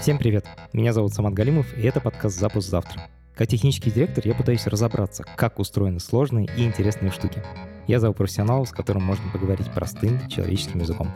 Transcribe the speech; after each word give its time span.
Всем 0.00 0.16
привет! 0.16 0.46
Меня 0.72 0.94
зовут 0.94 1.12
Самат 1.12 1.34
Галимов, 1.34 1.76
и 1.76 1.82
это 1.82 2.00
подкаст 2.00 2.38
«Запуск 2.38 2.70
завтра». 2.70 3.10
Как 3.34 3.48
технический 3.48 3.90
директор 3.90 4.26
я 4.26 4.34
пытаюсь 4.34 4.66
разобраться, 4.66 5.24
как 5.36 5.58
устроены 5.58 6.00
сложные 6.00 6.48
и 6.56 6.64
интересные 6.64 7.12
штуки. 7.12 7.42
Я 7.86 8.00
зову 8.00 8.14
профессионала, 8.14 8.64
с 8.64 8.70
которым 8.70 9.02
можно 9.02 9.30
поговорить 9.30 9.70
простым 9.74 10.26
человеческим 10.26 10.80
языком. 10.80 11.08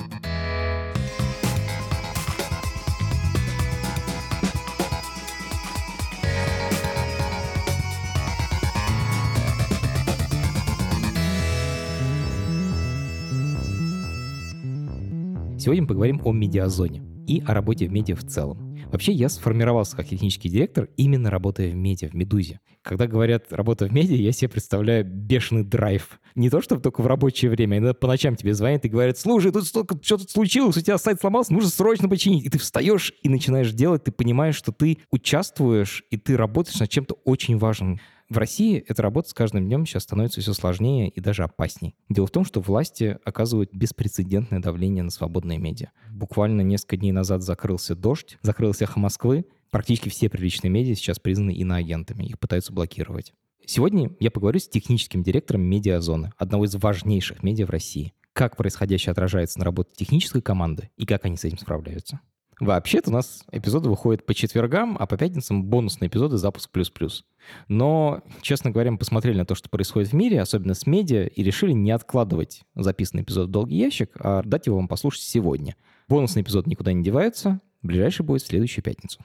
Сегодня 15.59 15.81
мы 15.81 15.89
поговорим 15.89 16.21
о 16.23 16.33
медиазоне 16.33 17.03
и 17.27 17.43
о 17.47 17.55
работе 17.55 17.89
в 17.89 17.93
медиа 17.93 18.17
в 18.17 18.25
целом. 18.25 18.74
Вообще, 18.95 19.11
я 19.11 19.29
сформировался 19.29 19.97
как 19.97 20.07
технический 20.07 20.49
директор, 20.49 20.89
именно 20.97 21.29
работая 21.29 21.69
в 21.73 21.75
медиа, 21.75 22.09
в 22.11 22.15
«Медузе». 22.15 22.61
Когда 22.81 23.09
говорят 23.09 23.53
«работа 23.53 23.87
в 23.87 23.93
медиа», 23.93 24.15
я 24.15 24.31
себе 24.31 24.51
представляю 24.51 25.05
бешеный 25.05 25.65
драйв. 25.65 26.21
Не 26.37 26.49
то, 26.49 26.63
чтобы 26.63 26.81
только 26.81 27.03
в 27.03 27.09
рабочее 27.09 27.51
время, 27.51 27.79
иногда 27.79 27.93
по 27.93 28.07
ночам 28.07 28.37
тебе 28.37 28.55
звонят 28.55 28.85
и 28.85 28.89
говорят, 28.89 29.19
слушай, 29.19 29.51
тут 29.51 29.67
столько, 29.67 29.99
что-то 30.01 30.31
случилось, 30.31 30.77
у 30.77 30.81
тебя 30.81 30.97
сайт 30.97 31.19
сломался, 31.21 31.53
нужно 31.53 31.71
срочно 31.71 32.09
починить. 32.09 32.47
И 32.47 32.49
ты 32.49 32.59
встаешь 32.61 33.13
и 33.25 33.29
начинаешь 33.29 33.73
делать, 33.73 34.05
ты 34.05 34.13
понимаешь, 34.13 34.55
что 34.55 34.71
ты 34.71 34.99
участвуешь, 35.11 36.05
и 36.13 36.17
ты 36.17 36.37
работаешь 36.37 36.79
над 36.79 36.89
чем-то 36.89 37.17
очень 37.25 37.59
важным. 37.59 37.99
В 38.31 38.39
России 38.39 38.83
эта 38.87 39.03
работа 39.03 39.29
с 39.29 39.35
каждым 39.35 39.67
днем 39.67 39.85
сейчас 39.85 40.05
становится 40.05 40.41
все 40.41 40.55
сложнее 40.55 41.11
и 41.11 41.21
даже 41.21 41.45
опасней. 41.45 41.95
Дело 42.09 42.27
в 42.27 42.31
том, 42.31 42.45
что 42.45 42.61
власти 42.61 43.19
оказывают 43.25 43.75
беспрецедентное 43.75 44.61
давление 44.61 45.03
на 45.03 45.11
свободные 45.11 45.59
медиа. 45.59 45.91
Буквально 46.11 46.63
несколько 46.63 46.97
дней 46.97 47.13
назад 47.13 47.43
закрылся 47.43 47.95
«Дождь», 47.95 48.39
закрылось 48.41 48.81
«Эхо 48.81 48.99
Москвы». 48.99 49.45
Практически 49.71 50.09
все 50.09 50.31
приличные 50.31 50.71
медиа 50.71 50.95
сейчас 50.95 51.19
признаны 51.19 51.53
иноагентами, 51.53 52.25
их 52.25 52.39
пытаются 52.39 52.73
блокировать. 52.73 53.35
Сегодня 53.67 54.11
я 54.21 54.31
поговорю 54.31 54.59
с 54.59 54.69
техническим 54.69 55.23
директором 55.23 55.63
«Медиазоны», 55.63 56.33
одного 56.39 56.65
из 56.65 56.75
важнейших 56.75 57.43
медиа 57.43 57.67
в 57.67 57.71
России. 57.71 58.15
Как 58.33 58.57
происходящее 58.57 59.13
отражается 59.13 59.59
на 59.59 59.65
работе 59.65 59.91
технической 59.95 60.43
команды 60.43 60.91
и 60.97 61.05
как 61.07 61.25
они 61.25 61.37
с 61.37 61.45
этим 61.45 61.59
справляются. 61.59 62.21
Вообще-то 62.61 63.11
у 63.11 63.13
нас 63.13 63.45
эпизоды 63.51 63.89
выходят 63.89 64.25
по 64.25 64.35
четвергам, 64.35 64.97
а 64.99 65.07
по 65.07 65.17
пятницам 65.17 65.65
бонусные 65.65 66.09
эпизоды 66.09 66.37
«Запуск 66.37 66.71
плюс-плюс». 66.71 67.25
Но, 67.69 68.23
честно 68.43 68.71
говоря, 68.71 68.93
мы 68.93 68.99
посмотрели 68.99 69.37
на 69.37 69.45
то, 69.45 69.55
что 69.55 69.69
происходит 69.69 70.11
в 70.11 70.15
мире, 70.15 70.41
особенно 70.41 70.75
с 70.75 70.87
медиа, 70.87 71.27
и 71.27 71.43
решили 71.43 71.73
не 71.73 71.91
откладывать 71.91 72.63
записанный 72.75 73.23
эпизод 73.23 73.49
в 73.49 73.51
долгий 73.51 73.77
ящик, 73.77 74.11
а 74.19 74.43
дать 74.43 74.67
его 74.67 74.77
вам 74.77 74.89
послушать 74.89 75.23
сегодня. 75.23 75.77
Бонусный 76.09 76.43
эпизод 76.43 76.67
никуда 76.67 76.93
не 76.93 77.03
девается, 77.03 77.61
ближайший 77.83 78.25
будет 78.25 78.43
в 78.43 78.47
следующую 78.47 78.85
пятницу. 78.85 79.21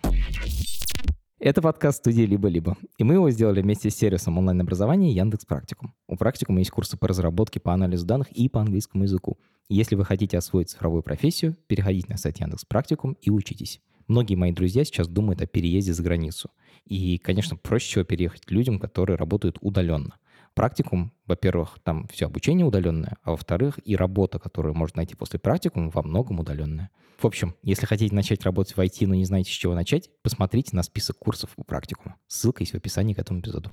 Это 1.41 1.61
подкаст 1.61 1.99
студии 1.99 2.23
«Либо-либо», 2.23 2.75
и 2.97 3.05
мы 3.05 3.13
его 3.13 3.29
сделали 3.29 3.61
вместе 3.61 3.89
с 3.89 3.95
сервисом 3.95 4.37
онлайн-образования 4.37 5.13
Яндекс 5.13 5.45
Практикум. 5.45 5.93
У 6.05 6.17
Практикума 6.17 6.59
есть 6.59 6.69
курсы 6.69 6.97
по 6.97 7.07
разработке, 7.07 7.61
по 7.61 7.73
анализу 7.73 8.05
данных 8.05 8.29
и 8.33 8.49
по 8.49 8.59
английскому 8.59 9.05
языку. 9.05 9.39
Если 9.69 9.95
вы 9.95 10.03
хотите 10.03 10.37
освоить 10.37 10.69
цифровую 10.69 11.01
профессию, 11.01 11.55
переходите 11.67 12.07
на 12.09 12.17
сайт 12.17 12.41
Яндекс 12.41 12.65
Практикум 12.65 13.15
и 13.21 13.29
учитесь. 13.29 13.79
Многие 14.09 14.35
мои 14.35 14.51
друзья 14.51 14.83
сейчас 14.83 15.07
думают 15.07 15.41
о 15.41 15.47
переезде 15.47 15.93
за 15.93 16.03
границу. 16.03 16.49
И, 16.83 17.17
конечно, 17.19 17.55
проще 17.55 17.85
всего 17.87 18.03
переехать 18.03 18.41
к 18.41 18.51
людям, 18.51 18.77
которые 18.77 19.15
работают 19.15 19.59
удаленно. 19.61 20.17
Практикум, 20.53 21.14
во-первых, 21.25 21.80
там 21.83 22.08
все 22.08 22.25
обучение 22.25 22.66
удаленное, 22.66 23.17
а 23.23 23.31
во-вторых, 23.31 23.80
и 23.83 23.95
работа, 23.95 24.39
которую 24.39 24.75
можно 24.75 24.97
найти 24.97 25.16
после 25.16 25.39
практикума, 25.39 25.89
во 25.89 26.03
многом 26.03 26.39
удаленная. 26.39 26.89
В 27.17 27.25
общем, 27.25 27.55
если 27.64 27.86
хотите 27.86 28.16
начать 28.16 28.44
работать 28.44 28.77
в 28.77 28.80
IT, 28.80 29.05
но 29.08 29.16
не 29.16 29.25
знаете, 29.25 29.52
с 29.52 29.55
чего 29.55 29.73
начать, 29.75 30.09
посмотрите 30.22 30.75
на 30.75 30.83
список 30.83 31.17
курсов 31.17 31.52
у 31.58 31.64
практикума. 31.64 32.16
Ссылка 32.27 32.64
есть 32.64 32.73
в 32.73 32.77
описании 32.77 33.14
к 33.14 33.20
этому 33.20 33.42
эпизоду. 33.42 33.72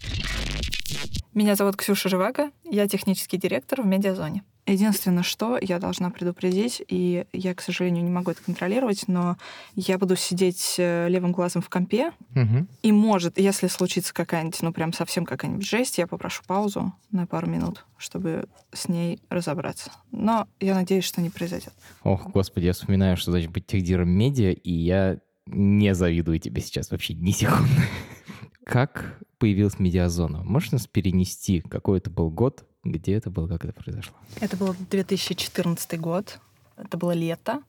Меня 1.33 1.55
зовут 1.55 1.77
Ксюша 1.77 2.09
Живаго, 2.09 2.51
я 2.65 2.89
технический 2.89 3.37
директор 3.37 3.83
в 3.83 3.87
медиазоне. 3.87 4.43
Единственное, 4.67 5.23
что 5.23 5.59
я 5.61 5.79
должна 5.79 6.11
предупредить, 6.11 6.83
и 6.89 7.25
я, 7.33 7.55
к 7.55 7.63
сожалению, 7.63 8.03
не 8.03 8.11
могу 8.11 8.33
это 8.33 8.43
контролировать, 8.43 9.05
но 9.07 9.37
я 9.77 9.97
буду 9.97 10.17
сидеть 10.17 10.75
э, 10.79 11.09
левым 11.09 11.31
глазом 11.31 11.63
в 11.63 11.69
компе, 11.69 12.09
угу. 12.35 12.67
и 12.83 12.91
может, 12.91 13.39
если 13.39 13.69
случится 13.69 14.13
какая-нибудь, 14.13 14.61
ну 14.63 14.73
прям 14.73 14.93
совсем 14.93 15.25
какая-нибудь 15.25 15.65
жесть, 15.65 15.99
я 15.99 16.09
попрошу 16.09 16.43
паузу 16.47 16.93
на 17.13 17.27
пару 17.29 17.47
минут, 17.47 17.87
чтобы 17.97 18.49
с 18.73 18.89
ней 18.89 19.21
разобраться. 19.31 19.93
Но 20.11 20.49
я 20.59 20.75
надеюсь, 20.75 21.05
что 21.05 21.21
не 21.21 21.31
произойдет. 21.31 21.73
Ох, 22.03 22.29
господи, 22.31 22.67
я 22.67 22.73
вспоминаю, 22.73 23.17
что 23.17 23.31
значит 23.31 23.53
быть 23.53 23.67
техдиром 23.67 24.09
медиа, 24.09 24.51
и 24.51 24.73
я 24.73 25.19
не 25.47 25.95
завидую 25.95 26.41
тебе 26.41 26.61
сейчас 26.61 26.91
вообще 26.91 27.15
ни 27.15 27.31
секунды. 27.31 27.71
Как 28.65 29.21
появилась 29.39 29.79
медиазона? 29.79 30.43
Нас 30.43 30.89
перенести? 30.89 31.61
Какой 31.61 31.99
это 31.99 32.11
был 32.11 32.31
год? 32.31 32.65
Где 32.91 33.15
это 33.15 33.31
было? 33.31 33.49
Как 33.49 33.65
это 33.65 33.73
произошло? 33.73 34.15
Это 34.41 34.57
был 34.57 34.75
2014 34.91 36.01
год. 36.01 36.39
Это 36.77 36.97
было 36.97 37.13
лето. 37.13 37.63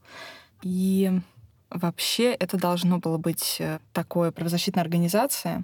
И 0.61 1.11
вообще 1.69 2.33
это 2.33 2.57
должно 2.57 2.99
было 2.99 3.17
быть 3.17 3.57
э, 3.59 3.79
такое 3.93 4.31
правозащитная 4.31 4.83
организация, 4.83 5.63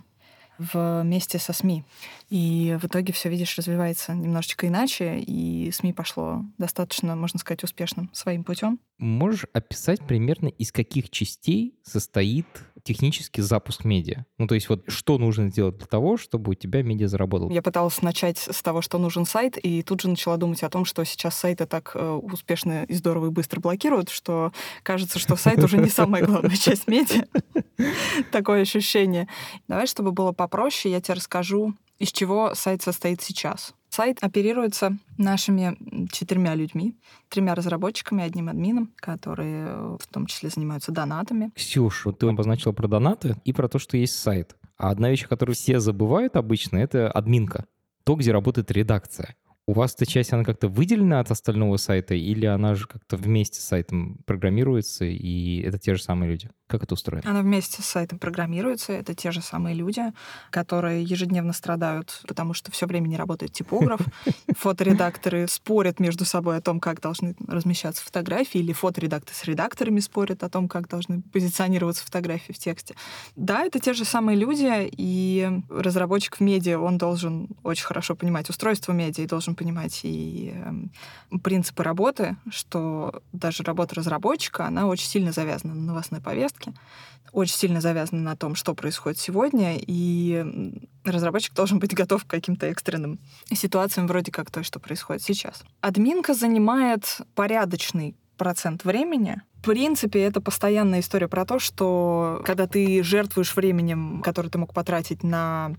вместе 0.57 1.39
со 1.39 1.53
СМИ. 1.53 1.83
И 2.29 2.77
в 2.79 2.85
итоге 2.85 3.13
все, 3.13 3.29
видишь, 3.29 3.57
развивается 3.57 4.13
немножечко 4.13 4.67
иначе, 4.67 5.19
и 5.19 5.71
СМИ 5.71 5.93
пошло 5.93 6.43
достаточно, 6.57 7.15
можно 7.15 7.39
сказать, 7.39 7.63
успешным 7.63 8.09
своим 8.13 8.43
путем. 8.43 8.79
Можешь 8.99 9.45
описать 9.53 10.05
примерно, 10.05 10.47
из 10.47 10.71
каких 10.71 11.09
частей 11.09 11.75
состоит 11.83 12.45
технический 12.83 13.41
запуск 13.41 13.85
медиа? 13.85 14.25
Ну, 14.37 14.47
то 14.47 14.55
есть 14.55 14.69
вот 14.69 14.83
что 14.87 15.17
нужно 15.17 15.49
сделать 15.49 15.77
для 15.77 15.87
того, 15.87 16.17
чтобы 16.17 16.51
у 16.51 16.53
тебя 16.53 16.83
медиа 16.83 17.07
заработал? 17.07 17.49
Я 17.49 17.61
пыталась 17.61 18.01
начать 18.01 18.37
с 18.37 18.61
того, 18.61 18.81
что 18.81 18.97
нужен 18.97 19.25
сайт, 19.25 19.57
и 19.57 19.81
тут 19.81 20.01
же 20.01 20.09
начала 20.09 20.37
думать 20.37 20.63
о 20.63 20.69
том, 20.69 20.85
что 20.85 21.03
сейчас 21.03 21.35
сайты 21.35 21.65
так 21.65 21.91
э, 21.95 22.09
успешно 22.11 22.83
и 22.83 22.93
здорово 22.93 23.27
и 23.27 23.31
быстро 23.31 23.59
блокируют, 23.59 24.09
что 24.09 24.51
кажется, 24.83 25.19
что 25.19 25.35
сайт 25.35 25.63
уже 25.63 25.77
не 25.77 25.89
самая 25.89 26.23
главная 26.25 26.55
часть 26.55 26.87
медиа. 26.87 27.25
Такое 28.31 28.61
ощущение. 28.61 29.27
Давай, 29.67 29.87
чтобы 29.87 30.11
было 30.11 30.31
попроще, 30.31 30.93
я 30.93 31.01
тебе 31.01 31.15
расскажу, 31.15 31.73
из 31.99 32.11
чего 32.11 32.53
сайт 32.53 32.81
состоит 32.81 33.21
сейчас. 33.21 33.73
Сайт 33.95 34.23
оперируется 34.23 34.97
нашими 35.19 35.77
четырьмя 36.11 36.55
людьми, 36.55 36.97
тремя 37.29 37.53
разработчиками, 37.53 38.23
одним 38.23 38.49
админом, 38.49 38.91
которые 38.95 39.67
э, 39.67 39.97
в 40.01 40.07
том 40.07 40.25
числе 40.25 40.49
занимаются 40.49 40.91
донатами. 40.91 41.51
Ксюш, 41.55 42.05
вот 42.05 42.17
ты 42.17 42.25
обозначила 42.25 42.71
про 42.71 42.87
донаты 42.87 43.35
и 43.45 43.53
про 43.53 43.67
то, 43.67 43.77
что 43.77 43.95
есть 43.95 44.17
сайт. 44.17 44.55
А 44.77 44.89
одна 44.89 45.11
вещь, 45.11 45.27
которую 45.27 45.55
все 45.55 45.79
забывают 45.79 46.37
обычно, 46.37 46.77
это 46.77 47.07
админка. 47.07 47.65
То, 48.03 48.15
где 48.15 48.31
работает 48.31 48.71
редакция. 48.71 49.35
У 49.65 49.71
вас 49.73 49.93
эта 49.95 50.05
часть, 50.05 50.33
она 50.33 50.43
как-то 50.43 50.67
выделена 50.67 51.21
от 51.21 51.31
остального 51.31 51.77
сайта, 51.77 52.15
или 52.15 52.45
она 52.45 52.75
же 52.75 52.85
как-то 52.85 53.15
вместе 53.15 53.61
с 53.61 53.63
сайтом 53.63 54.17
программируется, 54.25 55.05
и 55.05 55.61
это 55.61 55.79
те 55.79 55.95
же 55.95 56.03
самые 56.03 56.31
люди? 56.31 56.49
Как 56.67 56.83
это 56.83 56.95
устроено? 56.95 57.29
Она 57.29 57.41
вместе 57.41 57.81
с 57.81 57.85
сайтом 57.85 58.19
программируется. 58.19 58.93
Это 58.93 59.13
те 59.13 59.31
же 59.31 59.41
самые 59.41 59.75
люди, 59.75 60.01
которые 60.49 61.03
ежедневно 61.03 61.53
страдают, 61.53 62.23
потому 62.27 62.53
что 62.53 62.71
все 62.71 62.87
время 62.87 63.07
не 63.07 63.15
работает 63.15 63.53
типограф. 63.53 64.01
Фоторедакторы 64.57 65.47
спорят 65.47 65.99
между 65.99 66.25
собой 66.25 66.57
о 66.57 66.61
том, 66.61 66.79
как 66.79 66.99
должны 66.99 67.35
размещаться 67.47 68.03
фотографии, 68.03 68.59
или 68.59 68.73
фоторедакторы 68.73 69.35
с 69.35 69.43
редакторами 69.45 69.99
спорят 69.99 70.43
о 70.43 70.49
том, 70.49 70.67
как 70.67 70.89
должны 70.89 71.21
позиционироваться 71.21 72.03
фотографии 72.03 72.51
в 72.51 72.57
тексте. 72.57 72.95
Да, 73.35 73.63
это 73.63 73.79
те 73.79 73.93
же 73.93 74.03
самые 74.03 74.37
люди, 74.37 74.89
и 74.97 75.49
разработчик 75.69 76.37
в 76.37 76.39
медиа, 76.41 76.79
он 76.79 76.97
должен 76.97 77.49
очень 77.61 77.85
хорошо 77.85 78.15
понимать 78.15 78.49
устройство 78.49 78.93
медиа 78.93 79.23
и 79.23 79.27
должен 79.27 79.52
должен 79.53 79.55
понимать 79.55 80.01
и 80.03 80.53
э, 80.55 81.37
принципы 81.39 81.83
работы, 81.83 82.35
что 82.49 83.21
даже 83.31 83.63
работа 83.63 83.95
разработчика, 83.95 84.65
она 84.65 84.87
очень 84.87 85.07
сильно 85.07 85.31
завязана 85.31 85.73
на 85.73 85.81
новостной 85.81 86.21
повестке, 86.21 86.73
очень 87.31 87.55
сильно 87.55 87.81
завязана 87.81 88.21
на 88.21 88.35
том, 88.35 88.55
что 88.55 88.75
происходит 88.75 89.19
сегодня, 89.19 89.77
и 89.77 90.45
разработчик 91.03 91.53
должен 91.53 91.79
быть 91.79 91.93
готов 91.95 92.23
к 92.23 92.27
каким-то 92.27 92.67
экстренным 92.67 93.19
ситуациям, 93.51 94.07
вроде 94.07 94.31
как 94.31 94.51
той, 94.51 94.63
что 94.63 94.79
происходит 94.79 95.23
сейчас. 95.23 95.63
Админка 95.81 96.33
занимает 96.33 97.21
порядочный 97.35 98.15
процент 98.37 98.85
времени, 98.85 99.41
в 99.61 99.65
принципе, 99.65 100.19
это 100.19 100.41
постоянная 100.41 100.99
история 100.99 101.29
про 101.29 101.45
то, 101.45 101.57
что 101.57 102.41
когда 102.43 102.67
ты 102.67 103.01
жертвуешь 103.01 103.55
временем, 103.55 104.21
которое 104.21 104.49
ты 104.49 104.57
мог 104.57 104.73
потратить 104.73 105.23
на 105.23 105.71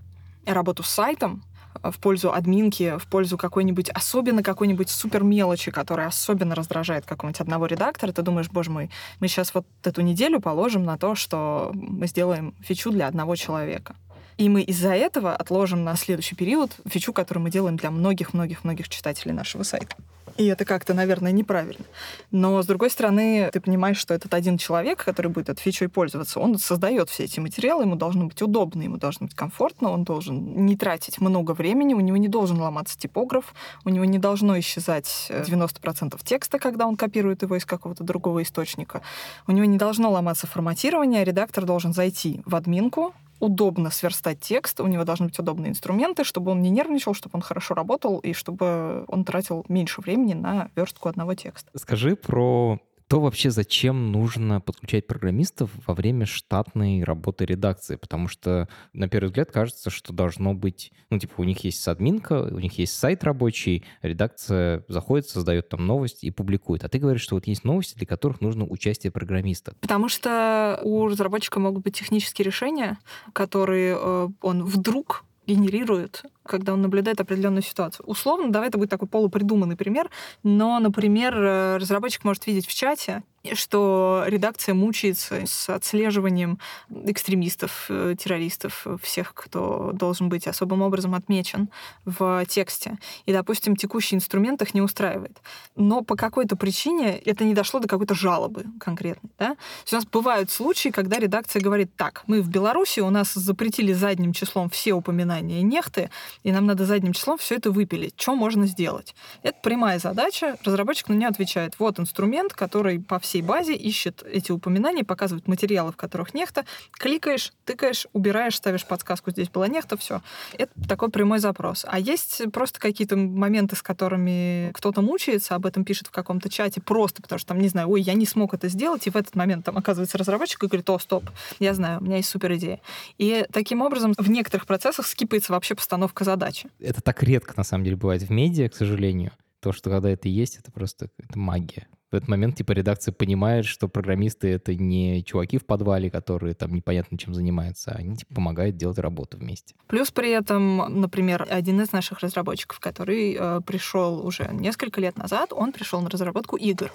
работу 0.47 0.81
с 0.81 0.89
сайтом, 0.89 1.43
в 1.83 1.99
пользу 1.99 2.33
админки, 2.33 2.97
в 2.97 3.07
пользу 3.07 3.37
какой-нибудь, 3.37 3.89
особенно 3.89 4.43
какой-нибудь 4.43 4.89
супер 4.89 5.23
мелочи, 5.23 5.71
которая 5.71 6.07
особенно 6.07 6.55
раздражает 6.55 7.05
какого-нибудь 7.05 7.41
одного 7.41 7.65
редактора, 7.65 8.11
ты 8.11 8.21
думаешь, 8.21 8.49
боже 8.49 8.71
мой, 8.71 8.89
мы 9.19 9.27
сейчас 9.27 9.53
вот 9.53 9.65
эту 9.83 10.01
неделю 10.01 10.39
положим 10.39 10.83
на 10.83 10.97
то, 10.97 11.15
что 11.15 11.71
мы 11.73 12.07
сделаем 12.07 12.53
фичу 12.61 12.91
для 12.91 13.07
одного 13.07 13.35
человека. 13.35 13.95
И 14.37 14.49
мы 14.49 14.61
из-за 14.63 14.93
этого 14.93 15.33
отложим 15.33 15.83
на 15.83 15.95
следующий 15.95 16.35
период 16.35 16.71
фичу, 16.87 17.13
которую 17.13 17.43
мы 17.43 17.51
делаем 17.51 17.77
для 17.77 17.89
многих-многих-многих 17.89 18.89
читателей 18.89 19.33
нашего 19.33 19.63
сайта. 19.63 19.95
И 20.37 20.45
это 20.47 20.65
как-то, 20.65 20.93
наверное, 20.93 21.31
неправильно. 21.31 21.85
Но, 22.31 22.61
с 22.61 22.65
другой 22.65 22.89
стороны, 22.89 23.49
ты 23.53 23.61
понимаешь, 23.61 23.97
что 23.97 24.13
этот 24.13 24.33
один 24.33 24.57
человек, 24.57 25.03
который 25.03 25.27
будет 25.27 25.49
этой 25.49 25.61
фичой 25.61 25.87
пользоваться, 25.87 26.39
он 26.41 26.57
создает 26.57 27.09
все 27.09 27.23
эти 27.23 27.39
материалы, 27.39 27.83
ему 27.83 27.95
должно 27.95 28.25
быть 28.25 28.41
удобно, 28.41 28.81
ему 28.81 28.97
должно 28.97 29.27
быть 29.27 29.35
комфортно, 29.35 29.91
он 29.91 30.03
должен 30.03 30.65
не 30.65 30.75
тратить 30.75 31.21
много 31.21 31.51
времени, 31.51 31.93
у 31.93 32.01
него 32.01 32.17
не 32.17 32.27
должен 32.27 32.59
ломаться 32.59 32.97
типограф, 32.97 33.53
у 33.85 33.89
него 33.89 34.03
не 34.03 34.19
должно 34.19 34.59
исчезать 34.59 35.27
90% 35.29 36.15
э, 36.15 36.17
текста, 36.23 36.59
когда 36.59 36.85
он 36.85 36.97
копирует 36.97 37.41
его 37.41 37.55
из 37.55 37.65
какого-то 37.65 38.03
другого 38.03 38.43
источника. 38.43 39.01
У 39.47 39.53
него 39.53 39.65
не 39.65 39.77
должно 39.77 40.11
ломаться 40.11 40.47
форматирование, 40.47 41.23
редактор 41.23 41.63
должен 41.65 41.93
зайти 41.93 42.41
в 42.45 42.55
админку, 42.55 43.13
удобно 43.39 43.89
сверстать 43.89 44.39
текст, 44.39 44.79
у 44.79 44.87
него 44.87 45.03
должны 45.03 45.27
быть 45.27 45.39
удобные 45.39 45.71
инструменты, 45.71 46.23
чтобы 46.23 46.51
он 46.51 46.61
не 46.61 46.69
нервничал, 46.69 47.13
чтобы 47.13 47.35
он 47.35 47.41
хорошо 47.41 47.73
работал 47.73 48.19
и 48.19 48.33
чтобы 48.33 49.05
он 49.07 49.23
тратил 49.23 49.65
меньше 49.67 50.01
времени 50.01 50.33
на 50.33 50.69
верстку 50.75 51.09
одного 51.09 51.35
текста. 51.35 51.69
Скажи 51.75 52.15
про 52.15 52.79
то 53.07 53.19
вообще 53.19 53.51
зачем 53.51 54.11
нужно 54.11 54.61
подключать 54.61 55.05
программистов 55.05 55.69
во 55.85 55.93
время 55.93 56.25
штатной 56.25 57.03
работы 57.03 57.45
редакции? 57.45 57.97
Потому 57.97 58.27
что, 58.27 58.67
на 58.93 59.07
первый 59.07 59.27
взгляд, 59.27 59.51
кажется, 59.51 59.89
что 59.89 60.11
должно 60.11 60.53
быть, 60.53 60.91
ну, 61.09 61.19
типа, 61.19 61.33
у 61.37 61.43
них 61.43 61.63
есть 61.63 61.87
админка, 61.87 62.43
у 62.43 62.59
них 62.59 62.77
есть 62.79 62.97
сайт 62.97 63.23
рабочий, 63.23 63.85
редакция 64.01 64.83
заходит, 64.87 65.27
создает 65.27 65.69
там 65.69 65.85
новости 65.85 66.25
и 66.25 66.31
публикует. 66.31 66.83
А 66.83 66.89
ты 66.89 66.97
говоришь, 66.97 67.21
что 67.21 67.35
вот 67.35 67.45
есть 67.47 67.63
новости, 67.63 67.95
для 67.95 68.07
которых 68.07 68.41
нужно 68.41 68.65
участие 68.65 69.11
программиста. 69.11 69.75
Потому 69.81 70.09
что 70.09 70.79
у 70.83 71.07
разработчика 71.07 71.59
могут 71.59 71.83
быть 71.83 71.97
технические 71.97 72.45
решения, 72.45 72.97
которые 73.33 73.97
э, 73.99 74.29
он 74.41 74.63
вдруг 74.63 75.25
генерирует, 75.45 76.23
когда 76.45 76.73
он 76.73 76.81
наблюдает 76.81 77.19
определенную 77.19 77.63
ситуацию. 77.63 78.05
Условно, 78.05 78.51
давай 78.51 78.69
это 78.69 78.77
будет 78.77 78.89
такой 78.89 79.07
полупридуманный 79.07 79.75
пример, 79.75 80.09
но, 80.43 80.79
например, 80.79 81.35
э, 81.35 81.77
разработчик 81.77 82.23
может 82.23 82.47
видеть 82.47 82.67
в 82.67 82.73
чате 82.73 83.23
что 83.53 84.23
редакция 84.27 84.73
мучается 84.73 85.41
с 85.45 85.69
отслеживанием 85.69 86.59
экстремистов, 86.89 87.85
э, 87.89 88.15
террористов, 88.17 88.87
всех, 89.01 89.33
кто 89.33 89.91
должен 89.93 90.29
быть 90.29 90.47
особым 90.47 90.81
образом 90.81 91.13
отмечен 91.13 91.69
в 92.05 92.45
тексте. 92.47 92.97
И, 93.25 93.33
допустим, 93.33 93.75
текущий 93.75 94.15
инструмент 94.15 94.61
их 94.61 94.73
не 94.73 94.81
устраивает. 94.81 95.37
Но 95.75 96.01
по 96.01 96.15
какой-то 96.15 96.55
причине 96.55 97.17
это 97.19 97.43
не 97.43 97.53
дошло 97.53 97.79
до 97.79 97.87
какой-то 97.87 98.15
жалобы 98.15 98.65
конкретной. 98.79 99.29
Да? 99.37 99.49
То 99.49 99.57
есть 99.83 99.93
у 99.93 99.95
нас 99.97 100.05
бывают 100.05 100.51
случаи, 100.51 100.89
когда 100.89 101.19
редакция 101.19 101.61
говорит, 101.61 101.95
так, 101.95 102.23
мы 102.27 102.41
в 102.41 102.49
Беларуси, 102.49 103.01
у 103.01 103.09
нас 103.09 103.33
запретили 103.33 103.93
задним 103.93 104.33
числом 104.33 104.69
все 104.69 104.93
упоминания 104.93 105.61
нехты, 105.61 106.09
и 106.43 106.51
нам 106.51 106.65
надо 106.65 106.85
задним 106.85 107.13
числом 107.13 107.37
все 107.37 107.55
это 107.55 107.71
выпилить. 107.71 108.13
Что 108.17 108.35
можно 108.35 108.65
сделать? 108.65 109.15
Это 109.43 109.57
прямая 109.61 109.99
задача. 109.99 110.57
Разработчик 110.63 111.09
на 111.09 111.13
нее 111.13 111.27
отвечает, 111.27 111.75
вот 111.79 111.99
инструмент, 111.99 112.53
который 112.53 112.99
по 112.99 113.19
всей 113.19 113.41
базе, 113.41 113.75
ищет 113.75 114.23
эти 114.23 114.51
упоминания, 114.51 115.03
показывает 115.03 115.47
материалы, 115.47 115.91
в 115.91 115.95
которых 115.95 116.33
нехта. 116.33 116.65
Кликаешь, 116.91 117.53
тыкаешь, 117.65 118.07
убираешь, 118.13 118.55
ставишь 118.55 118.85
подсказку, 118.85 119.31
здесь 119.31 119.49
была 119.49 119.67
нехта, 119.67 119.97
все. 119.97 120.21
Это 120.57 120.71
такой 120.87 121.09
прямой 121.09 121.39
запрос. 121.39 121.85
А 121.87 121.99
есть 121.99 122.41
просто 122.51 122.79
какие-то 122.79 123.15
моменты, 123.15 123.75
с 123.75 123.81
которыми 123.81 124.71
кто-то 124.73 125.01
мучается, 125.01 125.55
об 125.55 125.65
этом 125.65 125.85
пишет 125.85 126.07
в 126.07 126.11
каком-то 126.11 126.49
чате, 126.49 126.81
просто 126.81 127.21
потому 127.21 127.39
что 127.39 127.49
там, 127.49 127.59
не 127.59 127.69
знаю, 127.69 127.89
ой, 127.89 128.01
я 128.01 128.13
не 128.13 128.25
смог 128.25 128.53
это 128.53 128.67
сделать, 128.67 129.07
и 129.07 129.09
в 129.09 129.15
этот 129.15 129.35
момент 129.35 129.65
там 129.65 129.77
оказывается 129.77 130.17
разработчик 130.17 130.63
и 130.63 130.67
говорит, 130.67 130.89
о, 130.89 130.99
стоп, 130.99 131.23
я 131.59 131.73
знаю, 131.73 131.99
у 131.99 132.03
меня 132.03 132.17
есть 132.17 132.29
супер 132.29 132.53
идея. 132.55 132.81
И 133.17 133.45
таким 133.51 133.81
образом 133.81 134.13
в 134.17 134.29
некоторых 134.29 134.67
процессах 134.67 135.07
скипается 135.07 135.53
вообще 135.53 135.75
постановка 135.75 136.23
задачи. 136.25 136.69
Это 136.79 137.01
так 137.01 137.23
редко, 137.23 137.53
на 137.55 137.63
самом 137.63 137.85
деле, 137.85 137.95
бывает 137.95 138.23
в 138.23 138.29
медиа, 138.29 138.67
к 138.67 138.75
сожалению. 138.75 139.31
То, 139.61 139.71
что 139.71 139.89
когда 139.89 140.09
это 140.09 140.27
есть, 140.27 140.57
это 140.57 140.71
просто 140.71 141.09
это 141.17 141.39
магия 141.39 141.87
в 142.15 142.17
этот 142.17 142.29
момент, 142.29 142.55
типа, 142.55 142.71
редакция 142.71 143.11
понимает, 143.11 143.65
что 143.65 143.89
программисты— 143.89 144.47
это 144.53 144.73
не 144.73 145.21
чуваки 145.23 145.57
в 145.57 145.65
подвале, 145.65 146.09
которые 146.09 146.53
там 146.53 146.73
непонятно 146.73 147.17
чем 147.17 147.33
занимаются, 147.33 147.91
а 147.91 147.95
они, 147.97 148.15
типа, 148.15 148.35
помогают 148.35 148.77
делать 148.77 148.97
работу 148.99 149.37
вместе. 149.37 149.75
Плюс 149.87 150.11
при 150.11 150.31
этом, 150.31 151.01
например, 151.01 151.45
один 151.49 151.81
из 151.81 151.91
наших 151.91 152.19
разработчиков, 152.19 152.79
который 152.79 153.35
э, 153.37 153.61
пришел 153.65 154.25
уже 154.25 154.49
несколько 154.53 155.01
лет 155.01 155.17
назад, 155.17 155.51
он 155.51 155.73
пришел 155.73 156.01
на 156.01 156.09
разработку 156.09 156.55
игр. 156.55 156.89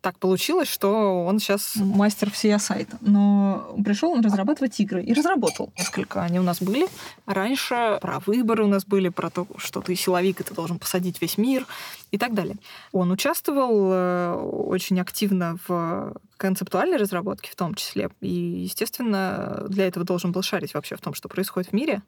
Так 0.00 0.18
получилось, 0.18 0.68
что 0.68 1.24
он 1.24 1.38
сейчас 1.38 1.76
мастер 1.76 2.30
всея 2.32 2.58
сайта. 2.58 2.98
Но 3.00 3.76
пришел 3.84 4.10
он 4.10 4.22
разрабатывать 4.22 4.80
игры 4.80 5.04
и 5.04 5.12
разработал. 5.12 5.72
Несколько 5.78 6.22
они 6.22 6.40
у 6.40 6.42
нас 6.42 6.60
были. 6.60 6.88
Раньше 7.26 7.98
про 8.00 8.18
выборы 8.26 8.64
у 8.64 8.68
нас 8.68 8.84
были, 8.84 9.08
про 9.08 9.30
то, 9.30 9.46
что 9.56 9.80
ты 9.80 9.94
силовик, 9.94 10.40
и 10.40 10.42
ты 10.42 10.52
должен 10.52 10.80
посадить 10.80 11.20
весь 11.22 11.38
мир 11.38 11.64
и 12.10 12.18
так 12.18 12.34
далее. 12.34 12.56
Он 12.92 13.10
участвовал 13.12 13.90
э, 13.92 14.63
очень 14.64 15.00
активно 15.00 15.58
в 15.66 16.14
концептуальной 16.36 16.96
разработке 16.96 17.50
в 17.50 17.56
том 17.56 17.74
числе. 17.74 18.10
И, 18.20 18.28
естественно, 18.28 19.64
для 19.68 19.86
этого 19.86 20.04
должен 20.04 20.32
был 20.32 20.42
шарить 20.42 20.74
вообще 20.74 20.96
в 20.96 21.00
том, 21.00 21.14
что 21.14 21.28
происходит 21.28 21.70
в 21.70 21.72
мире, 21.74 22.02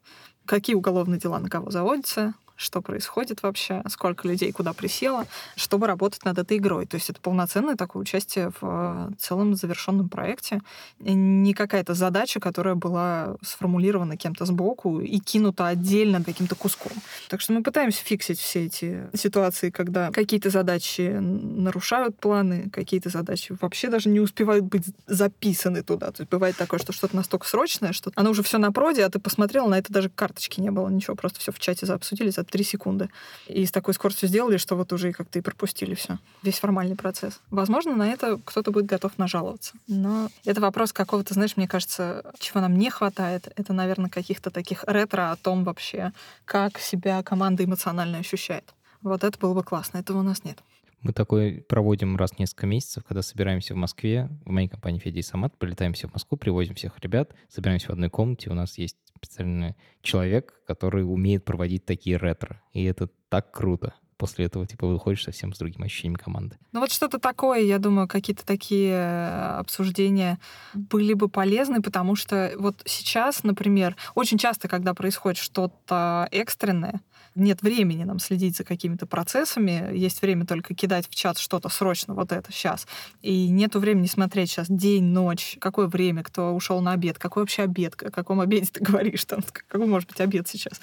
какие 0.45 0.75
уголовные 0.75 1.19
дела 1.19 1.39
на 1.39 1.49
кого 1.49 1.71
заводятся, 1.71 2.33
что 2.57 2.81
происходит 2.81 3.43
вообще, 3.43 3.83
сколько 3.87 4.27
людей 4.27 4.51
куда 4.51 4.73
присело, 4.73 5.25
чтобы 5.55 5.87
работать 5.87 6.25
над 6.25 6.39
этой 6.39 6.57
игрой. 6.57 6.87
То 6.87 6.95
есть 6.95 7.09
это 7.09 7.21
полноценное 7.21 7.75
такое 7.75 8.01
участие 8.01 8.49
в 8.49 8.57
э, 8.61 9.09
целом 9.19 9.55
завершенном 9.55 10.09
проекте. 10.09 10.61
Не 10.99 11.53
какая-то 11.53 11.93
задача, 11.93 12.39
которая 12.39 12.75
была 12.75 13.35
сформулирована 13.43 14.17
кем-то 14.17 14.45
сбоку 14.45 14.99
и 14.99 15.19
кинута 15.19 15.67
отдельно 15.67 16.23
каким-то 16.23 16.55
куском. 16.55 16.91
Так 17.29 17.41
что 17.41 17.53
мы 17.53 17.61
пытаемся 17.61 18.03
фиксить 18.03 18.39
все 18.39 18.65
эти 18.65 19.07
ситуации, 19.15 19.69
когда 19.69 20.11
какие-то 20.11 20.49
задачи 20.49 21.19
нарушают 21.19 22.19
планы, 22.19 22.69
какие-то 22.71 23.09
задачи 23.09 23.55
вообще 23.61 23.89
даже 23.89 24.09
не 24.09 24.19
успевают 24.19 24.65
быть 24.65 24.85
записаны 25.05 25.83
туда. 25.83 26.11
То 26.11 26.21
есть 26.21 26.31
бывает 26.31 26.57
такое, 26.57 26.79
что 26.79 26.91
что-то 26.91 27.15
настолько 27.15 27.47
срочное, 27.47 27.93
что 27.93 28.11
оно 28.15 28.31
уже 28.31 28.41
все 28.41 28.57
на 28.57 28.71
проде, 28.71 29.05
а 29.05 29.09
ты 29.09 29.19
посмотрел, 29.19 29.67
на 29.67 29.77
это 29.77 29.93
даже 29.93 30.09
карточки 30.09 30.59
не 30.59 30.71
было, 30.71 30.89
ничего, 30.89 31.15
просто 31.15 31.39
все 31.39 31.51
в 31.51 31.59
чате 31.59 31.85
заобсудили 31.85 32.31
за 32.47 32.51
три 32.51 32.63
секунды. 32.63 33.09
И 33.47 33.65
с 33.65 33.71
такой 33.71 33.93
скоростью 33.93 34.29
сделали, 34.29 34.57
что 34.57 34.75
вот 34.75 34.91
уже 34.93 35.11
как-то 35.11 35.39
и 35.39 35.41
пропустили 35.41 35.95
все. 35.95 36.17
Весь 36.43 36.59
формальный 36.59 36.95
процесс. 36.95 37.39
Возможно, 37.51 37.95
на 37.95 38.07
это 38.09 38.39
кто-то 38.43 38.71
будет 38.71 38.85
готов 38.85 39.17
нажаловаться. 39.17 39.73
Но 39.87 40.29
это 40.45 40.61
вопрос 40.61 40.93
какого-то, 40.93 41.33
знаешь, 41.33 41.57
мне 41.57 41.67
кажется, 41.67 42.31
чего 42.39 42.61
нам 42.61 42.77
не 42.77 42.89
хватает. 42.89 43.51
Это, 43.55 43.73
наверное, 43.73 44.09
каких-то 44.09 44.49
таких 44.49 44.83
ретро 44.85 45.31
о 45.31 45.35
том 45.35 45.63
вообще, 45.63 46.13
как 46.45 46.79
себя 46.79 47.21
команда 47.23 47.63
эмоционально 47.63 48.19
ощущает. 48.19 48.73
Вот 49.01 49.23
это 49.23 49.37
было 49.37 49.53
бы 49.53 49.63
классно. 49.63 49.99
Этого 49.99 50.19
у 50.19 50.23
нас 50.23 50.43
нет. 50.43 50.59
Мы 51.01 51.13
такой 51.13 51.63
проводим 51.67 52.17
раз 52.17 52.31
в 52.31 52.39
несколько 52.39 52.65
месяцев, 52.65 53.03
когда 53.07 53.21
собираемся 53.21 53.73
в 53.73 53.77
Москве, 53.77 54.29
в 54.45 54.49
моей 54.49 54.67
компании 54.67 54.99
Федя 54.99 55.19
и 55.19 55.23
Самат, 55.23 55.57
прилетаем 55.57 55.93
все 55.93 56.07
в 56.07 56.13
Москву, 56.13 56.37
привозим 56.37 56.75
всех 56.75 56.99
ребят, 56.99 57.33
собираемся 57.49 57.87
в 57.87 57.91
одной 57.91 58.09
комнате, 58.09 58.49
у 58.49 58.53
нас 58.53 58.77
есть 58.77 58.97
специальный 59.15 59.75
человек, 60.01 60.61
который 60.65 61.03
умеет 61.03 61.45
проводить 61.45 61.85
такие 61.85 62.17
ретро. 62.17 62.61
И 62.73 62.83
это 62.83 63.09
так 63.29 63.51
круто. 63.51 63.93
После 64.17 64.45
этого, 64.45 64.65
типа, 64.65 64.87
выходишь 64.87 65.23
совсем 65.23 65.53
с 65.53 65.59
другим 65.59 65.83
ощущением 65.83 66.15
команды. 66.15 66.57
Ну 66.71 66.79
вот 66.79 66.91
что-то 66.91 67.19
такое, 67.19 67.59
я 67.59 67.77
думаю, 67.77 68.07
какие-то 68.07 68.43
такие 68.43 68.93
э, 68.93 69.57
обсуждения 69.59 70.39
были 70.73 71.13
бы 71.13 71.29
полезны, 71.29 71.83
потому 71.83 72.15
что 72.15 72.51
вот 72.57 72.81
сейчас, 72.85 73.43
например, 73.43 73.95
очень 74.15 74.39
часто, 74.39 74.67
когда 74.67 74.95
происходит 74.95 75.37
что-то 75.37 76.27
экстренное, 76.31 77.01
нет 77.37 77.61
времени 77.61 78.03
нам 78.03 78.19
следить 78.19 78.57
за 78.57 78.63
какими-то 78.63 79.05
процессами, 79.05 79.95
есть 79.95 80.21
время 80.21 80.45
только 80.45 80.73
кидать 80.73 81.07
в 81.09 81.15
чат 81.15 81.37
что-то 81.37 81.69
срочно, 81.69 82.13
вот 82.13 82.31
это 82.31 82.51
сейчас. 82.51 82.87
И 83.21 83.49
нету 83.49 83.79
времени 83.79 84.07
смотреть 84.07 84.51
сейчас 84.51 84.67
день, 84.69 85.05
ночь, 85.05 85.57
какое 85.59 85.87
время, 85.87 86.23
кто 86.23 86.53
ушел 86.53 86.81
на 86.81 86.93
обед, 86.93 87.17
какой 87.17 87.43
вообще 87.43 87.63
обед, 87.63 87.95
о 88.01 88.11
каком 88.11 88.39
обеде 88.39 88.67
ты 88.71 88.83
говоришь, 88.83 89.25
там, 89.25 89.41
какой 89.67 89.87
может 89.87 90.09
быть 90.09 90.21
обед 90.21 90.47
сейчас. 90.47 90.79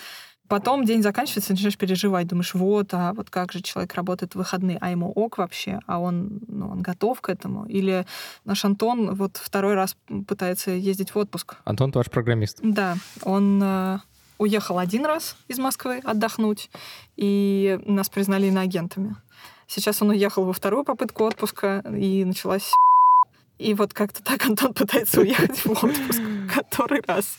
Потом 0.47 0.85
день 0.85 1.03
заканчивается, 1.03 1.53
начинаешь 1.53 1.79
переживать, 1.79 2.27
думаешь, 2.27 2.53
вот, 2.53 2.93
а 2.93 3.15
вот 3.15 3.31
как 3.31 3.51
же 3.53 3.63
человек 3.63 3.95
работает 3.95 4.35
в 4.35 4.37
выходные, 4.37 4.77
а 4.81 4.91
ему 4.91 5.11
ок 5.11 5.39
вообще, 5.39 5.81
а 5.87 5.99
он, 5.99 6.41
ну, 6.49 6.69
он 6.69 6.83
готов 6.83 7.21
к 7.23 7.31
этому. 7.31 7.65
Или 7.65 8.07
наш 8.45 8.63
Антон 8.65 9.15
вот 9.15 9.39
второй 9.39 9.75
раз 9.75 9.97
пытается 10.29 10.73
ездить 10.73 11.15
в 11.15 11.17
отпуск. 11.17 11.57
Антон 11.65 11.93
ваш 11.93 12.11
программист. 12.11 12.59
Да, 12.63 12.97
он 13.23 13.61
э, 13.63 13.99
уехал 14.39 14.79
один 14.79 15.07
раз 15.07 15.37
из 15.49 15.59
Москвы 15.59 16.01
отдохнуть, 16.05 16.71
и 17.17 17.79
нас 17.85 18.09
признали 18.09 18.47
иноагентами. 18.47 19.17
Сейчас 19.67 20.03
он 20.03 20.11
уехал 20.11 20.45
во 20.45 20.53
вторую 20.53 20.85
попытку 20.85 21.25
отпуска, 21.25 21.83
и 21.89 22.25
началась 22.25 22.73
и 23.59 23.75
вот 23.75 23.95
как-то 23.95 24.23
так 24.23 24.45
Антон 24.47 24.75
пытается 24.75 25.21
уехать 25.21 25.65
в 25.65 25.71
отпуск 25.71 26.21
который 26.55 27.03
раз. 27.07 27.39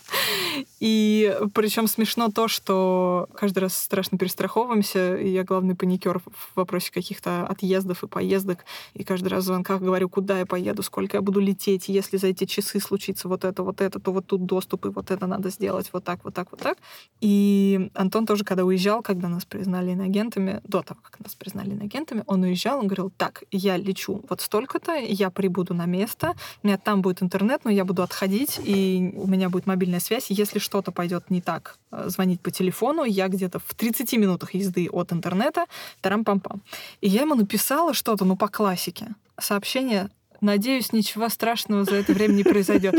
И 0.79 1.35
причем 1.53 1.87
смешно 1.87 2.29
то, 2.29 2.47
что 2.47 3.27
каждый 3.33 3.59
раз 3.59 3.77
страшно 3.77 4.17
перестраховываемся, 4.17 5.17
и 5.17 5.29
я 5.29 5.43
главный 5.43 5.75
паникер 5.75 6.19
в 6.19 6.55
вопросе 6.55 6.91
каких-то 6.91 7.45
отъездов 7.47 8.03
и 8.03 8.07
поездок. 8.07 8.65
И 8.93 9.03
каждый 9.03 9.29
раз 9.29 9.43
в 9.43 9.47
звонках 9.47 9.81
говорю, 9.81 10.09
куда 10.09 10.39
я 10.39 10.45
поеду, 10.45 10.83
сколько 10.83 11.17
я 11.17 11.21
буду 11.21 11.39
лететь, 11.39 11.87
если 11.87 12.17
за 12.17 12.27
эти 12.27 12.45
часы 12.45 12.79
случится 12.79 13.27
вот 13.27 13.45
это, 13.45 13.63
вот 13.63 13.81
это, 13.81 13.99
то 13.99 14.11
вот 14.11 14.27
тут 14.27 14.45
доступ, 14.45 14.85
и 14.85 14.89
вот 14.89 15.11
это 15.11 15.27
надо 15.27 15.49
сделать, 15.49 15.89
вот 15.93 16.03
так, 16.03 16.23
вот 16.23 16.33
так, 16.33 16.51
вот 16.51 16.59
так. 16.59 16.77
И 17.21 17.89
Антон 17.93 18.25
тоже, 18.25 18.43
когда 18.43 18.65
уезжал, 18.65 19.01
когда 19.01 19.29
нас 19.29 19.45
признали 19.45 19.91
иноагентами, 19.91 20.61
до 20.63 20.81
того, 20.81 20.99
как 21.01 21.19
нас 21.19 21.35
признали 21.35 21.71
иноагентами, 21.71 22.23
он 22.27 22.43
уезжал, 22.43 22.79
он 22.79 22.87
говорил, 22.87 23.11
так, 23.17 23.43
я 23.51 23.77
лечу 23.77 24.23
вот 24.29 24.41
столько-то, 24.41 24.93
я 24.93 25.29
прибуду 25.29 25.73
на 25.73 25.85
место, 25.85 26.33
у 26.63 26.67
меня 26.67 26.77
там 26.77 27.01
будет 27.01 27.21
интернет, 27.21 27.61
но 27.65 27.71
я 27.71 27.85
буду 27.85 28.03
отходить, 28.03 28.59
и 28.63 29.04
у 29.15 29.27
меня 29.27 29.49
будет 29.49 29.67
мобильная 29.67 29.99
связь. 29.99 30.27
Если 30.29 30.59
что-то 30.59 30.91
пойдет 30.91 31.29
не 31.29 31.41
так, 31.41 31.77
э, 31.91 32.05
звонить 32.07 32.41
по 32.41 32.51
телефону, 32.51 33.03
я 33.03 33.27
где-то 33.27 33.59
в 33.59 33.73
30 33.73 34.17
минутах 34.17 34.53
езды 34.53 34.89
от 34.91 35.13
интернета, 35.13 35.65
тарам-пам-пам. 36.01 36.61
И 37.01 37.09
я 37.09 37.21
ему 37.21 37.35
написала 37.35 37.93
что-то, 37.93 38.25
ну, 38.25 38.35
по 38.35 38.47
классике. 38.47 39.07
Сообщение 39.39 40.09
Надеюсь, 40.41 40.93
ничего 40.93 41.29
страшного 41.29 41.85
за 41.85 41.95
это 41.95 42.13
время 42.13 42.33
не 42.33 42.43
произойдет. 42.43 42.95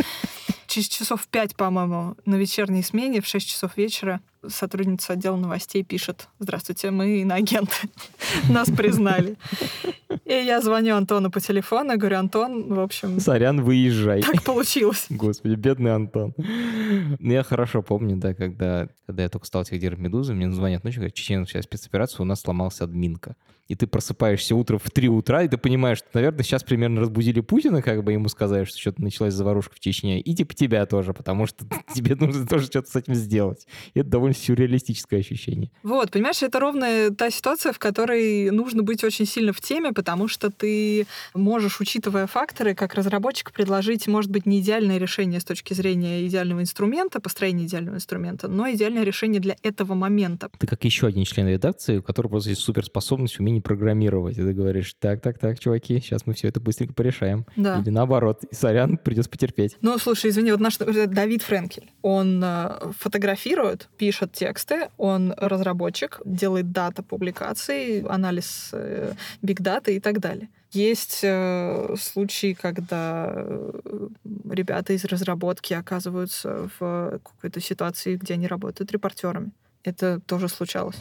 Через 0.66 0.88
часов 0.88 1.26
пять, 1.28 1.54
по-моему, 1.54 2.16
на 2.25 2.34
вечерней 2.34 2.82
смене 2.82 3.20
в 3.20 3.26
6 3.26 3.48
часов 3.48 3.76
вечера 3.76 4.20
сотрудница 4.48 5.14
отдела 5.14 5.36
новостей 5.36 5.82
пишет 5.82 6.28
«Здравствуйте, 6.38 6.90
мы 6.90 7.20
иноагенты. 7.20 7.88
Нас 8.48 8.68
признали». 8.70 9.36
И 10.24 10.32
я 10.32 10.60
звоню 10.60 10.96
Антону 10.96 11.30
по 11.30 11.40
телефону, 11.40 11.96
говорю, 11.96 12.18
Антон, 12.18 12.74
в 12.74 12.80
общем... 12.80 13.20
Сорян, 13.20 13.62
выезжай. 13.62 14.22
Так 14.22 14.42
получилось. 14.42 15.06
Господи, 15.10 15.54
бедный 15.54 15.94
Антон. 15.94 16.34
Ну, 16.36 17.32
я 17.32 17.42
хорошо 17.42 17.82
помню, 17.82 18.16
да, 18.16 18.34
когда, 18.34 18.88
когда 19.06 19.22
я 19.24 19.28
только 19.28 19.46
стал 19.46 19.64
техдиром 19.64 20.02
«Медузы», 20.02 20.34
мне 20.34 20.50
звонят 20.50 20.84
ночью, 20.84 21.00
говорят, 21.00 21.14
чеченская 21.14 21.62
спецоперация, 21.62 22.22
у 22.22 22.24
нас 22.24 22.40
сломался 22.40 22.84
админка. 22.84 23.36
И 23.68 23.74
ты 23.74 23.88
просыпаешься 23.88 24.54
утром 24.54 24.78
в 24.78 24.90
3 24.90 25.08
утра, 25.08 25.42
и 25.42 25.48
ты 25.48 25.58
понимаешь, 25.58 25.98
что, 25.98 26.08
наверное, 26.14 26.44
сейчас 26.44 26.62
примерно 26.62 27.00
разбудили 27.00 27.40
Путина, 27.40 27.82
как 27.82 28.04
бы 28.04 28.12
ему 28.12 28.28
сказали, 28.28 28.64
что 28.64 28.78
что-то 28.78 29.02
началась 29.02 29.34
заварушка 29.34 29.74
в 29.74 29.80
Чечне, 29.80 30.20
и 30.20 30.34
типа 30.34 30.54
тебя 30.54 30.86
тоже, 30.86 31.12
потому 31.12 31.46
что 31.46 31.64
тебе 31.94 32.14
нужно 32.14 32.46
тоже 32.46 32.66
что-то 32.66 32.88
с 32.88 32.94
этим 32.94 33.14
сделать. 33.14 33.66
И 33.94 34.00
это 34.00 34.08
довольно 34.08 34.34
сюрреалистическое 34.36 35.20
ощущение. 35.20 35.70
Вот, 35.82 36.10
понимаешь, 36.10 36.42
это 36.42 36.60
ровно 36.60 37.14
та 37.14 37.30
ситуация, 37.30 37.72
в 37.72 37.78
которой 37.78 38.50
нужно 38.50 38.82
быть 38.82 39.04
очень 39.04 39.26
сильно 39.26 39.52
в 39.52 39.60
теме, 39.60 39.92
потому 39.92 40.28
что 40.28 40.50
ты 40.50 41.06
можешь, 41.34 41.80
учитывая 41.80 42.26
факторы, 42.26 42.74
как 42.74 42.94
разработчик, 42.94 43.52
предложить, 43.52 44.06
может 44.06 44.30
быть, 44.30 44.46
не 44.46 44.60
идеальное 44.60 44.98
решение 44.98 45.40
с 45.40 45.44
точки 45.44 45.74
зрения 45.74 46.26
идеального 46.26 46.60
инструмента, 46.60 47.20
построения 47.20 47.64
идеального 47.64 47.96
инструмента, 47.96 48.48
но 48.48 48.70
идеальное 48.70 49.04
решение 49.04 49.40
для 49.40 49.56
этого 49.62 49.94
момента. 49.94 50.50
Ты 50.58 50.66
как 50.66 50.84
еще 50.84 51.06
один 51.06 51.24
член 51.24 51.48
редакции, 51.48 51.98
у 51.98 52.02
которого 52.02 52.32
просто 52.32 52.50
есть 52.50 52.62
суперспособность, 52.62 53.40
умение 53.40 53.62
программировать. 53.62 54.38
И 54.38 54.42
ты 54.42 54.52
говоришь, 54.52 54.94
так, 54.98 55.20
так, 55.22 55.38
так, 55.38 55.58
чуваки, 55.58 56.00
сейчас 56.00 56.26
мы 56.26 56.34
все 56.34 56.48
это 56.48 56.60
быстренько 56.60 56.94
порешаем. 56.94 57.46
Да. 57.56 57.80
Или 57.80 57.90
наоборот, 57.90 58.42
сорян, 58.50 58.98
придется 58.98 59.30
потерпеть. 59.30 59.76
Ну, 59.80 59.98
слушай, 59.98 60.30
извини, 60.30 60.52
вот 60.52 60.60
наш 60.60 60.76
Давид 60.78 61.42
Френкель, 61.42 61.90
он 62.02 62.42
э, 62.44 62.92
фотографирует, 62.98 63.88
пишет 63.96 64.25
тексты, 64.33 64.88
он 64.97 65.33
разработчик, 65.37 66.21
делает 66.25 66.73
дата 66.73 67.02
публикаций, 67.02 68.00
анализ 68.00 68.75
бигдаты 69.42 69.92
э, 69.92 69.97
и 69.97 70.00
так 70.00 70.21
далее. 70.21 70.49
Есть 70.73 71.21
э, 71.23 71.95
случаи, 71.99 72.54
когда 72.54 73.33
э, 73.35 74.09
ребята 74.50 74.92
из 74.92 75.04
разработки 75.04 75.73
оказываются 75.75 76.68
в 76.78 77.21
какой-то 77.23 77.61
ситуации, 77.61 78.16
где 78.16 78.35
они 78.35 78.47
работают 78.47 78.92
репортерами. 78.92 79.52
Это 79.85 80.21
тоже 80.21 80.49
случалось. 80.49 80.97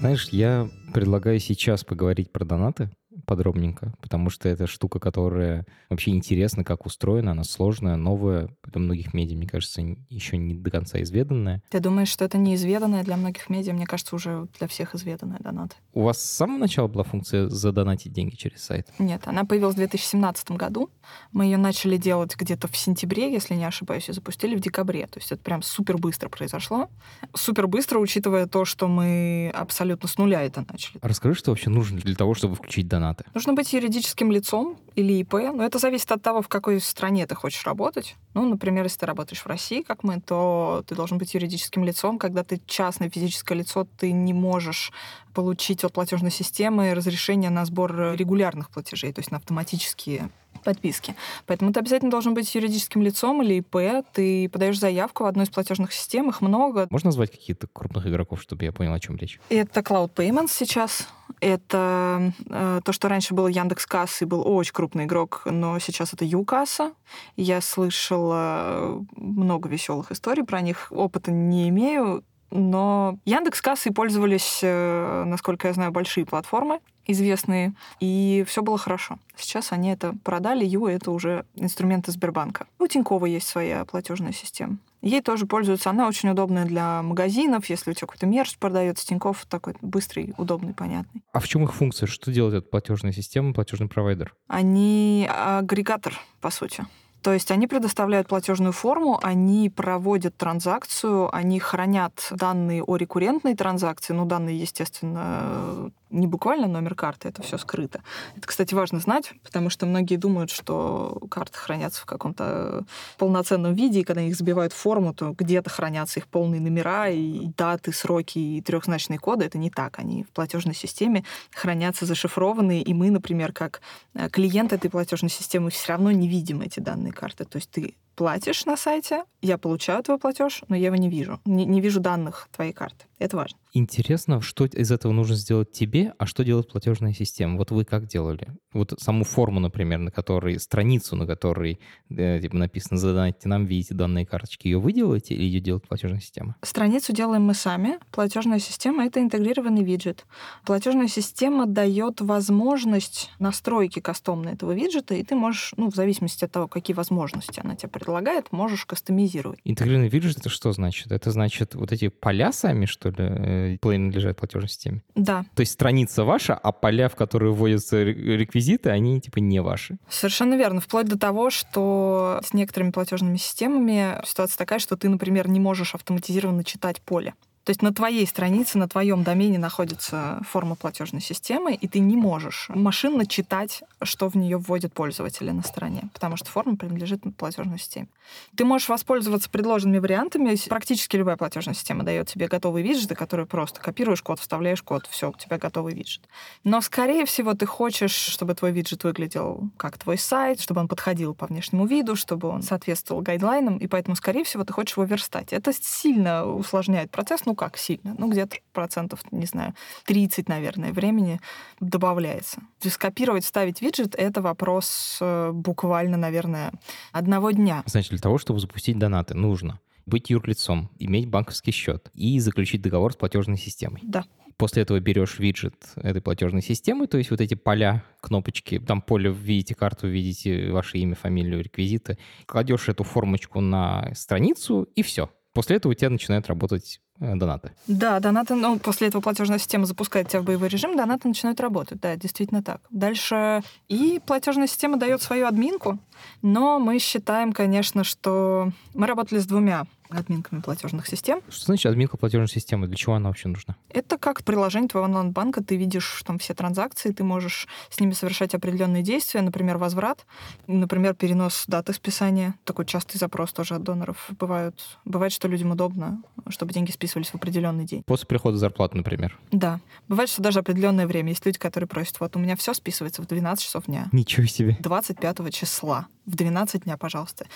Знаешь, 0.00 0.28
я 0.30 0.68
предлагаю 0.92 1.38
сейчас 1.38 1.84
поговорить 1.84 2.32
про 2.32 2.44
донаты 2.44 2.90
подробненько, 3.30 3.94
потому 4.00 4.28
что 4.28 4.48
это 4.48 4.66
штука, 4.66 4.98
которая 4.98 5.64
вообще 5.88 6.10
интересна, 6.10 6.64
как 6.64 6.84
устроена, 6.84 7.30
она 7.30 7.44
сложная, 7.44 7.94
новая, 7.94 8.48
для 8.64 8.80
многих 8.80 9.14
медиа, 9.14 9.36
мне 9.36 9.46
кажется, 9.46 9.82
еще 10.08 10.36
не 10.36 10.54
до 10.54 10.68
конца 10.68 11.00
изведанная. 11.00 11.62
Ты 11.68 11.78
думаешь, 11.78 12.08
что 12.08 12.24
это 12.24 12.38
неизведанная 12.38 13.04
для 13.04 13.16
многих 13.16 13.48
медиа? 13.48 13.72
Мне 13.72 13.86
кажется, 13.86 14.16
уже 14.16 14.48
для 14.58 14.66
всех 14.66 14.96
изведанная 14.96 15.38
донат. 15.38 15.76
У 15.94 16.02
вас 16.02 16.20
с 16.20 16.28
самого 16.28 16.58
начала 16.58 16.88
была 16.88 17.04
функция 17.04 17.48
задонатить 17.48 18.12
деньги 18.12 18.34
через 18.34 18.64
сайт? 18.64 18.88
Нет, 18.98 19.22
она 19.26 19.44
появилась 19.44 19.76
в 19.76 19.78
2017 19.78 20.50
году. 20.50 20.90
Мы 21.30 21.44
ее 21.44 21.56
начали 21.56 21.96
делать 21.96 22.36
где-то 22.36 22.66
в 22.66 22.76
сентябре, 22.76 23.32
если 23.32 23.54
не 23.54 23.64
ошибаюсь, 23.64 24.08
и 24.08 24.12
запустили 24.12 24.56
в 24.56 24.60
декабре. 24.60 25.06
То 25.06 25.20
есть 25.20 25.30
это 25.30 25.40
прям 25.40 25.62
супер 25.62 25.98
быстро 25.98 26.28
произошло. 26.28 26.90
Супер 27.32 27.68
быстро, 27.68 28.00
учитывая 28.00 28.48
то, 28.48 28.64
что 28.64 28.88
мы 28.88 29.52
абсолютно 29.54 30.08
с 30.08 30.18
нуля 30.18 30.42
это 30.42 30.64
начали. 30.68 30.98
Расскажи, 31.00 31.36
что 31.36 31.52
вообще 31.52 31.70
нужно 31.70 32.00
для 32.00 32.16
того, 32.16 32.34
чтобы 32.34 32.56
включить 32.56 32.88
донаты? 33.20 33.30
Нужно 33.34 33.52
быть 33.52 33.72
юридическим 33.72 34.30
лицом 34.30 34.76
или 34.94 35.14
ИП, 35.14 35.34
но 35.54 35.64
это 35.64 35.78
зависит 35.78 36.10
от 36.12 36.22
того, 36.22 36.42
в 36.42 36.48
какой 36.48 36.80
стране 36.80 37.26
ты 37.26 37.34
хочешь 37.34 37.64
работать. 37.64 38.16
Ну, 38.34 38.48
например, 38.48 38.84
если 38.84 39.00
ты 39.00 39.06
работаешь 39.06 39.40
в 39.40 39.46
России, 39.46 39.82
как 39.82 40.02
мы, 40.02 40.20
то 40.20 40.84
ты 40.86 40.94
должен 40.94 41.18
быть 41.18 41.34
юридическим 41.34 41.84
лицом. 41.84 42.18
Когда 42.18 42.44
ты 42.44 42.60
частное 42.66 43.10
физическое 43.10 43.54
лицо, 43.54 43.86
ты 43.98 44.12
не 44.12 44.32
можешь 44.32 44.92
получить 45.34 45.84
от 45.84 45.92
платежной 45.92 46.30
системы 46.30 46.94
разрешение 46.94 47.50
на 47.50 47.64
сбор 47.64 48.14
регулярных 48.14 48.70
платежей, 48.70 49.12
то 49.12 49.20
есть 49.20 49.30
на 49.30 49.38
автоматические 49.38 50.30
подписки. 50.64 51.14
Поэтому 51.46 51.72
ты 51.72 51.80
обязательно 51.80 52.10
должен 52.10 52.34
быть 52.34 52.54
юридическим 52.54 53.02
лицом 53.02 53.42
или 53.42 53.54
ИП. 53.54 54.04
Ты 54.12 54.48
подаешь 54.48 54.78
заявку 54.78 55.24
в 55.24 55.26
одной 55.26 55.46
из 55.46 55.50
платежных 55.50 55.92
систем, 55.92 56.28
их 56.28 56.40
много. 56.40 56.86
Можно 56.90 57.08
назвать 57.08 57.30
какие-то 57.30 57.66
крупных 57.66 58.06
игроков, 58.06 58.42
чтобы 58.42 58.64
я 58.64 58.72
понял, 58.72 58.92
о 58.92 59.00
чем 59.00 59.16
речь? 59.16 59.40
Это 59.48 59.80
Cloud 59.80 60.14
Payments 60.14 60.50
сейчас. 60.50 61.08
Это 61.40 62.32
э, 62.48 62.80
то, 62.84 62.92
что 62.92 63.08
раньше 63.08 63.34
был 63.34 63.46
Яндекс 63.46 63.86
Касса 63.86 64.24
и 64.24 64.28
был 64.28 64.42
очень 64.46 64.72
крупный 64.72 65.04
игрок, 65.04 65.42
но 65.46 65.78
сейчас 65.78 66.12
это 66.12 66.24
Юкасса. 66.24 66.92
Я 67.36 67.60
слышала 67.60 69.04
много 69.16 69.68
веселых 69.68 70.12
историй 70.12 70.44
про 70.44 70.60
них. 70.60 70.88
Опыта 70.90 71.30
не 71.30 71.68
имею, 71.70 72.24
но 72.50 73.18
Яндекс 73.24 73.62
Кассы 73.62 73.92
пользовались, 73.92 74.60
э, 74.62 75.24
насколько 75.26 75.68
я 75.68 75.74
знаю, 75.74 75.92
большие 75.92 76.26
платформы 76.26 76.80
известные, 77.06 77.72
и 77.98 78.44
все 78.46 78.62
было 78.62 78.78
хорошо. 78.78 79.18
Сейчас 79.36 79.72
они 79.72 79.90
это 79.90 80.14
продали, 80.22 80.64
Ю— 80.64 80.86
это 80.86 81.10
уже 81.10 81.44
инструменты 81.56 82.12
Сбербанка. 82.12 82.66
У 82.78 82.86
Тинькова 82.86 83.26
есть 83.26 83.48
своя 83.48 83.84
платежная 83.84 84.32
система. 84.32 84.78
Ей 85.02 85.22
тоже 85.22 85.46
пользуются. 85.46 85.90
Она 85.90 86.06
очень 86.06 86.28
удобная 86.28 86.66
для 86.66 87.02
магазинов, 87.02 87.66
если 87.66 87.90
у 87.90 87.94
тебя 87.94 88.06
какой-то 88.06 88.26
мерч 88.26 88.58
продается. 88.58 89.06
Тиньков 89.06 89.46
такой 89.46 89.74
быстрый, 89.80 90.34
удобный, 90.36 90.74
понятный. 90.74 91.22
А 91.32 91.40
в 91.40 91.48
чем 91.48 91.64
их 91.64 91.74
функция? 91.74 92.06
Что 92.06 92.30
делает 92.30 92.54
эта 92.54 92.68
платежная 92.68 93.12
система, 93.12 93.54
платежный 93.54 93.88
провайдер? 93.88 94.34
Они 94.46 95.26
агрегатор, 95.30 96.14
по 96.40 96.50
сути. 96.50 96.84
То 97.22 97.32
есть 97.32 97.50
они 97.50 97.66
предоставляют 97.66 98.28
платежную 98.28 98.72
форму, 98.72 99.18
они 99.22 99.68
проводят 99.68 100.36
транзакцию, 100.36 101.34
они 101.34 101.60
хранят 101.60 102.28
данные 102.30 102.82
о 102.82 102.96
рекуррентной 102.96 103.54
транзакции, 103.54 104.14
ну, 104.14 104.24
данные, 104.24 104.58
естественно, 104.58 105.90
не 106.10 106.26
буквально 106.26 106.66
номер 106.66 106.94
карты, 106.94 107.28
это 107.28 107.42
все 107.42 107.58
скрыто. 107.58 108.02
Это, 108.36 108.46
кстати, 108.46 108.74
важно 108.74 109.00
знать, 109.00 109.32
потому 109.42 109.70
что 109.70 109.86
многие 109.86 110.16
думают, 110.16 110.50
что 110.50 111.20
карты 111.30 111.58
хранятся 111.58 112.02
в 112.02 112.06
каком-то 112.06 112.84
полноценном 113.18 113.74
виде, 113.74 114.00
и 114.00 114.04
когда 114.04 114.20
их 114.22 114.36
забивают 114.36 114.72
в 114.72 114.76
форму, 114.76 115.14
то 115.14 115.34
где-то 115.36 115.70
хранятся 115.70 116.20
их 116.20 116.26
полные 116.26 116.60
номера, 116.60 117.08
и 117.08 117.46
даты, 117.56 117.92
сроки, 117.92 118.38
и 118.38 118.60
трехзначные 118.60 119.18
коды. 119.18 119.44
Это 119.44 119.58
не 119.58 119.70
так. 119.70 119.98
Они 119.98 120.24
в 120.24 120.30
платежной 120.30 120.74
системе 120.74 121.24
хранятся 121.54 122.06
зашифрованные, 122.06 122.82
и 122.82 122.92
мы, 122.94 123.10
например, 123.10 123.52
как 123.52 123.80
э, 124.14 124.28
клиент 124.28 124.72
этой 124.72 124.90
платежной 124.90 125.30
системы 125.30 125.70
все 125.70 125.92
равно 125.92 126.10
не 126.10 126.28
видим 126.28 126.60
эти 126.60 126.80
данные 126.80 127.12
карты. 127.12 127.44
То 127.44 127.56
есть 127.56 127.70
ты 127.70 127.94
платишь 128.14 128.66
на 128.66 128.76
сайте, 128.76 129.24
я 129.42 129.56
получаю 129.56 130.02
твой 130.02 130.18
платеж, 130.18 130.62
но 130.68 130.76
я 130.76 130.86
его 130.86 130.96
не 130.96 131.08
вижу. 131.08 131.40
Не, 131.44 131.64
не 131.64 131.80
вижу 131.80 132.00
данных 132.00 132.48
твоей 132.52 132.72
карты. 132.72 133.06
Это 133.18 133.36
важно. 133.36 133.58
Интересно, 133.72 134.40
что 134.40 134.64
из 134.64 134.90
этого 134.90 135.12
нужно 135.12 135.36
сделать 135.36 135.70
тебе, 135.72 136.14
а 136.18 136.26
что 136.26 136.42
делает 136.42 136.68
платежная 136.72 137.12
система? 137.12 137.56
Вот 137.56 137.70
вы 137.70 137.84
как 137.84 138.06
делали? 138.06 138.48
Вот 138.72 138.94
саму 138.98 139.24
форму, 139.24 139.60
например, 139.60 139.98
на 139.98 140.10
которой, 140.10 140.58
страницу, 140.58 141.16
на 141.16 141.26
которой 141.26 141.78
э, 142.08 142.40
типа, 142.40 142.56
написано 142.56 142.98
«задайте 142.98 143.48
нам, 143.48 143.66
видите 143.66 143.94
данные 143.94 144.26
карточки», 144.26 144.66
ее 144.66 144.80
вы 144.80 144.92
делаете 144.92 145.34
или 145.34 145.44
ее 145.44 145.60
делает 145.60 145.86
платежная 145.86 146.20
система? 146.20 146.56
Страницу 146.62 147.12
делаем 147.12 147.42
мы 147.42 147.54
сами. 147.54 147.98
Платежная 148.10 148.58
система— 148.58 149.04
это 149.06 149.20
интегрированный 149.20 149.84
виджет. 149.84 150.26
Платежная 150.64 151.08
система 151.08 151.66
дает 151.66 152.20
возможность 152.22 153.30
настройки 153.38 154.00
кастомной 154.00 154.54
этого 154.54 154.72
виджета, 154.72 155.14
и 155.14 155.22
ты 155.22 155.34
можешь, 155.34 155.74
ну, 155.76 155.90
в 155.90 155.94
зависимости 155.94 156.44
от 156.44 156.52
того, 156.52 156.68
какие 156.68 156.94
возможности 156.94 157.60
она 157.62 157.76
тебе 157.76 157.88
предлагает, 157.88 158.09
предлагает, 158.10 158.50
можешь 158.50 158.84
кастомизировать. 158.86 159.60
Интегрированный 159.64 160.08
виджет 160.08 160.38
это 160.38 160.48
что 160.48 160.72
значит? 160.72 161.12
Это 161.12 161.30
значит 161.30 161.74
вот 161.76 161.92
эти 161.92 162.08
поля 162.08 162.52
сами, 162.52 162.86
что 162.86 163.10
ли, 163.10 163.14
э, 163.18 163.78
принадлежат 163.80 164.36
платежной 164.36 164.68
системе? 164.68 165.02
Да. 165.14 165.44
То 165.54 165.60
есть 165.60 165.72
страница 165.72 166.24
ваша, 166.24 166.54
а 166.54 166.72
поля, 166.72 167.08
в 167.08 167.14
которые 167.14 167.52
вводятся 167.52 168.02
реквизиты, 168.02 168.90
они 168.90 169.20
типа 169.20 169.38
не 169.38 169.62
ваши? 169.62 169.98
Совершенно 170.08 170.54
верно. 170.54 170.80
Вплоть 170.80 171.06
до 171.06 171.18
того, 171.18 171.50
что 171.50 172.40
с 172.44 172.52
некоторыми 172.52 172.90
платежными 172.90 173.36
системами 173.36 174.20
ситуация 174.24 174.58
такая, 174.58 174.80
что 174.80 174.96
ты, 174.96 175.08
например, 175.08 175.48
не 175.48 175.60
можешь 175.60 175.94
автоматизированно 175.94 176.64
читать 176.64 177.00
поле. 177.00 177.34
То 177.70 177.72
есть 177.72 177.82
на 177.82 177.94
твоей 177.94 178.26
странице, 178.26 178.78
на 178.78 178.88
твоем 178.88 179.22
домене 179.22 179.56
находится 179.56 180.40
форма 180.42 180.74
платежной 180.74 181.22
системы, 181.22 181.72
и 181.72 181.86
ты 181.86 182.00
не 182.00 182.16
можешь 182.16 182.66
машинно 182.68 183.26
читать, 183.26 183.84
что 184.02 184.28
в 184.28 184.34
нее 184.34 184.56
вводят 184.56 184.92
пользователи 184.92 185.52
на 185.52 185.62
стороне, 185.62 186.10
потому 186.12 186.36
что 186.36 186.50
форма 186.50 186.76
принадлежит 186.76 187.22
платежной 187.36 187.78
системе. 187.78 188.08
Ты 188.56 188.64
можешь 188.64 188.88
воспользоваться 188.88 189.48
предложенными 189.50 189.98
вариантами. 189.98 190.56
Практически 190.68 191.16
любая 191.16 191.36
платежная 191.36 191.74
система 191.74 192.02
дает 192.02 192.26
тебе 192.26 192.48
готовые 192.48 192.82
виджеты, 192.84 193.14
которые 193.14 193.46
просто 193.46 193.80
копируешь 193.80 194.22
код, 194.22 194.40
вставляешь 194.40 194.82
код, 194.82 195.06
все, 195.08 195.30
у 195.30 195.34
тебя 195.34 195.56
готовый 195.58 195.94
виджет. 195.94 196.28
Но, 196.64 196.80
скорее 196.80 197.24
всего, 197.24 197.54
ты 197.54 197.66
хочешь, 197.66 198.10
чтобы 198.10 198.54
твой 198.56 198.72
виджет 198.72 199.04
выглядел 199.04 199.70
как 199.76 199.96
твой 199.96 200.18
сайт, 200.18 200.60
чтобы 200.60 200.80
он 200.80 200.88
подходил 200.88 201.34
по 201.34 201.46
внешнему 201.46 201.86
виду, 201.86 202.16
чтобы 202.16 202.48
он 202.48 202.62
соответствовал 202.62 203.22
гайдлайнам, 203.22 203.78
и 203.78 203.86
поэтому, 203.86 204.16
скорее 204.16 204.42
всего, 204.42 204.64
ты 204.64 204.72
хочешь 204.72 204.96
его 204.96 205.06
верстать. 205.06 205.52
Это 205.52 205.72
сильно 205.72 206.44
усложняет 206.46 207.12
процесс, 207.12 207.46
ну 207.46 207.54
как 207.60 207.76
сильно? 207.76 208.14
Ну 208.16 208.30
где-то 208.30 208.56
процентов, 208.72 209.20
не 209.32 209.44
знаю, 209.44 209.74
30, 210.06 210.48
наверное, 210.48 210.94
времени 210.94 211.40
добавляется. 211.78 212.56
То 212.78 212.86
есть 212.86 212.94
скопировать, 212.94 213.44
вставить 213.44 213.82
виджет— 213.82 214.14
это 214.16 214.40
вопрос 214.40 215.18
э, 215.20 215.50
буквально, 215.52 216.16
наверное, 216.16 216.72
одного 217.12 217.50
дня. 217.50 217.82
Значит, 217.84 218.12
для 218.12 218.18
того, 218.18 218.38
чтобы 218.38 218.60
запустить 218.60 218.98
донаты, 218.98 219.34
нужно 219.34 219.78
быть 220.06 220.30
юрлицом, 220.30 220.90
иметь 220.98 221.28
банковский 221.28 221.70
счет 221.70 222.10
и 222.14 222.40
заключить 222.40 222.80
договор 222.80 223.12
с 223.12 223.16
платежной 223.16 223.58
системой. 223.58 224.00
Да. 224.02 224.24
После 224.56 224.82
этого 224.82 224.98
берешь 224.98 225.38
виджет 225.38 225.74
этой 225.96 226.22
платежной 226.22 226.62
системы, 226.62 227.08
то 227.08 227.18
есть 227.18 227.30
вот 227.30 227.42
эти 227.42 227.54
поля, 227.54 228.02
кнопочки, 228.22 228.78
там 228.78 229.02
поле 229.02 229.30
видите 229.30 229.74
карту, 229.74 230.08
видите 230.08 230.70
ваше 230.70 230.96
имя, 230.96 231.14
фамилию, 231.14 231.62
реквизиты, 231.62 232.16
кладешь 232.46 232.88
эту 232.88 233.04
формочку 233.04 233.60
на 233.60 234.14
страницу 234.14 234.88
и 234.94 235.02
все. 235.02 235.28
После 235.52 235.76
этого 235.76 235.92
у 235.92 235.94
тебя 235.94 236.10
начинает 236.10 236.46
работать 236.46 237.00
донаты. 237.20 237.72
Да, 237.86 238.18
донаты, 238.18 238.54
ну, 238.54 238.78
после 238.78 239.08
этого 239.08 239.20
платежная 239.20 239.58
система 239.58 239.84
запускает 239.84 240.28
тебя 240.28 240.40
в 240.40 240.44
боевой 240.44 240.68
режим, 240.68 240.96
донаты 240.96 241.28
начинают 241.28 241.60
работать. 241.60 242.00
Да, 242.00 242.16
действительно 242.16 242.62
так. 242.62 242.80
Дальше 242.90 243.62
и 243.88 244.20
платежная 244.24 244.66
система 244.66 244.96
дает 244.96 245.22
свою 245.22 245.46
админку, 245.46 245.98
но 246.42 246.78
мы 246.78 246.98
считаем, 246.98 247.52
конечно, 247.52 248.04
что 248.04 248.70
мы 248.94 249.06
работали 249.06 249.38
с 249.38 249.46
двумя 249.46 249.86
админками 250.10 250.60
платежных 250.60 251.06
систем. 251.06 251.40
Что 251.48 251.66
значит 251.66 251.90
админка 251.90 252.16
платежной 252.16 252.48
системы? 252.48 252.86
Для 252.86 252.96
чего 252.96 253.14
она 253.14 253.28
вообще 253.28 253.48
нужна? 253.48 253.76
Это 253.88 254.18
как 254.18 254.44
приложение 254.44 254.88
твоего 254.88 255.06
онлайн-банка. 255.06 255.62
Ты 255.62 255.76
видишь 255.76 256.22
там 256.26 256.38
все 256.38 256.54
транзакции, 256.54 257.12
ты 257.12 257.24
можешь 257.24 257.68
с 257.90 258.00
ними 258.00 258.12
совершать 258.12 258.54
определенные 258.54 259.02
действия, 259.02 259.42
например, 259.42 259.78
возврат, 259.78 260.26
например, 260.66 261.14
перенос 261.14 261.64
даты 261.66 261.92
списания. 261.92 262.54
Такой 262.64 262.86
частый 262.86 263.18
запрос 263.18 263.52
тоже 263.52 263.76
от 263.76 263.82
доноров. 263.82 264.30
Бывают, 264.38 264.98
бывает, 265.04 265.32
что 265.32 265.48
людям 265.48 265.70
удобно, 265.70 266.22
чтобы 266.48 266.72
деньги 266.72 266.90
списывались 266.90 267.30
в 267.30 267.34
определенный 267.34 267.84
день. 267.84 268.02
После 268.04 268.26
прихода 268.26 268.56
зарплаты, 268.56 268.96
например. 268.96 269.38
Да. 269.52 269.80
Бывает, 270.08 270.30
что 270.30 270.42
даже 270.42 270.60
определенное 270.60 271.06
время. 271.06 271.30
Есть 271.30 271.46
люди, 271.46 271.58
которые 271.58 271.88
просят, 271.88 272.20
вот 272.20 272.36
у 272.36 272.38
меня 272.38 272.56
все 272.56 272.74
списывается 272.74 273.22
в 273.22 273.26
12 273.26 273.64
часов 273.64 273.86
дня. 273.86 274.08
Ничего 274.12 274.46
себе. 274.46 274.76
25 274.80 275.54
числа. 275.54 276.06
В 276.26 276.36
12 276.36 276.84
дня, 276.84 276.96
пожалуйста. 276.96 277.46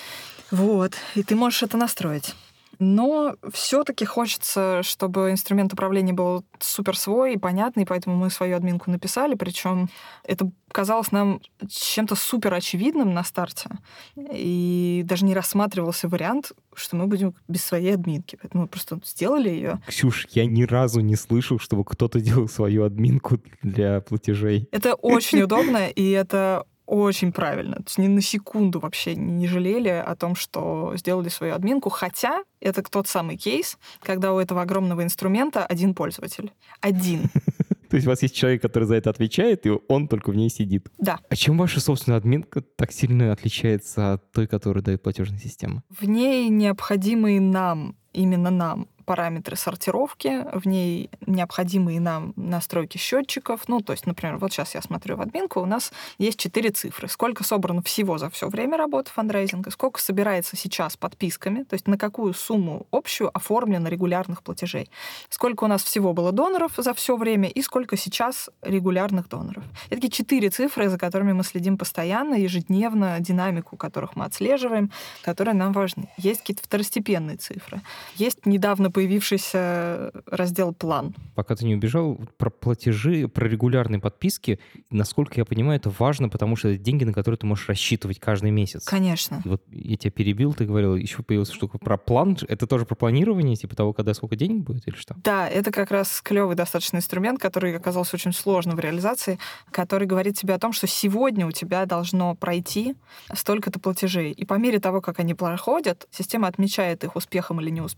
Вот. 0.51 0.95
И 1.15 1.23
ты 1.23 1.37
можешь 1.37 1.63
это 1.63 1.77
настроить. 1.77 2.35
Но 2.79 3.37
все-таки 3.53 4.05
хочется, 4.05 4.83
чтобы 4.83 5.31
инструмент 5.31 5.73
управления 5.73 6.13
был 6.13 6.45
супер 6.59 6.97
свой 6.97 7.35
и 7.35 7.39
понятный, 7.39 7.87
поэтому 7.87 8.17
мы 8.17 8.31
свою 8.31 8.57
админку 8.57 8.91
написали. 8.91 9.35
Причем 9.35 9.89
это 10.25 10.51
казалось 10.73 11.13
нам 11.13 11.41
чем-то 11.69 12.17
супер 12.17 12.53
очевидным 12.53 13.15
на 13.15 13.23
старте. 13.23 13.71
И 14.17 15.03
даже 15.05 15.25
не 15.25 15.35
рассматривался 15.35 16.09
вариант, 16.09 16.53
что 16.75 16.97
мы 16.97 17.07
будем 17.07 17.35
без 17.49 17.65
своей 17.65 17.95
админки. 17.95 18.37
Поэтому 18.41 18.65
мы 18.65 18.69
просто 18.69 18.99
сделали 19.05 19.49
ее. 19.49 19.81
Ксюш, 19.87 20.27
я 20.31 20.47
ни 20.47 20.65
разу 20.65 21.01
не 21.01 21.17
слышал, 21.17 21.59
чтобы 21.59 21.85
кто-то 21.85 22.21
делал 22.21 22.49
свою 22.49 22.85
админку 22.85 23.41
для 23.63 24.01
платежей. 24.01 24.69
Это 24.73 24.95
очень 24.95 25.43
удобно, 25.43 25.89
и 25.89 26.11
это 26.11 26.65
очень 26.87 27.33
правильно. 27.33 27.77
То 27.77 27.85
есть 27.87 27.99
ни 27.99 28.09
на 28.09 28.21
секунду 28.21 28.81
вообще 28.81 29.15
не 29.15 29.47
жалели 29.47 29.89
о 29.89 30.15
том, 30.17 30.35
что 30.35 30.93
сделали 30.97 31.29
свою 31.29 31.55
админку, 31.55 31.91
хотя 31.91 32.43
это 32.61 32.83
тот 32.83 33.09
самый 33.09 33.37
кейс, 33.37 33.79
когда 34.01 34.33
у 34.33 34.39
этого 34.39 34.63
огромного 34.63 35.03
инструмента 35.03 35.65
один 35.65 35.95
пользователь. 35.95 36.53
Один. 36.81 37.31
То 37.95 37.97
есть 37.97 38.07
у 38.09 38.11
вас 38.11 38.23
есть 38.23 38.35
человек, 38.35 38.61
который 38.61 38.85
за 38.85 38.97
это 38.97 39.11
отвечает, 39.11 39.67
и 39.67 39.71
он 39.89 40.09
только 40.09 40.31
в 40.31 40.35
ней 40.35 40.51
сидит. 40.51 40.89
Да. 40.99 41.21
А 41.29 41.37
чем 41.37 41.57
ваша 41.59 41.81
собственная 41.81 42.19
админка 42.19 42.61
так 42.61 42.91
сильно 42.91 43.31
отличается 43.31 44.15
от 44.15 44.33
той, 44.33 44.49
которую 44.49 44.83
дает 44.83 45.03
платежная 45.03 45.39
система? 45.39 45.85
В 45.91 46.05
ней 46.05 46.49
необходимые 46.49 47.41
нам, 47.41 47.97
именно 48.15 48.51
нам, 48.51 48.87
параметры 49.05 49.57
сортировки, 49.57 50.47
в 50.53 50.67
ней 50.67 51.11
необходимые 51.27 52.01
нам 52.01 52.33
настройки 52.37 52.99
счетчиков. 52.99 53.69
Ну, 53.69 53.81
то 53.81 53.93
есть, 53.93 54.07
например, 54.07 54.39
вот 54.39 54.53
сейчас 54.53 54.75
я 54.75 54.83
смотрю 54.83 55.17
в 55.17 55.21
админку, 55.21 55.61
у 55.61 55.67
нас 55.67 55.93
есть 56.19 56.39
четыре 56.39 56.71
цифры. 56.71 57.09
Сколько 57.09 57.45
собрано 57.45 57.83
всего 57.83 58.19
за 58.19 58.31
все 58.31 58.49
время 58.49 58.77
работы 58.79 59.11
фандрейзинга, 59.11 59.71
сколько 59.71 60.01
собирается 60.01 60.57
сейчас 60.57 60.97
подписками, 60.97 61.65
то 61.65 61.75
есть 61.75 61.87
на 61.87 61.99
какую 61.99 62.33
сумму 62.35 62.87
общую 62.91 63.35
оформлено 63.37 63.89
регулярных 63.89 64.43
платежей, 64.43 64.91
сколько 65.29 65.65
у 65.65 65.67
нас 65.67 65.83
всего 65.83 66.13
было 66.13 66.33
доноров 66.33 66.73
за 66.77 66.95
все 66.95 67.17
время 67.17 67.49
и 67.49 67.63
сколько 67.63 67.97
сейчас 67.97 68.49
регулярных 68.63 69.29
доноров. 69.29 69.65
Это 69.87 69.97
такие 69.97 70.11
четыре 70.11 70.51
цифры, 70.51 70.89
за 70.89 70.99
которыми 70.99 71.33
мы 71.33 71.45
следим 71.45 71.77
постоянно, 71.77 72.35
ежедневно, 72.35 73.21
динамику 73.21 73.77
которых 73.77 74.17
мы 74.17 74.25
отслеживаем, 74.25 74.91
которые 75.23 75.55
нам 75.55 75.73
важны. 75.73 76.09
Есть 76.17 76.41
какие-то 76.41 76.63
второстепенные 76.63 77.37
цифры. 77.37 77.83
Есть 78.17 78.47
недавно 78.47 78.91
появившийся 78.91 80.13
раздел 80.27 80.73
«План». 80.73 81.15
Пока 81.35 81.57
ты 81.57 81.65
не 81.65 81.75
убежал, 81.75 82.21
про 82.37 82.51
платежи, 82.51 83.29
про 83.29 83.47
регулярные 83.49 84.01
подписки, 84.01 84.61
насколько 84.91 85.35
я 85.41 85.45
понимаю, 85.45 85.79
это 85.79 85.91
важно, 85.99 86.29
потому 86.29 86.57
что 86.57 86.69
это 86.69 86.83
деньги, 86.83 87.05
на 87.05 87.13
которые 87.13 87.39
ты 87.39 87.47
можешь 87.47 87.69
рассчитывать 87.69 88.21
каждый 88.21 88.51
месяц. 88.51 88.85
Конечно. 88.85 89.43
Вот 89.45 89.63
я 89.71 89.97
тебя 89.97 90.11
перебил, 90.11 90.55
ты 90.55 90.65
говорил, 90.65 90.97
еще 90.97 91.23
появилась 91.23 91.51
штука 91.51 91.79
про 91.79 91.97
план. 91.97 92.37
Это 92.49 92.67
тоже 92.67 92.85
про 92.85 92.95
планирование, 92.95 93.57
типа 93.57 93.77
того, 93.77 93.93
когда 93.93 94.15
сколько 94.15 94.37
денег 94.37 94.65
будет 94.65 94.87
или 94.89 94.95
что? 94.95 95.15
Да, 95.23 95.49
это 95.49 95.71
как 95.71 95.91
раз 95.91 96.21
клевый 96.23 96.57
достаточно 96.57 96.99
инструмент, 96.99 97.41
который 97.41 97.77
оказался 97.77 98.17
очень 98.17 98.33
сложным 98.33 98.77
в 98.77 98.81
реализации, 98.81 99.39
который 99.71 100.07
говорит 100.07 100.39
тебе 100.39 100.55
о 100.55 100.59
том, 100.59 100.73
что 100.73 100.87
сегодня 100.87 101.47
у 101.47 101.53
тебя 101.53 101.87
должно 101.87 102.35
пройти 102.35 102.95
столько-то 103.33 103.81
платежей. 103.81 104.33
И 104.33 104.45
по 104.45 104.55
мере 104.55 104.79
того, 104.79 105.01
как 105.01 105.21
они 105.21 105.35
проходят, 105.35 106.07
система 106.11 106.49
отмечает 106.49 107.05
их 107.05 107.17
успехом 107.17 107.61
или 107.61 107.71
неуспехом, 107.71 107.94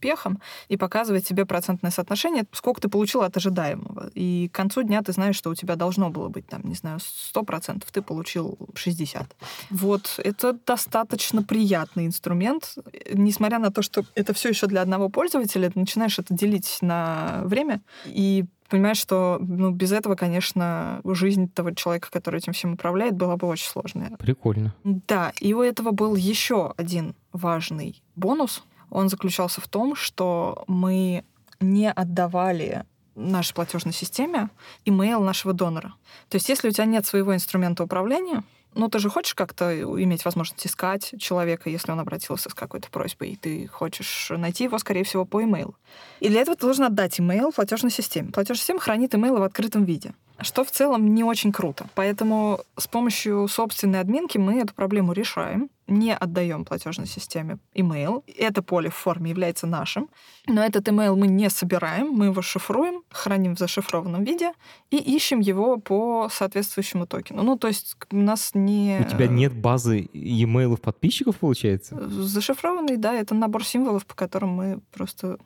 и 0.68 0.76
показывает 0.76 1.24
тебе 1.24 1.46
процентное 1.46 1.90
соотношение, 1.90 2.44
сколько 2.52 2.80
ты 2.80 2.88
получил 2.88 3.22
от 3.22 3.36
ожидаемого. 3.36 4.10
И 4.14 4.48
к 4.52 4.56
концу 4.56 4.82
дня 4.82 5.02
ты 5.02 5.12
знаешь, 5.12 5.36
что 5.36 5.50
у 5.50 5.54
тебя 5.54 5.76
должно 5.76 6.10
было 6.10 6.28
быть, 6.28 6.46
там, 6.46 6.62
не 6.64 6.74
знаю, 6.74 6.98
100%, 7.34 7.84
ты 7.90 8.02
получил 8.02 8.58
60%. 8.74 9.26
Вот, 9.70 10.20
это 10.22 10.58
достаточно 10.66 11.42
приятный 11.42 12.06
инструмент. 12.06 12.76
Несмотря 13.12 13.58
на 13.58 13.70
то, 13.70 13.82
что 13.82 14.04
это 14.14 14.32
все 14.32 14.50
еще 14.50 14.66
для 14.66 14.82
одного 14.82 15.08
пользователя, 15.08 15.70
ты 15.70 15.78
начинаешь 15.78 16.18
это 16.18 16.34
делить 16.34 16.78
на 16.80 17.42
время, 17.44 17.80
и 18.06 18.44
понимаешь, 18.68 18.98
что 18.98 19.38
ну, 19.40 19.70
без 19.70 19.92
этого, 19.92 20.14
конечно, 20.14 21.00
жизнь 21.04 21.50
того 21.50 21.70
человека, 21.72 22.08
который 22.10 22.38
этим 22.38 22.52
всем 22.52 22.74
управляет, 22.74 23.14
была 23.14 23.36
бы 23.36 23.46
очень 23.46 23.68
сложная. 23.68 24.16
Прикольно. 24.18 24.74
Да, 24.84 25.32
и 25.40 25.54
у 25.54 25.62
этого 25.62 25.92
был 25.92 26.16
еще 26.16 26.74
один 26.76 27.14
важный 27.32 28.02
бонус— 28.14 28.62
он 28.90 29.08
заключался 29.08 29.60
в 29.60 29.68
том, 29.68 29.94
что 29.94 30.64
мы 30.66 31.24
не 31.60 31.90
отдавали 31.90 32.84
нашей 33.14 33.54
платежной 33.54 33.94
системе 33.94 34.50
имейл 34.84 35.22
нашего 35.22 35.54
донора. 35.54 35.94
То 36.28 36.36
есть 36.36 36.48
если 36.48 36.68
у 36.68 36.70
тебя 36.70 36.84
нет 36.84 37.06
своего 37.06 37.34
инструмента 37.34 37.82
управления, 37.82 38.44
ну, 38.74 38.90
ты 38.90 38.98
же 38.98 39.08
хочешь 39.08 39.34
как-то 39.34 39.74
иметь 40.02 40.26
возможность 40.26 40.66
искать 40.66 41.14
человека, 41.18 41.70
если 41.70 41.92
он 41.92 41.98
обратился 41.98 42.50
с 42.50 42.54
какой-то 42.54 42.90
просьбой, 42.90 43.30
и 43.30 43.36
ты 43.36 43.66
хочешь 43.68 44.30
найти 44.30 44.64
его, 44.64 44.78
скорее 44.78 45.02
всего, 45.02 45.24
по 45.24 45.42
имейлу. 45.42 45.74
И 46.20 46.28
для 46.28 46.42
этого 46.42 46.56
ты 46.58 46.66
должен 46.66 46.84
отдать 46.84 47.18
имейл 47.18 47.52
платежной 47.52 47.90
системе. 47.90 48.32
Платежная 48.32 48.58
система 48.58 48.80
хранит 48.80 49.14
имейлы 49.14 49.40
в 49.40 49.44
открытом 49.44 49.84
виде. 49.84 50.12
Что 50.40 50.64
в 50.64 50.70
целом 50.70 51.14
не 51.14 51.24
очень 51.24 51.52
круто. 51.52 51.86
Поэтому 51.94 52.60
с 52.76 52.86
помощью 52.86 53.48
собственной 53.48 54.00
админки 54.00 54.38
мы 54.38 54.60
эту 54.60 54.74
проблему 54.74 55.12
решаем 55.12 55.70
не 55.88 56.14
отдаем 56.14 56.64
платежной 56.64 57.06
системе 57.06 57.58
email. 57.74 58.24
Это 58.36 58.62
поле 58.62 58.90
в 58.90 58.94
форме 58.94 59.30
является 59.30 59.66
нашим, 59.66 60.08
но 60.46 60.64
этот 60.64 60.88
email 60.88 61.14
мы 61.14 61.28
не 61.28 61.48
собираем, 61.50 62.08
мы 62.08 62.26
его 62.26 62.42
шифруем, 62.42 63.02
храним 63.10 63.54
в 63.54 63.58
зашифрованном 63.58 64.24
виде 64.24 64.52
и 64.90 64.96
ищем 64.96 65.40
его 65.40 65.78
по 65.78 66.28
соответствующему 66.30 67.06
токену. 67.06 67.42
Ну, 67.42 67.56
то 67.56 67.68
есть 67.68 67.96
у 68.10 68.16
нас 68.16 68.50
не... 68.54 68.98
У 69.00 69.08
тебя 69.08 69.28
нет 69.28 69.54
базы 69.54 70.08
e-mail 70.12 70.76
подписчиков, 70.76 71.36
получается? 71.36 72.08
Зашифрованный, 72.08 72.96
да, 72.96 73.14
это 73.14 73.34
набор 73.34 73.64
символов, 73.64 74.06
по 74.06 74.14
которым 74.14 74.50
мы 74.50 74.80
просто 74.92 75.38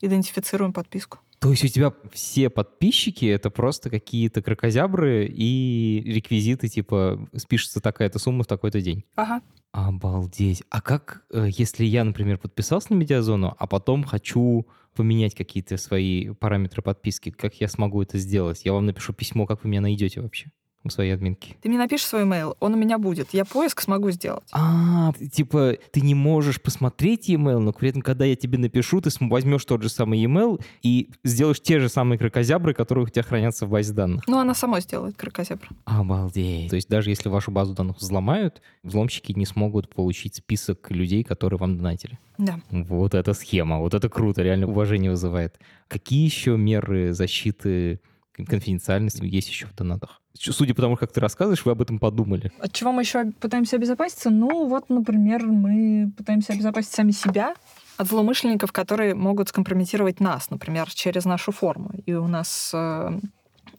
идентифицируем 0.00 0.72
подписку. 0.72 1.18
То 1.40 1.50
есть 1.50 1.64
у 1.64 1.68
тебя 1.68 1.92
все 2.12 2.50
подписчики— 2.50 3.24
это 3.26 3.50
просто 3.50 3.90
какие-то 3.90 4.42
крокозябры 4.42 5.26
и 5.26 6.02
реквизиты, 6.04 6.68
типа, 6.68 7.28
спишется 7.36 7.80
такая-то 7.80 8.18
сумма 8.18 8.42
в 8.42 8.48
такой-то 8.48 8.80
день? 8.80 9.04
Ага. 9.14 9.42
Обалдеть. 9.70 10.64
А 10.70 10.80
как, 10.80 11.24
э, 11.30 11.48
если 11.50 11.84
я, 11.84 12.02
например, 12.02 12.38
подписался 12.38 12.92
на 12.92 12.96
медиазону, 12.96 13.54
а 13.56 13.66
потом 13.66 14.02
хочу 14.02 14.66
поменять 14.94 15.34
какие-то 15.34 15.76
свои 15.76 16.30
параметры 16.30 16.82
подписки, 16.82 17.30
как 17.30 17.54
я 17.60 17.68
смогу 17.68 18.02
это 18.02 18.18
сделать? 18.18 18.62
Я 18.64 18.72
вам 18.72 18.86
напишу 18.86 19.12
письмо, 19.12 19.46
как 19.46 19.62
вы 19.62 19.70
меня 19.70 19.80
найдете 19.80 20.20
вообще? 20.20 20.50
У 20.84 20.90
своей 20.90 21.12
админки. 21.12 21.56
Ты 21.60 21.68
мне 21.68 21.78
напишешь 21.78 22.06
свой 22.06 22.22
email, 22.22 22.56
он 22.60 22.74
у 22.74 22.76
меня 22.76 22.98
будет. 22.98 23.28
Я 23.32 23.44
поиск 23.44 23.80
смогу 23.80 24.10
сделать. 24.10 24.48
А, 24.52 25.12
типа, 25.32 25.76
ты 25.92 26.00
не 26.00 26.14
можешь 26.14 26.60
посмотреть 26.60 27.28
email, 27.28 27.58
но 27.58 27.72
при 27.72 27.90
этом, 27.90 28.02
когда 28.02 28.24
я 28.24 28.36
тебе 28.36 28.58
напишу, 28.58 29.00
ты 29.00 29.10
возьмешь 29.20 29.64
тот 29.64 29.82
же 29.82 29.88
самый 29.88 30.22
email 30.24 30.62
и 30.82 31.10
сделаешь 31.24 31.60
те 31.60 31.80
же 31.80 31.88
самые 31.88 32.18
крокозябры, 32.18 32.74
которые 32.74 33.04
у 33.04 33.08
тебя 33.08 33.22
хранятся 33.22 33.66
в 33.66 33.70
базе 33.70 33.92
данных. 33.92 34.24
Ну, 34.26 34.38
она 34.38 34.54
сама 34.54 34.80
сделает 34.80 35.16
крокозябры. 35.16 35.68
Обалдеть. 35.84 36.70
То 36.70 36.76
есть 36.76 36.88
даже 36.88 37.10
если 37.10 37.28
вашу 37.28 37.50
базу 37.50 37.74
данных 37.74 37.98
взломают, 37.98 38.62
взломщики 38.82 39.32
не 39.32 39.46
смогут 39.46 39.92
получить 39.94 40.36
список 40.36 40.90
людей, 40.90 41.24
которые 41.24 41.58
вам 41.58 41.76
донатили. 41.76 42.18
Да. 42.38 42.60
Вот 42.70 43.14
эта 43.14 43.34
схема, 43.34 43.78
вот 43.78 43.94
это 43.94 44.08
круто, 44.08 44.42
реально 44.42 44.68
уважение 44.68 45.10
вызывает. 45.10 45.58
Какие 45.88 46.24
еще 46.24 46.56
меры 46.56 47.12
защиты 47.12 48.00
конфиденциальности 48.32 49.24
есть 49.24 49.48
еще 49.48 49.66
в 49.66 49.74
донатах? 49.74 50.20
Судя 50.38 50.74
по 50.74 50.82
тому, 50.82 50.96
как 50.96 51.12
ты 51.12 51.20
рассказываешь, 51.20 51.64
вы 51.64 51.72
об 51.72 51.82
этом 51.82 51.98
подумали. 51.98 52.52
От 52.60 52.72
чего 52.72 52.92
мы 52.92 53.02
еще 53.02 53.32
пытаемся 53.40 53.76
обезопаситься? 53.76 54.30
Ну, 54.30 54.66
вот, 54.68 54.88
например, 54.88 55.44
мы 55.46 56.12
пытаемся 56.16 56.52
обезопасить 56.52 56.92
сами 56.92 57.10
себя 57.10 57.54
от 57.96 58.08
злоумышленников, 58.08 58.72
которые 58.72 59.14
могут 59.14 59.48
скомпрометировать 59.48 60.20
нас, 60.20 60.50
например, 60.50 60.88
через 60.90 61.24
нашу 61.24 61.50
форму. 61.50 61.90
И 62.06 62.14
у 62.14 62.28
нас 62.28 62.70
э, 62.72 63.18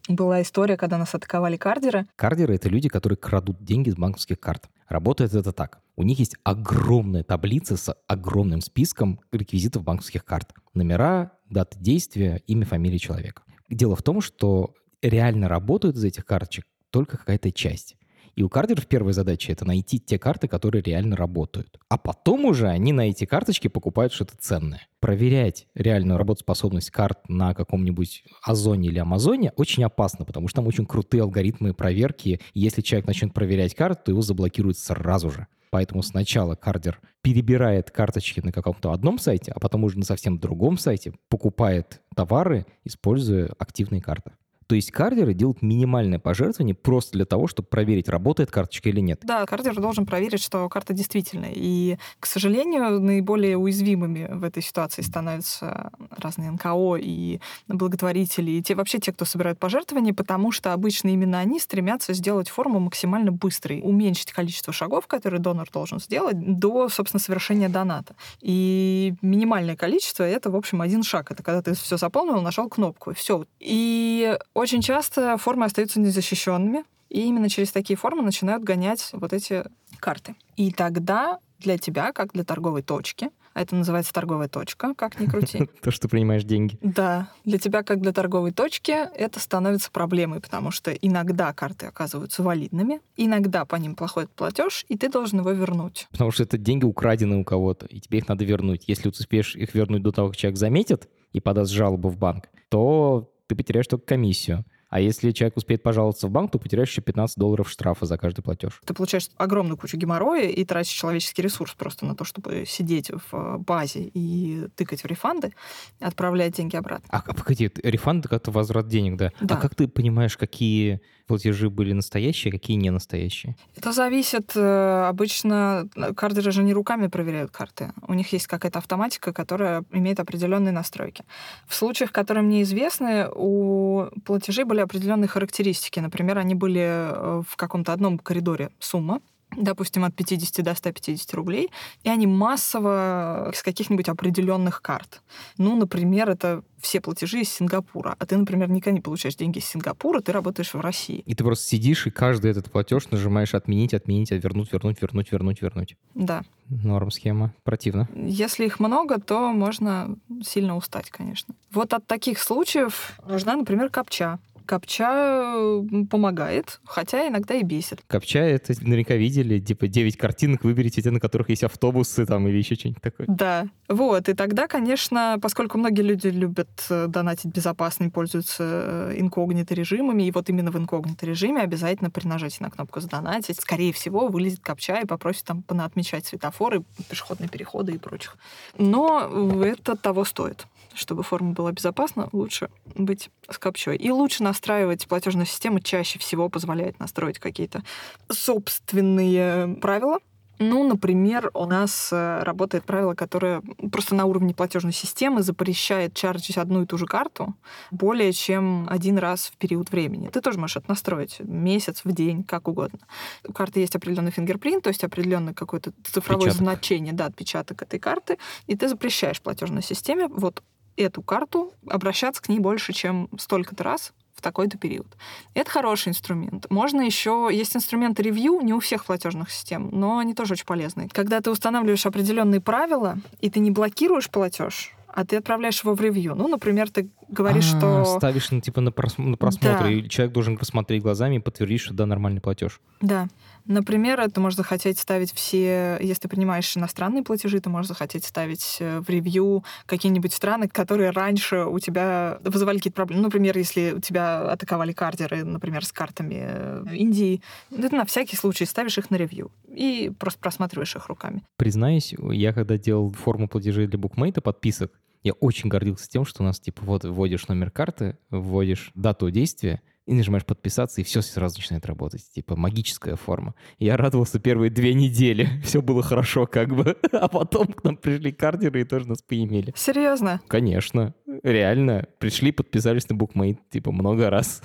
была 0.10 0.42
история, 0.42 0.76
когда 0.76 0.98
нас 0.98 1.16
атаковали 1.16 1.56
кардеры. 1.56 2.06
Кардеры— 2.16 2.56
это 2.56 2.68
люди, 2.68 2.90
которые 2.90 3.18
крадут 3.18 3.64
деньги 3.64 3.90
с 3.90 3.96
банковских 3.96 4.40
карт. 4.40 4.66
Работает 4.88 5.34
это 5.34 5.54
так. 5.54 5.80
У 5.96 6.04
них 6.04 6.20
есть 6.20 6.36
огромная 6.44 7.24
таблица 7.24 7.78
с 7.78 7.94
огромным 8.08 8.62
списком 8.62 9.22
реквизитов 9.32 9.84
банковских 9.84 10.26
карт. 10.26 10.54
Номера, 10.74 11.32
даты 11.50 11.78
действия, 11.80 12.42
имя, 12.48 12.66
фамилия 12.66 13.00
человека. 13.00 13.44
Дело 13.70 13.96
в 13.96 14.02
том, 14.02 14.22
что 14.22 14.74
реально 15.02 15.48
работают 15.48 15.96
из 15.96 16.04
этих 16.04 16.26
карточек 16.26 16.66
только 16.90 17.18
какая-то 17.18 17.52
часть. 17.52 17.96
И 18.36 18.44
у 18.44 18.48
кардеров 18.48 18.88
первая 18.88 19.12
задача— 19.12 19.52
это 19.54 19.66
найти 19.66 20.00
те 20.00 20.18
карты, 20.18 20.48
которые 20.48 20.82
реально 20.82 21.18
работают. 21.18 21.78
А 21.90 21.98
потом 21.98 22.46
уже 22.46 22.68
они 22.68 22.94
на 22.94 23.10
эти 23.10 23.26
карточки 23.26 23.68
покупают 23.68 24.14
что-то 24.14 24.38
ценное. 24.38 24.88
Проверять 25.02 25.68
реальную 25.76 26.18
работоспособность 26.18 26.90
карт 26.90 27.28
на 27.28 27.54
каком-нибудь 27.54 28.24
Озоне 28.42 28.90
или 28.90 29.00
Амазоне 29.00 29.52
очень 29.58 29.84
опасно, 29.84 30.24
потому 30.24 30.48
что 30.48 30.58
там 30.58 30.68
очень 30.68 30.86
крутые 30.86 31.24
алгоритмы 31.24 31.74
проверки. 31.74 32.40
Если 32.54 32.82
человек 32.82 33.08
начнет 33.08 33.34
проверять 33.34 33.76
карту, 33.76 34.04
то 34.06 34.12
его 34.12 34.22
заблокируют 34.22 34.78
сразу 34.78 35.32
же. 35.32 35.48
Поэтому 35.72 36.02
сначала 36.02 36.56
кардер 36.56 37.00
перебирает 37.22 37.92
карточки 37.92 38.40
на 38.40 38.52
каком-то 38.52 38.92
одном 38.92 39.20
сайте, 39.20 39.52
а 39.52 39.60
потом 39.60 39.84
уже 39.84 40.00
на 40.00 40.06
совсем 40.06 40.40
другом 40.40 40.78
сайте 40.78 41.14
покупает 41.28 42.02
товары, 42.16 42.66
используя 42.86 43.54
активные 43.60 44.02
карты. 44.02 44.32
То 44.70 44.76
есть 44.76 44.92
кардеры 44.92 45.34
делают 45.34 45.64
минимальное 45.64 46.20
пожертвование 46.20 46.76
просто 46.76 47.14
для 47.14 47.26
того, 47.26 47.48
чтобы 47.48 47.68
проверить, 47.68 48.08
работает 48.08 48.52
карточка 48.52 48.90
или 48.90 49.00
нет. 49.00 49.20
Да, 49.24 49.48
кардер 49.48 49.74
должен 49.82 50.06
проверить, 50.06 50.44
что 50.44 50.70
карта 50.70 50.94
действительная. 50.94 51.54
И, 51.56 51.98
к 52.20 52.28
сожалению, 52.28 53.00
наиболее 53.00 53.58
уязвимыми 53.58 54.30
в 54.32 54.44
этой 54.44 54.62
ситуации 54.62 55.02
становятся 55.02 55.90
разные 56.12 56.52
НКО 56.52 56.98
и 57.02 57.40
благотворители, 57.68 58.52
и 58.52 58.62
те, 58.62 58.76
вообще 58.76 59.00
те, 59.00 59.12
кто 59.12 59.26
собирают 59.26 59.58
пожертвования, 59.58 60.14
потому 60.14 60.52
что 60.52 60.72
обычно 60.72 61.08
именно 61.08 61.40
они 61.40 61.60
стремятся 61.60 62.14
сделать 62.14 62.50
форму 62.50 62.80
максимально 62.80 63.32
быстрой, 63.32 63.82
уменьшить 63.84 64.34
количество 64.34 64.72
шагов, 64.72 65.08
которые 65.08 65.40
донор 65.40 65.68
должен 65.74 66.00
сделать 66.00 66.60
до, 66.60 66.90
собственно, 66.90 67.20
совершения 67.20 67.70
доната. 67.70 68.16
И 68.40 69.16
минимальное 69.24 69.76
количество— 69.76 70.24
это, 70.26 70.52
в 70.52 70.56
общем, 70.56 70.84
один 70.84 71.02
шаг. 71.02 71.32
Это 71.32 71.42
когда 71.42 71.64
ты 71.64 71.74
все 71.74 71.98
заполнил, 71.98 72.40
нажал 72.42 72.70
кнопку, 72.70 73.10
и 73.10 73.14
все. 73.16 73.46
И 73.60 74.38
очень 74.60 74.82
часто 74.82 75.38
формы 75.38 75.66
остаются 75.66 76.00
незащищенными, 76.00 76.84
и 77.10 77.22
именно 77.22 77.50
через 77.50 77.72
такие 77.72 77.98
формы 77.98 78.22
начинают 78.22 78.64
гонять 78.64 79.10
вот 79.14 79.34
эти 79.34 79.64
карты. 80.00 80.36
И 80.58 80.72
тогда 80.72 81.40
для 81.60 81.78
тебя, 81.78 82.12
как 82.12 82.34
для 82.34 82.44
торговой 82.44 82.82
точки, 82.82 83.30
а 83.54 83.62
это 83.62 83.76
называется 83.76 84.14
торговая 84.14 84.48
точка, 84.48 84.94
как 84.94 85.20
ни 85.20 85.26
крути. 85.26 85.68
То, 85.82 85.92
что 85.92 86.08
принимаешь 86.08 86.44
деньги. 86.44 86.78
Да. 86.82 87.30
Для 87.46 87.58
тебя, 87.58 87.84
как 87.84 88.00
для 88.00 88.14
торговой 88.14 88.52
точки, 88.52 88.92
это 88.92 89.40
становится 89.40 89.92
проблемой, 89.92 90.40
потому 90.40 90.72
что 90.72 90.92
иногда 90.92 91.52
карты 91.54 91.88
оказываются 91.88 92.44
валидными, 92.44 93.02
иногда 93.18 93.66
по 93.66 93.76
ним 93.76 93.96
проходит 93.96 94.30
платеж, 94.32 94.86
и 94.88 94.98
ты 94.98 95.10
должен 95.10 95.40
его 95.40 95.52
вернуть. 95.52 96.08
Потому 96.12 96.32
что 96.32 96.44
это 96.44 96.58
деньги 96.58 96.86
украдены 96.86 97.38
у 97.38 97.44
кого-то, 97.44 97.86
и 97.88 98.00
тебе 98.00 98.20
их 98.20 98.28
надо 98.28 98.46
вернуть. 98.46 98.84
Если 98.88 99.04
ты 99.04 99.10
успеешь 99.10 99.56
их 99.56 99.74
вернуть 99.74 100.04
до 100.04 100.12
того, 100.12 100.30
как 100.30 100.38
человек 100.38 100.58
заметит 100.58 101.10
и 101.34 101.40
подаст 101.40 101.72
жалобу 101.72 102.10
в 102.10 102.18
банк, 102.18 102.50
то 102.70 103.30
ты 103.50 103.56
потеряешь 103.56 103.88
только 103.88 104.06
комиссию. 104.06 104.64
А 104.90 105.00
если 105.00 105.32
человек 105.32 105.58
успеет 105.58 105.84
пожаловаться 105.84 106.28
в 106.28 106.32
банк, 106.32 106.52
то 106.52 106.60
потеряешь 106.60 106.90
еще 106.90 107.02
15 107.02 107.38
долларов 107.38 107.70
штрафа 107.70 108.06
за 108.06 108.18
каждый 108.18 108.42
платеж. 108.42 108.80
Ты 108.86 108.94
получаешь 108.94 109.30
огромную 109.38 109.78
кучу 109.78 109.98
геморроя 109.98 110.48
и 110.48 110.64
тратишь 110.66 110.94
человеческий 110.94 111.42
ресурс 111.42 111.74
просто 111.74 112.06
на 112.06 112.16
то, 112.16 112.24
чтобы 112.24 112.66
сидеть 112.68 113.10
в 113.10 113.34
э, 113.34 113.58
базе 113.58 114.02
и 114.02 114.68
тыкать 114.76 115.04
в 115.04 115.06
рефанды, 115.06 115.54
отправлять 116.00 116.56
деньги 116.56 116.76
обратно. 116.76 117.08
А 117.10 117.22
погоди, 117.34 117.72
рефанд— 117.84 118.26
это 118.32 118.52
возврат 118.52 118.88
денег, 118.88 119.18
да? 119.18 119.32
Да. 119.42 119.56
А 119.56 119.58
как 119.58 119.76
ты 119.76 119.88
понимаешь, 119.88 120.38
какие 120.38 121.02
платежи 121.30 121.70
были 121.70 121.94
настоящие, 121.94 122.50
а 122.50 122.52
какие 122.52 122.76
не 122.78 122.90
настоящие? 122.90 123.56
Это 123.78 123.92
зависит. 123.92 124.52
э, 124.56 125.08
Обычно 125.10 125.88
кардеры 126.16 126.52
же 126.52 126.64
не 126.64 126.74
руками 126.74 127.08
проверяют 127.08 127.52
карты. 127.52 127.92
У 128.08 128.14
них 128.16 128.34
есть 128.34 128.48
какая-то 128.48 128.80
автоматика, 128.80 129.32
которая 129.32 129.84
имеет 129.92 130.20
определенные 130.20 130.72
настройки. 130.72 131.24
В 131.68 131.76
случаях, 131.76 132.12
которые 132.12 132.44
мне 132.44 132.64
известны, 132.64 133.28
у 133.36 134.08
платежей 134.26 134.66
были 134.66 134.82
определенные 134.82 135.28
характеристики. 135.28 136.00
Например, 136.00 136.40
они 136.40 136.56
были 136.56 136.82
э, 136.82 137.44
в 137.48 137.56
каком-то 137.56 137.94
одном 137.94 138.18
коридоре 138.18 138.70
сумма, 138.80 139.22
допустим, 139.60 140.04
от 140.06 140.16
50 140.16 140.64
до 140.64 140.74
150 140.74 141.34
рублей, 141.34 141.70
и 142.04 142.10
они 142.10 142.28
массово 142.28 143.52
с 143.54 143.62
каких-нибудь 143.62 144.10
определенных 144.10 144.82
карт. 144.82 145.22
Ну, 145.58 145.76
например, 145.76 146.30
это 146.30 146.64
все 146.80 147.02
платежи 147.02 147.42
из 147.42 147.50
Сингапура. 147.50 148.16
А 148.18 148.26
ты, 148.26 148.38
например, 148.38 148.70
никогда 148.70 148.96
не 148.96 149.02
получаешь 149.02 149.36
деньги 149.36 149.60
из 149.60 149.66
Сингапура, 149.66 150.22
ты 150.22 150.32
работаешь 150.32 150.74
в 150.74 150.80
России. 150.80 151.24
И 151.26 151.36
ты 151.36 151.44
просто 151.44 151.68
сидишь 151.68 152.08
и 152.08 152.10
каждый 152.10 152.52
этот 152.52 152.72
платеж 152.72 153.10
нажимаешь 153.12 153.54
отменить, 153.54 153.94
отменить, 153.94 154.32
вернуть, 154.32 154.72
вернуть, 154.72 155.02
вернуть, 155.02 155.32
вернуть, 155.32 155.62
вернуть. 155.62 155.98
Да. 156.16 156.44
Норм 156.70 157.12
схема. 157.12 157.54
Противно. 157.64 158.08
Если 158.16 158.66
их 158.66 158.80
много, 158.80 159.20
то 159.20 159.52
можно 159.52 160.16
сильно 160.44 160.78
устать, 160.78 161.10
конечно. 161.10 161.56
Вот 161.72 161.94
от 161.94 162.06
таких 162.06 162.40
случаев 162.40 163.20
нужна, 163.28 163.56
например, 163.56 163.90
капча. 163.90 164.40
Капча 164.70 165.10
м, 165.10 166.06
помогает, 166.06 166.80
хотя 166.86 167.28
иногда 167.28 167.56
и 167.56 167.64
бесит. 167.64 168.04
Капча— 168.06 168.38
это 168.40 168.72
наверняка 168.82 169.16
видели, 169.16 169.60
типа 169.60 169.88
9 169.88 170.16
картинок, 170.16 170.64
выберите 170.64 171.02
те, 171.02 171.10
на 171.10 171.20
которых 171.20 171.50
есть 171.50 171.64
автобусы 171.64 172.24
там 172.28 172.48
или 172.48 172.58
еще 172.58 172.76
что-нибудь 172.76 173.02
такое. 173.02 173.26
Да, 173.28 173.66
вот, 173.88 174.30
и 174.30 174.36
тогда, 174.36 174.68
конечно, 174.68 175.40
поскольку 175.42 175.80
многие 175.80 176.04
люди 176.04 176.28
любят 176.28 176.70
э, 176.92 177.08
донатить 177.08 177.52
безопасно 177.52 178.04
и 178.04 178.10
пользуются 178.12 178.64
э, 178.64 179.16
инкогнито 179.18 179.74
режимами, 179.74 180.28
и 180.28 180.32
вот 180.32 180.50
именно 180.50 180.70
в 180.70 180.78
инкогнито 180.78 181.26
режиме 181.26 181.62
обязательно 181.62 182.12
при 182.12 182.28
нажатии 182.28 182.62
на 182.62 182.70
кнопку 182.70 183.00
«Сдонатить», 183.00 183.60
скорее 183.60 183.92
всего, 183.92 184.28
вылезет 184.28 184.60
капча 184.60 185.02
и 185.02 185.08
попросит 185.08 185.46
там 185.46 185.64
понаотмечать 185.64 186.28
светофоры, 186.28 186.84
пешеходные 187.10 187.50
переходы 187.50 187.94
и 187.94 187.98
прочих. 187.98 188.38
Но 188.78 189.64
это 189.64 189.96
того 189.96 190.26
стоит. 190.26 190.68
Чтобы 191.00 191.24
форма 191.24 191.54
была 191.54 191.72
безопасна, 191.72 192.28
лучше 192.34 192.70
быть 192.94 193.30
с 193.50 193.58
капчой. 193.58 193.96
И 193.96 194.12
лучше 194.12 194.44
настраивать 194.44 195.08
платежную 195.08 195.46
систему 195.46 195.80
чаще 195.80 196.20
всего 196.20 196.50
позволяет 196.50 197.00
настроить 197.00 197.40
какие-то 197.40 197.84
собственные 198.30 199.78
правила, 199.78 200.20
Ну, 200.62 200.86
например, 200.86 201.52
у 201.54 201.66
нас 201.66 202.10
э, 202.12 202.44
работает 202.44 202.84
правило, 202.84 203.14
которое 203.14 203.62
просто 203.94 204.14
на 204.14 204.26
уровне 204.26 204.54
платежной 204.54 204.92
системы 204.92 205.42
запрещает 205.42 206.14
чарджить 206.14 206.58
одну 206.58 206.84
и 206.84 206.86
ту 206.86 206.98
же 206.98 207.06
карту 207.06 207.56
более 207.92 208.34
чем 208.34 208.86
один 208.90 209.18
раз 209.18 209.46
в 209.46 209.58
период 209.58 209.90
времени. 209.90 210.28
Ты 210.28 210.42
тоже 210.42 210.60
можешь 210.60 210.76
это 210.76 210.90
настроить 210.90 211.40
месяц, 211.40 212.02
в 212.04 212.12
день, 212.12 212.44
как 212.44 212.68
угодно. 212.68 213.00
У 213.48 213.54
карты 213.54 213.80
есть 213.80 213.96
определенный 213.96 214.32
фингерпринт, 214.32 214.84
то 214.84 214.90
есть 214.90 215.06
определенное 215.06 215.54
какое-то 215.54 215.94
цифровое 216.04 216.50
Отпечаток. 216.50 216.62
значение, 216.62 217.14
да, 217.14 217.28
отпечаток 217.28 217.82
этой 217.82 218.00
карты, 218.00 218.38
и 218.68 218.76
ты 218.76 218.90
запрещаешь 218.90 219.42
платежной 219.42 219.82
системе 219.82 220.28
вот 220.28 220.62
эту 221.04 221.22
карту 221.22 221.74
обращаться 221.88 222.42
к 222.42 222.50
ней 222.50 222.60
больше, 222.60 222.94
чем 222.94 223.30
столько-то 223.38 223.84
раз 223.84 224.14
в 224.36 224.42
такой-то 224.42 224.78
период. 224.78 225.08
Это 225.54 225.70
хороший 225.70 226.10
инструмент. 226.10 226.66
Можно 226.70 227.02
еще... 227.02 227.50
Есть 227.52 227.76
инструменты 227.76 228.24
ревью, 228.24 228.62
не 228.62 228.74
у 228.74 228.80
всех 228.80 229.04
платежных 229.06 229.52
систем, 229.52 229.90
но 229.92 230.18
они 230.20 230.34
тоже 230.34 230.54
очень 230.54 230.66
полезные. 230.66 231.10
Когда 231.10 231.42
ты 231.42 231.52
устанавливаешь 231.52 232.06
определенные 232.06 232.62
правила, 232.62 233.18
и 233.42 233.50
ты 233.50 233.60
не 233.60 233.70
блокируешь 233.70 234.30
платеж, 234.30 234.94
а 235.12 235.26
ты 235.26 235.36
отправляешь 235.38 235.84
его 235.84 235.94
в 235.94 236.00
ревью. 236.02 236.36
Ну, 236.36 236.48
например, 236.48 236.90
ты 236.90 237.10
говоришь, 237.28 237.70
А, 237.74 237.78
что... 237.78 238.06
Ставишь 238.18 238.52
на, 238.52 238.62
типа 238.62 238.80
на, 238.80 238.90
прос- 238.90 239.20
на 239.22 239.36
просмотр, 239.36 239.84
Да. 239.84 239.90
и 239.90 240.08
человек 240.08 240.34
должен 240.34 240.58
посмотреть 240.58 241.02
глазами 241.04 241.36
и 241.36 241.40
подтвердить, 241.40 241.82
что 241.82 241.94
да, 241.94 242.06
нормальный 242.06 242.40
платеж. 242.40 242.80
Да. 243.02 243.28
Например, 243.70 244.30
ты 244.32 244.42
можешь 244.42 244.58
захотеть 244.58 244.98
ставить 244.98 245.32
все... 245.32 246.00
Если 246.02 246.22
ты 246.24 246.28
принимаешь 246.28 246.76
иностранные 246.76 247.24
платежи, 247.24 247.60
ты 247.60 247.70
можешь 247.70 247.88
захотеть 247.88 248.26
ставить 248.26 248.78
э, 248.80 249.00
в 249.00 249.08
ревью 249.10 249.64
какие-нибудь 249.86 250.34
страны, 250.34 250.68
которые 250.68 251.12
раньше 251.12 251.66
у 251.66 251.78
тебя 251.78 252.40
вызывали 252.44 252.78
какие-то 252.78 252.96
проблемы. 252.96 253.22
Например, 253.22 253.56
если 253.56 253.92
у 253.92 254.00
тебя 254.00 254.42
атаковали 254.52 254.92
кардеры, 254.92 255.44
например, 255.44 255.86
с 255.86 255.92
картами 255.92 256.40
э, 256.42 256.86
Индии, 256.94 257.44
ты 257.70 257.96
на 257.96 258.06
всякий 258.06 258.36
случай 258.36 258.66
ставишь 258.66 258.98
их 258.98 259.12
на 259.12 259.18
ревью 259.18 259.52
и 259.68 260.12
просто 260.18 260.40
просматриваешь 260.40 260.96
их 260.96 261.08
руками. 261.08 261.44
Признаюсь, 261.56 262.16
я 262.32 262.54
когда 262.54 262.76
делал 262.80 263.12
форму 263.12 263.48
платежей 263.48 263.86
для 263.86 264.00
букмейта, 264.00 264.42
подписок, 264.42 265.00
я 265.22 265.34
очень 265.34 265.70
гордился 265.70 266.10
тем, 266.10 266.26
что 266.26 266.42
у 266.42 266.46
нас, 266.46 266.60
типа, 266.60 266.82
вот 266.84 267.04
вводишь 267.04 267.48
номер 267.48 267.70
карты, 267.70 268.18
вводишь 268.32 268.90
дату 268.96 269.30
действия, 269.30 269.84
и 270.10 270.14
нажимаешь 270.14 270.44
подписаться, 270.46 271.02
и 271.02 271.04
все 271.04 271.22
сразу 271.22 271.60
начинает 271.60 271.86
работать. 271.86 272.24
Типа 272.34 272.56
магическая 272.56 273.16
форма. 273.16 273.54
Я 273.78 273.96
радовался 273.96 274.40
первые 274.40 274.72
две 274.72 274.96
недели. 274.96 275.48
Все 275.64 275.84
было 275.84 276.02
хорошо 276.02 276.48
как 276.48 276.76
бы. 276.76 276.98
А 277.12 277.28
потом 277.28 277.68
к 277.68 277.84
нам 277.84 277.96
пришли 277.96 278.32
кардеры 278.32 278.82
и 278.82 278.84
тоже 278.86 279.08
нас 279.08 279.22
поимели. 279.22 279.72
Серьезно? 279.76 280.42
Конечно. 280.48 281.14
Реально. 281.44 282.08
Пришли, 282.18 282.52
подписались 282.52 283.08
на 283.10 283.16
букмейт. 283.16 283.60
Типа 283.70 283.92
много 283.92 284.32
раз. 284.32 284.64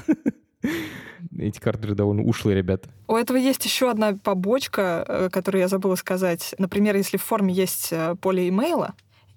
Эти 1.39 1.61
кардеры 1.61 1.95
довольно 1.95 2.23
ушлые 2.23 2.57
ребята. 2.57 2.89
У 3.07 3.15
этого 3.15 3.37
есть 3.37 3.65
еще 3.67 3.91
одна 3.91 4.15
побочка, 4.15 5.05
э, 5.07 5.29
которую 5.31 5.61
я 5.61 5.69
забыла 5.69 5.97
сказать. 5.97 6.55
Например, 6.57 6.97
если 6.97 7.19
в 7.19 7.23
форме 7.23 7.53
есть 7.53 7.89
э, 7.91 8.15
поле 8.19 8.49
имейла, 8.49 8.95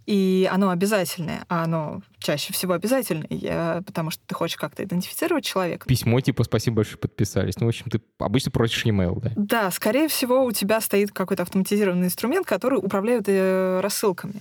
и 0.08 0.50
оно 0.50 0.70
обязательное, 0.70 1.46
а 1.50 1.65
оно 1.65 2.02
чаще 2.20 2.54
всего 2.54 2.74
обязательное, 2.74 3.82
потому 3.84 4.10
что 4.10 4.24
ты 4.26 4.34
хочешь 4.34 4.56
как-то 4.56 4.84
идентифицировать 4.84 5.43
человека. 5.43 5.86
Письмо 5.86 6.22
типа 6.22 6.46
«Спасибо 6.46 6.78
большое, 6.78 6.98
подписались». 6.98 7.58
Ну, 7.58 7.65
в 7.65 7.70
общем, 7.70 7.91
ты 7.91 8.02
обычно 8.17 8.50
просишь 8.50 8.86
e-mail, 8.86 9.20
да? 9.22 9.32
Да, 9.36 9.72
скорее 9.72 10.08
всего, 10.08 10.46
у 10.46 10.52
тебя 10.54 10.80
стоит 10.80 11.12
какой-то 11.12 11.43
автоматизированный 11.43 12.08
инструмент, 12.08 12.48
который 12.48 12.80
управляет 12.80 13.26
э, 13.28 13.82
рассылками. 13.82 14.39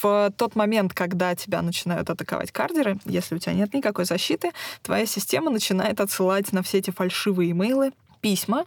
В 0.00 0.30
тот 0.36 0.54
момент, 0.54 0.92
когда 0.92 1.34
тебя 1.34 1.62
начинают 1.62 2.10
атаковать 2.10 2.52
кардеры, 2.52 2.98
если 3.06 3.36
у 3.36 3.38
тебя 3.38 3.54
нет 3.54 3.72
никакой 3.72 4.04
защиты, 4.04 4.52
твоя 4.82 5.06
система 5.06 5.50
начинает 5.50 6.00
отсылать 6.00 6.52
на 6.52 6.62
все 6.62 6.78
эти 6.78 6.90
фальшивые 6.90 7.52
имейлы 7.52 7.92
письма. 8.20 8.66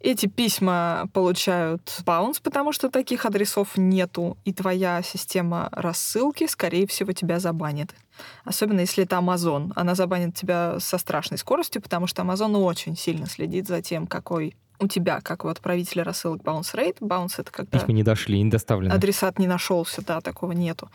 Эти 0.00 0.26
письма 0.26 1.08
получают 1.12 2.02
баунс, 2.04 2.38
потому 2.40 2.72
что 2.72 2.90
таких 2.90 3.24
адресов 3.24 3.76
нету, 3.76 4.36
и 4.44 4.52
твоя 4.52 5.02
система 5.02 5.68
рассылки, 5.72 6.46
скорее 6.46 6.86
всего, 6.86 7.12
тебя 7.12 7.40
забанит. 7.40 7.94
Особенно 8.44 8.80
если 8.80 9.04
это 9.04 9.16
Amazon. 9.16 9.72
Она 9.74 9.94
забанит 9.94 10.34
тебя 10.34 10.78
со 10.80 10.98
страшной 10.98 11.38
скоростью, 11.38 11.82
потому 11.82 12.06
что 12.06 12.22
Amazon 12.22 12.56
очень 12.56 12.96
сильно 12.96 13.26
следит 13.26 13.68
за 13.68 13.82
тем, 13.82 14.06
какой 14.06 14.54
у 14.78 14.88
тебя, 14.88 15.20
как 15.22 15.44
у 15.44 15.48
отправителя 15.48 16.04
рассылок 16.04 16.42
bounce 16.42 16.74
rate. 16.74 16.98
Bounce— 17.00 17.34
это 17.38 17.50
когда 17.50 17.78
Письма 17.78 17.94
не 17.94 18.02
дошли, 18.02 18.42
не 18.42 18.50
доставлены. 18.50 18.92
адресат 18.92 19.38
не 19.38 19.46
нашелся, 19.46 20.04
да, 20.04 20.20
такого 20.20 20.52
нету. 20.52 20.90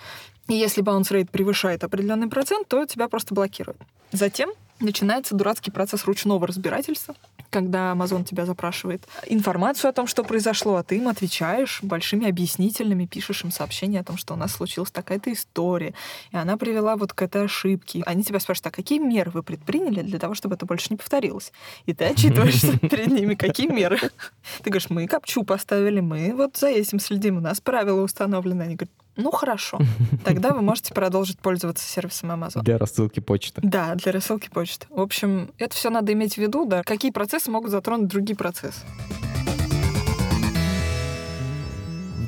И 0.48 0.54
если 0.54 0.84
bounce 0.84 1.12
rate 1.12 1.30
превышает 1.32 1.84
определенный 1.84 2.28
процент, 2.28 2.68
то 2.68 2.86
тебя 2.86 3.08
просто 3.08 3.34
блокируют. 3.34 3.82
Затем 4.12 4.52
начинается 4.82 5.36
дурацкий 5.36 5.72
процесс 5.72 6.06
ручного 6.06 6.46
разбирательства, 6.48 7.16
когда 7.50 7.92
Amazon 7.92 8.24
тебя 8.24 8.46
запрашивает 8.46 9.08
информацию 9.28 9.90
о 9.90 9.94
том, 9.94 10.08
что 10.08 10.24
произошло, 10.24 10.78
а 10.78 10.84
ты 10.84 10.98
им 10.98 11.08
отвечаешь 11.08 11.80
большими 11.84 12.28
объяснительными, 12.28 13.06
пишешь 13.06 13.44
им 13.44 13.52
сообщение 13.52 14.02
о 14.02 14.04
том, 14.04 14.18
что 14.18 14.34
у 14.34 14.38
нас 14.38 14.54
случилась 14.54 14.92
такая-то 14.92 15.32
история, 15.32 15.94
и 16.32 16.38
она 16.38 16.58
привела 16.58 16.96
вот 16.96 17.14
к 17.14 17.22
этой 17.22 17.46
ошибке. 17.46 18.04
Они 18.06 18.24
тебя 18.24 18.40
спрашивают, 18.40 18.68
а 18.68 18.72
какие 18.72 19.00
меры 19.00 19.32
вы 19.32 19.44
предприняли 19.44 20.02
для 20.02 20.20
того, 20.20 20.34
чтобы 20.34 20.56
это 20.56 20.66
больше 20.66 20.88
не 20.90 20.98
повторилось? 20.98 21.52
И 21.86 21.94
ты 21.94 22.06
отчитываешься 22.06 22.78
перед 22.80 23.08
ними, 23.08 23.36
какие 23.36 23.68
меры. 23.68 24.00
Ты 24.64 24.70
говоришь, 24.70 24.90
мы 24.90 25.08
капчу 25.08 25.44
поставили, 25.44 26.00
мы 26.00 26.34
вот 26.36 26.58
за 26.58 26.68
этим 26.68 27.00
следим, 27.00 27.38
у 27.38 27.42
нас 27.42 27.60
правила 27.62 28.02
установлены. 28.02 28.64
Они 28.64 28.76
говорят, 28.76 28.92
ну 29.16 29.32
хорошо, 29.32 29.80
тогда 30.26 30.54
вы 30.54 30.62
можете 30.62 30.94
продолжить 30.94 31.40
пользоваться 31.40 31.88
сервисом 31.88 32.32
Amazon. 32.32 32.62
Для 32.64 32.78
рассылки 32.78 33.20
почты. 33.20 33.62
Да, 33.64 33.96
для 33.96 34.12
рассылки 34.12 34.50
почты. 34.50 34.88
В 34.90 35.02
общем, 35.02 35.52
это 35.58 35.76
все 35.76 35.90
надо 35.90 36.14
иметь 36.14 36.36
в 36.36 36.38
виду, 36.38 36.66
да, 36.66 36.84
какие 36.84 37.12
процессы 37.12 37.52
могут 37.52 37.72
затронуть 37.72 38.08
другие 38.08 38.36
процессы. 38.36 38.82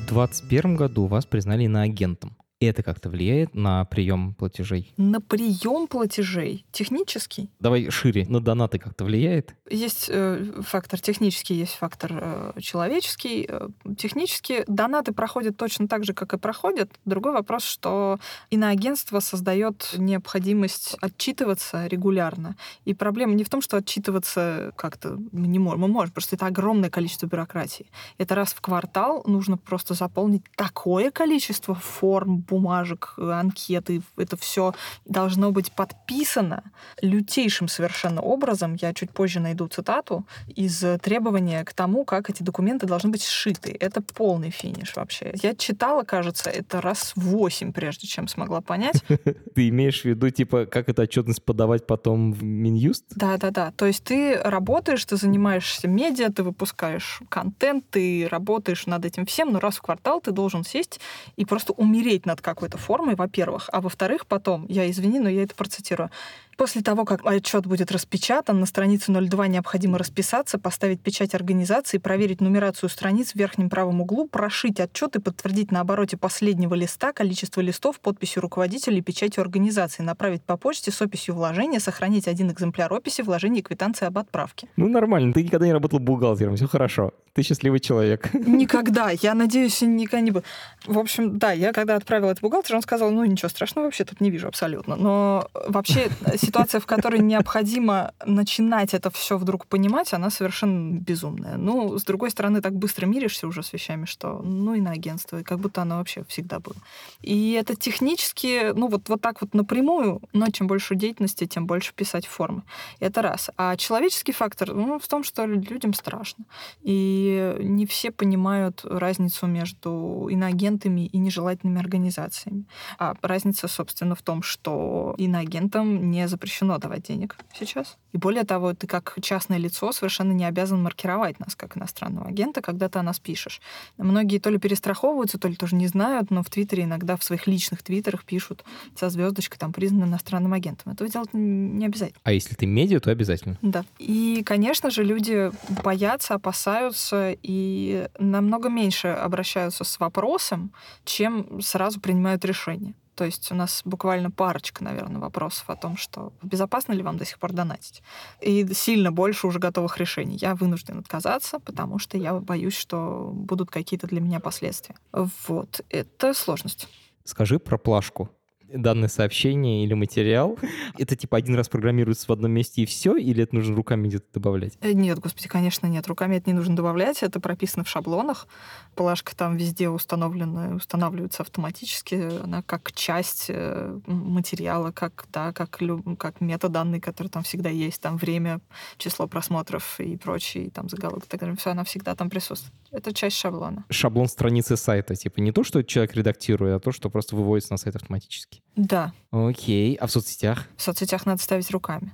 В 0.04 0.15
2021 0.15 0.76
году 0.76 1.08
вас 1.08 1.26
признали 1.26 1.63
иноагентом. 1.63 2.36
Это 2.65 2.84
как-то 2.84 3.10
влияет 3.10 3.56
на 3.56 3.86
прием 3.86 4.34
платежей? 4.34 4.93
На 4.97 5.21
прием 5.21 5.88
платежей 5.88 6.65
технический 6.71 7.49
Давай 7.60 7.89
шире. 7.89 8.26
На 8.28 8.39
донаты 8.39 8.80
как-то 8.80 9.06
влияет? 9.06 9.56
есть 9.73 10.08
э, 10.10 10.62
фактор 10.62 10.99
технический, 10.99 11.56
есть 11.56 11.73
фактор 11.73 12.12
э, 12.13 12.54
человеческий. 12.60 13.45
Э, 13.49 13.69
технически 13.97 14.63
донаты 14.67 15.13
проходят 15.13 15.58
точно 15.58 15.88
так 15.88 16.04
же, 16.04 16.13
как 16.13 16.34
и 16.34 16.38
проходят. 16.38 16.91
Другой 17.06 17.34
вопрос, 17.34 17.63
что 17.63 18.19
иноагентство 18.49 19.19
создает 19.19 19.95
необходимость 19.97 20.95
отчитываться 21.02 21.88
регулярно. 21.88 22.56
И 22.86 22.93
проблема 22.93 23.34
не 23.34 23.43
в 23.43 23.49
том, 23.49 23.62
что 23.62 23.78
отчитываться 23.78 24.73
как-то 24.76 25.17
мы 25.32 25.47
не 25.47 25.60
можем. 25.60 25.82
Мы 25.82 25.88
можем, 25.88 26.13
просто 26.13 26.36
это 26.36 26.45
огромное 26.45 26.89
количество 26.89 27.26
бюрократии. 27.26 27.88
Это 28.17 28.36
раз 28.36 28.54
в 28.54 28.62
квартал 28.62 29.23
нужно 29.26 29.58
просто 29.58 29.93
заполнить 29.93 30.43
такое 30.56 31.12
количество 31.12 31.73
форм, 31.73 32.41
бумажек, 32.53 33.15
анкеты. 33.17 34.01
Это 34.17 34.37
все 34.37 34.73
должно 35.05 35.51
быть 35.51 35.71
подписано 35.71 36.63
лютейшим 37.01 37.67
совершенно 37.67 38.21
образом. 38.21 38.75
Я 38.75 38.93
чуть 38.93 39.11
позже 39.11 39.39
найду 39.39 39.67
цитату 39.67 40.25
из 40.47 40.83
требования 41.01 41.63
к 41.63 41.73
тому, 41.73 42.05
как 42.05 42.29
эти 42.29 42.43
документы 42.43 42.85
должны 42.85 43.09
быть 43.09 43.23
сшиты. 43.23 43.75
Это 43.79 44.01
полный 44.01 44.51
финиш 44.51 44.95
вообще. 44.95 45.33
Я 45.41 45.55
читала, 45.55 46.03
кажется, 46.03 46.49
это 46.51 46.79
раз 46.81 47.13
восемь, 47.15 47.73
прежде 47.73 48.07
чем 48.07 48.27
смогла 48.27 48.61
понять. 48.61 49.03
Ты 49.55 49.69
имеешь 49.69 50.01
в 50.01 50.05
виду, 50.05 50.29
типа, 50.29 50.65
как 50.65 50.89
эту 50.89 51.01
отчетность 51.01 51.43
подавать 51.43 51.87
потом 51.87 52.33
в 52.33 52.43
Минюст? 52.43 53.05
Да-да-да. 53.15 53.71
То 53.75 53.87
есть 53.87 54.03
ты 54.03 54.37
работаешь, 54.37 55.03
ты 55.05 55.15
занимаешься 55.15 55.87
медиа, 55.87 56.29
ты 56.29 56.43
выпускаешь 56.43 57.21
контент, 57.29 57.85
ты 57.89 58.27
работаешь 58.29 58.85
над 58.85 59.05
этим 59.05 59.25
всем, 59.25 59.51
но 59.51 59.59
раз 59.59 59.77
в 59.77 59.81
квартал 59.81 60.21
ты 60.21 60.31
должен 60.31 60.63
сесть 60.63 60.99
и 61.35 61.45
просто 61.45 61.73
умереть 61.73 62.25
над 62.25 62.41
какой-то 62.43 62.77
формой, 62.77 63.15
во-первых. 63.15 63.69
А 63.71 63.82
во-вторых, 63.82 64.27
потом, 64.27 64.65
я 64.69 64.89
извини, 64.89 65.19
но 65.19 65.29
я 65.29 65.43
это 65.43 65.56
процитирую, 65.56 66.12
После 66.57 66.81
того, 66.81 67.05
как 67.05 67.25
отчет 67.25 67.65
будет 67.65 67.91
распечатан, 67.91 68.59
на 68.59 68.65
странице 68.65 69.11
02 69.11 69.47
необходимо 69.47 69.97
расписаться, 69.97 70.59
поставить 70.59 71.01
печать 71.01 71.33
организации, 71.33 71.97
проверить 71.97 72.41
нумерацию 72.41 72.89
страниц 72.89 73.31
в 73.31 73.35
верхнем 73.35 73.69
правом 73.69 74.01
углу, 74.01 74.27
прошить 74.27 74.79
отчет 74.79 75.15
и 75.15 75.19
подтвердить 75.19 75.71
на 75.71 75.81
обороте 75.81 76.17
последнего 76.17 76.73
листа 76.75 77.13
количество 77.13 77.61
листов 77.61 77.99
подписью 77.99 78.41
руководителя 78.41 78.97
и 78.97 79.01
печатью 79.01 79.41
организации, 79.41 80.03
направить 80.03 80.43
по 80.43 80.57
почте 80.57 80.91
с 80.91 81.01
описью 81.01 81.35
вложения, 81.35 81.79
сохранить 81.79 82.27
один 82.27 82.51
экземпляр 82.51 82.93
описи 82.93 83.21
вложения 83.21 83.59
и 83.59 83.63
квитанции 83.63 84.05
об 84.05 84.17
отправке. 84.17 84.67
Ну, 84.77 84.87
нормально. 84.87 85.33
Ты 85.33 85.43
никогда 85.43 85.65
не 85.65 85.73
работал 85.73 85.99
бухгалтером, 85.99 86.55
все 86.55 86.67
хорошо. 86.67 87.11
Ты 87.33 87.41
счастливый 87.41 87.79
человек. 87.79 88.31
Никогда. 88.33 89.09
Я 89.09 89.33
надеюсь, 89.33 89.81
никогда 89.81 90.21
не 90.21 90.31
буду. 90.31 90.45
В 90.85 90.99
общем, 90.99 91.39
да, 91.39 91.51
я 91.51 91.73
когда 91.73 91.95
отправила 91.95 92.29
это 92.29 92.41
бухгалтеру, 92.41 92.77
он 92.77 92.83
сказал, 92.83 93.09
ну, 93.09 93.25
ничего 93.25 93.49
страшного 93.49 93.85
вообще 93.85 94.05
тут 94.05 94.21
не 94.21 94.29
вижу 94.29 94.47
абсолютно. 94.47 94.95
Но 94.95 95.47
вообще 95.67 96.09
ситуация, 96.45 96.79
в 96.79 96.86
которой 96.86 97.19
необходимо 97.19 98.13
начинать 98.25 98.93
это 98.93 99.10
все 99.10 99.38
вдруг 99.38 99.65
понимать, 99.67 100.13
она 100.13 100.29
совершенно 100.29 100.99
безумная. 100.99 101.58
Ну, 101.58 101.97
с 101.97 102.03
другой 102.03 102.32
стороны, 102.32 102.62
так 102.62 102.73
быстро 102.73 103.06
миришься 103.06 103.47
уже 103.47 103.63
с 103.63 103.73
вещами, 103.73 104.06
что 104.06 104.41
ну 104.43 104.75
и 104.75 104.82
на 104.82 104.91
агентство, 104.91 105.39
и 105.39 105.43
как 105.43 105.60
будто 105.60 105.82
оно 105.82 105.97
вообще 105.97 106.23
всегда 106.27 106.60
было. 106.60 106.75
И 107.21 107.51
это 107.53 107.75
технически, 107.75 108.71
ну 108.73 108.88
вот, 108.88 109.10
вот 109.10 109.21
так 109.21 109.41
вот 109.41 109.53
напрямую, 109.53 110.21
но 110.34 110.47
чем 110.49 110.67
больше 110.67 110.95
деятельности, 110.95 111.45
тем 111.45 111.65
больше 111.65 111.93
писать 111.93 112.27
формы. 112.27 112.63
Это 112.99 113.21
раз. 113.21 113.49
А 113.58 113.75
человеческий 113.75 114.32
фактор 114.32 114.73
ну, 114.73 114.99
в 114.99 115.08
том, 115.08 115.23
что 115.23 115.45
людям 115.45 115.93
страшно. 115.93 116.45
И 116.82 117.56
не 117.60 117.86
все 117.86 118.12
понимают 118.12 118.82
разницу 118.84 119.47
между 119.47 120.27
иноагентами 120.29 121.06
и 121.06 121.17
нежелательными 121.17 121.79
организациями. 121.79 122.65
А 122.97 123.15
разница, 123.21 123.67
собственно, 123.67 124.15
в 124.15 124.21
том, 124.21 124.43
что 124.43 125.15
иноагентам 125.17 126.12
не 126.12 126.27
запрещено 126.34 126.78
давать 126.78 127.04
денег 127.04 127.38
сейчас. 127.54 127.98
И 128.12 128.17
более 128.17 128.43
того, 128.43 128.74
ты 128.74 128.88
как 128.88 129.15
частное 129.22 129.58
лицо 129.58 129.91
совершенно 129.91 130.32
не 130.32 130.46
обязан 130.46 130.82
маркировать 130.82 131.39
нас 131.39 131.56
как 131.56 131.78
иностранного 131.78 132.28
агента, 132.28 132.62
когда 132.62 132.89
ты 132.89 133.00
о 133.00 133.04
нас 133.04 133.19
пишешь. 133.19 133.62
Многие 133.98 134.39
то 134.39 134.50
ли 134.50 134.58
перестраховываются, 134.58 135.38
то 135.38 135.48
ли 135.48 135.56
тоже 135.56 135.76
не 135.76 135.88
знают, 135.88 136.32
но 136.32 136.43
в 136.43 136.50
Твиттере 136.50 136.84
иногда 136.84 137.15
в 137.17 137.24
своих 137.24 137.48
личных 137.48 137.84
твиттерах 137.84 138.24
пишут 138.24 138.63
со 138.96 139.10
звездочкой 139.10 139.58
там 139.60 139.72
признан 139.74 140.10
иностранным 140.10 140.54
агентом. 140.54 140.93
Этого 140.93 141.10
делать 141.10 141.30
не 141.34 141.86
обязательно. 141.86 142.19
А 142.24 142.32
если 142.34 142.56
ты 142.56 142.65
медиа, 142.65 143.00
то 143.00 143.12
обязательно. 143.12 143.58
Да. 143.62 143.86
И, 144.00 144.43
конечно 144.46 144.89
же, 144.89 145.04
люди 145.04 145.52
боятся, 145.84 146.36
опасаются 146.36 147.36
и 147.41 148.08
намного 148.19 148.69
меньше 148.69 149.08
обращаются 149.08 149.84
с 149.84 150.00
вопросом, 150.00 150.72
чем 151.06 151.62
сразу 151.62 152.00
принимают 152.00 152.46
решение. 152.46 152.93
То 153.15 153.26
есть 153.26 153.52
у 153.52 153.56
нас 153.56 153.82
буквально 153.86 154.32
парочка, 154.32 154.84
наверное, 154.84 155.21
вопросов 155.21 155.69
о 155.69 155.76
том, 155.76 155.97
что 155.97 156.34
безопасно 156.41 156.93
ли 156.93 157.04
вам 157.04 157.17
до 157.17 157.26
сих 157.26 157.39
пор 157.39 157.54
донатить. 157.54 158.02
И 158.41 158.67
сильно 158.73 159.12
больше 159.12 159.47
уже 159.47 159.60
готовых 159.60 159.97
решений. 159.97 160.38
Я 160.39 160.56
вынужден 160.56 160.99
отказаться, 160.99 161.60
потому 161.60 161.99
что 161.99 162.17
я 162.17 162.34
боюсь, 162.34 162.76
что 162.76 163.32
будут 163.34 163.69
какие-то 163.69 164.08
для 164.08 164.21
меня 164.21 164.39
последствия. 164.39 164.95
Вот. 165.12 165.82
Это 165.89 166.34
сложность. 166.34 166.88
Скажи 167.23 167.60
про 167.60 167.78
плашку 167.78 168.30
данное 168.73 169.09
сообщение 169.09 169.83
или 169.83 169.93
материал, 169.93 170.57
это 170.97 171.15
типа 171.15 171.38
один 171.38 171.55
раз 171.55 171.69
программируется 171.69 172.25
в 172.27 172.31
одном 172.31 172.51
месте 172.51 172.81
и 172.81 172.86
все, 172.86 173.15
или 173.15 173.43
это 173.43 173.55
нужно 173.55 173.75
руками 173.75 174.07
где-то 174.07 174.25
добавлять? 174.33 174.73
Э, 174.81 174.91
нет, 174.93 175.19
господи, 175.19 175.47
конечно, 175.47 175.88
нет. 175.88 176.07
Руками 176.07 176.38
это 176.38 176.49
не 176.49 176.55
нужно 176.55 176.75
добавлять, 176.75 177.23
это 177.23 177.39
прописано 177.39 177.83
в 177.83 177.89
шаблонах. 177.89 178.47
Плашка 178.95 179.36
там 179.36 179.57
везде 179.57 179.89
установлена, 179.89 180.75
устанавливается 180.75 181.43
автоматически, 181.43 182.41
она 182.43 182.62
как 182.62 182.91
часть 182.93 183.45
э, 183.49 183.99
материала, 184.07 184.91
как, 184.91 185.25
да, 185.31 185.53
как, 185.53 185.79
как 186.17 186.41
метаданные, 186.41 187.01
которые 187.01 187.31
там 187.31 187.43
всегда 187.43 187.69
есть, 187.69 188.01
там 188.01 188.17
время, 188.17 188.59
число 188.97 189.27
просмотров 189.27 189.99
и 189.99 190.17
прочие, 190.17 190.69
там 190.69 190.89
заголовок, 190.89 191.25
так 191.27 191.39
далее, 191.39 191.55
все, 191.55 191.71
она 191.71 191.83
всегда 191.83 192.15
там 192.15 192.29
присутствует. 192.29 192.73
Это 192.91 193.13
часть 193.13 193.38
шаблона. 193.38 193.86
Шаблон 193.89 194.27
страницы 194.27 194.77
сайта, 194.77 195.15
типа 195.15 195.39
не 195.39 195.51
то, 195.51 195.63
что 195.63 195.83
человек 195.83 196.15
редактирует, 196.15 196.75
а 196.75 196.79
то, 196.79 196.91
что 196.91 197.09
просто 197.09 197.36
выводится 197.36 197.73
на 197.73 197.77
сайт 197.77 197.95
автоматически. 197.95 198.62
Да. 198.75 199.13
Окей. 199.31 199.95
А 199.95 200.07
в 200.07 200.12
соцсетях? 200.12 200.67
В 200.77 200.81
соцсетях 200.81 201.25
надо 201.25 201.41
ставить 201.41 201.69
руками. 201.71 202.13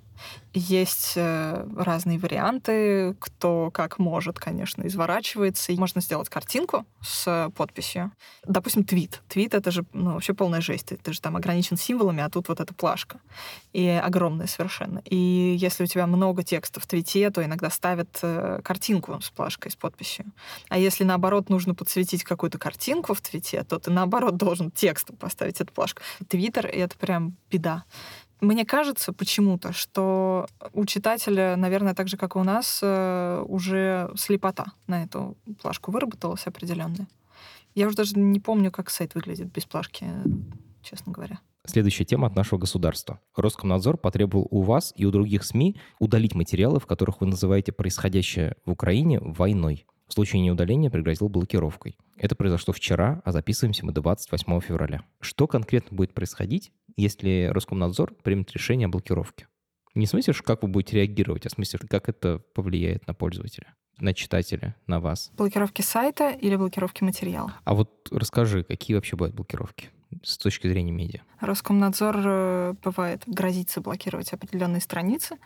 Есть 0.54 1.14
э, 1.16 1.68
разные 1.78 2.18
варианты, 2.18 3.16
кто 3.20 3.70
как 3.72 4.00
может, 4.00 4.40
конечно, 4.40 4.84
изворачивается. 4.88 5.72
можно 5.74 6.02
сделать 6.02 6.30
картинку 6.30 6.86
с 7.02 7.52
подписью. 7.56 8.12
Допустим, 8.44 8.84
твит. 8.84 9.22
Твит— 9.28 9.54
это 9.56 9.70
же 9.70 9.86
ну, 9.94 10.14
вообще 10.14 10.34
полная 10.34 10.62
жесть. 10.62 10.88
Ты 11.02 11.14
же 11.14 11.22
там 11.22 11.36
ограничен 11.36 11.78
символами, 11.78 12.24
а 12.24 12.30
тут 12.30 12.50
вот 12.50 12.60
эта 12.60 12.74
плашка. 12.74 13.20
И 13.74 13.88
огромная 13.88 14.48
совершенно. 14.48 15.02
И 15.06 15.56
если 15.60 15.84
у 15.84 15.88
тебя 15.88 16.08
много 16.08 16.44
текста 16.44 16.80
в 16.80 16.88
твите, 16.88 17.30
то 17.30 17.44
иногда 17.44 17.70
ставят 17.70 18.20
э, 18.24 18.62
картинку 18.64 19.22
с 19.22 19.30
плашкой, 19.30 19.72
с 19.72 19.76
подписью. 19.76 20.26
А 20.70 20.78
если, 20.80 21.04
наоборот, 21.04 21.50
нужно 21.50 21.76
подсветить 21.76 22.24
какую-то 22.24 22.58
картинку 22.58 23.14
в 23.14 23.22
твите, 23.22 23.64
то 23.64 23.78
ты, 23.78 23.92
наоборот, 23.92 24.36
должен 24.38 24.72
текстом 24.72 25.16
поставить 25.16 25.62
эту 25.62 25.72
плашку. 25.74 26.02
Твиттер— 26.28 26.66
это 26.68 26.98
прям 26.98 27.38
беда. 27.52 27.84
Мне 28.42 28.66
кажется 28.66 29.12
почему-то, 29.12 29.74
что 29.74 30.48
у 30.74 30.86
читателя, 30.86 31.56
наверное, 31.58 31.94
так 31.94 32.08
же, 32.08 32.16
как 32.16 32.36
и 32.36 32.40
у 32.40 32.44
нас, 32.44 32.80
э, 32.82 33.44
уже 33.48 34.12
слепота 34.16 34.68
на 34.88 35.04
эту 35.04 35.38
плашку 35.62 35.92
выработалась 35.92 36.48
определенная. 36.48 37.08
Я 37.76 37.88
уже 37.88 37.98
даже 37.98 38.18
не 38.18 38.40
помню, 38.40 38.72
как 38.72 38.90
сайт 38.90 39.14
выглядит 39.16 39.52
без 39.52 39.66
плашки, 39.66 40.06
честно 40.82 41.12
говоря. 41.12 41.40
Следующая 41.66 42.06
тема 42.06 42.28
от 42.28 42.36
нашего 42.36 42.58
государства. 42.58 43.20
Роскомнадзор 43.36 43.98
потребовал 43.98 44.48
у 44.50 44.62
вас 44.62 44.94
и 44.96 45.06
у 45.06 45.12
других 45.12 45.44
СМИ 45.44 45.76
удалить 46.00 46.34
материалы, 46.34 46.80
в 46.80 46.86
которых 46.86 47.22
вы 47.22 47.28
называете 47.28 47.72
происходящее 47.72 48.56
в 48.66 48.72
Украине 48.72 49.20
войной. 49.20 49.86
В 50.10 50.14
случае 50.14 50.42
неудаления 50.42 50.90
пригрозил 50.90 51.30
блокировкой. 51.30 51.96
Это 52.18 52.36
произошло 52.36 52.74
вчера, 52.74 53.22
а 53.26 53.32
записываемся 53.32 53.86
мы 53.86 53.92
28 53.92 54.60
февраля. 54.60 55.04
Что 55.22 55.46
конкретно 55.46 55.96
будет 55.96 56.16
происходить, 56.16 56.72
если 56.98 57.52
Роскомнадзор 57.54 58.16
примет 58.24 58.52
решение 58.52 58.88
о 58.88 58.90
блокировке? 58.90 59.48
Не 59.94 60.08
в 60.08 60.10
смысле, 60.10 60.34
как 60.34 60.64
вы 60.64 60.68
будете 60.68 60.98
реагировать, 60.98 61.46
а 61.46 61.50
в 61.50 61.52
смысле, 61.52 61.80
как 61.88 62.10
это 62.10 62.40
повлияет 62.56 63.06
на 63.06 63.14
пользователя, 63.14 63.76
на 64.00 64.16
читателя, 64.16 64.76
на 64.88 65.00
вас. 65.00 65.30
Блокировки 65.38 65.84
сайта 65.84 66.32
или 66.32 66.56
блокировки 66.56 67.04
материала? 67.04 67.54
А 67.64 67.76
вот 67.76 68.10
расскажи, 68.12 68.64
какие 68.64 68.96
вообще 68.96 69.16
бывают 69.16 69.36
блокировки? 69.36 69.90
с 70.24 70.38
точки 70.40 70.68
зрения 70.68 70.92
медиа? 70.92 71.22
Роскомнадзор 71.40 72.16
э, 72.18 72.74
бывает 72.84 73.22
грозится 73.28 73.80
блокировать 73.80 74.34
определенные 74.34 74.82
страницы, 74.82 75.38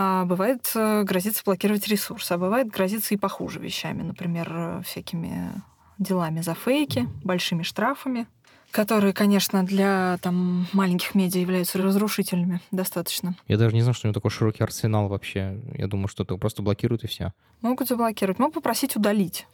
а 0.00 0.24
бывает 0.26 0.70
э, 0.76 1.02
грозится 1.02 1.42
блокировать 1.44 1.88
ресурсы, 1.88 2.30
а 2.30 2.38
бывает 2.38 2.68
грозится 2.68 3.14
и 3.14 3.16
похуже 3.16 3.58
вещами, 3.58 4.02
например, 4.02 4.48
э, 4.48 4.82
всякими 4.84 5.60
делами 5.98 6.40
за 6.40 6.54
фейки, 6.54 7.08
большими 7.24 7.64
штрафами, 7.64 8.28
которые, 8.70 9.12
конечно, 9.12 9.64
для 9.64 10.18
там, 10.22 10.68
маленьких 10.72 11.16
медиа 11.16 11.40
являются 11.40 11.78
разрушительными 11.78 12.60
достаточно. 12.70 13.34
Я 13.48 13.56
даже 13.56 13.74
не 13.74 13.82
знал, 13.82 13.92
что 13.92 14.06
у 14.06 14.08
него 14.08 14.14
такой 14.14 14.30
широкий 14.30 14.62
арсенал 14.62 15.08
вообще. 15.08 15.60
Я 15.74 15.88
думаю, 15.88 16.06
что 16.06 16.22
это 16.22 16.36
просто 16.36 16.62
блокируют 16.62 17.02
и 17.02 17.08
все. 17.08 17.32
Могут 17.60 17.88
заблокировать, 17.88 18.38
могут 18.38 18.54
попросить 18.54 18.94
удалить. 18.94 19.48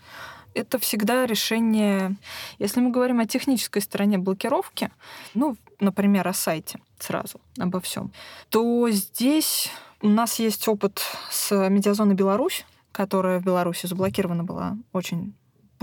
Это 0.53 0.79
всегда 0.79 1.25
решение... 1.25 2.17
Если 2.59 2.81
мы 2.81 2.91
говорим 2.91 3.21
о 3.21 3.27
технической 3.27 3.81
стороне 3.81 4.19
блокировки, 4.19 4.91
ну, 5.33 5.57
например, 5.81 6.27
о 6.29 6.33
сайте 6.33 6.81
сразу, 6.99 7.41
обо 7.59 7.81
всем, 7.81 8.13
то 8.49 8.89
здесь 8.91 9.71
у 10.01 10.09
нас 10.09 10.39
есть 10.39 10.67
опыт 10.69 11.03
с 11.31 11.69
медиазоной 11.69 12.15
Беларусь, 12.15 12.65
которая 12.93 13.41
в 13.41 13.45
Беларуси 13.45 13.87
заблокирована 13.87 14.45
была 14.45 14.77
очень 14.93 15.35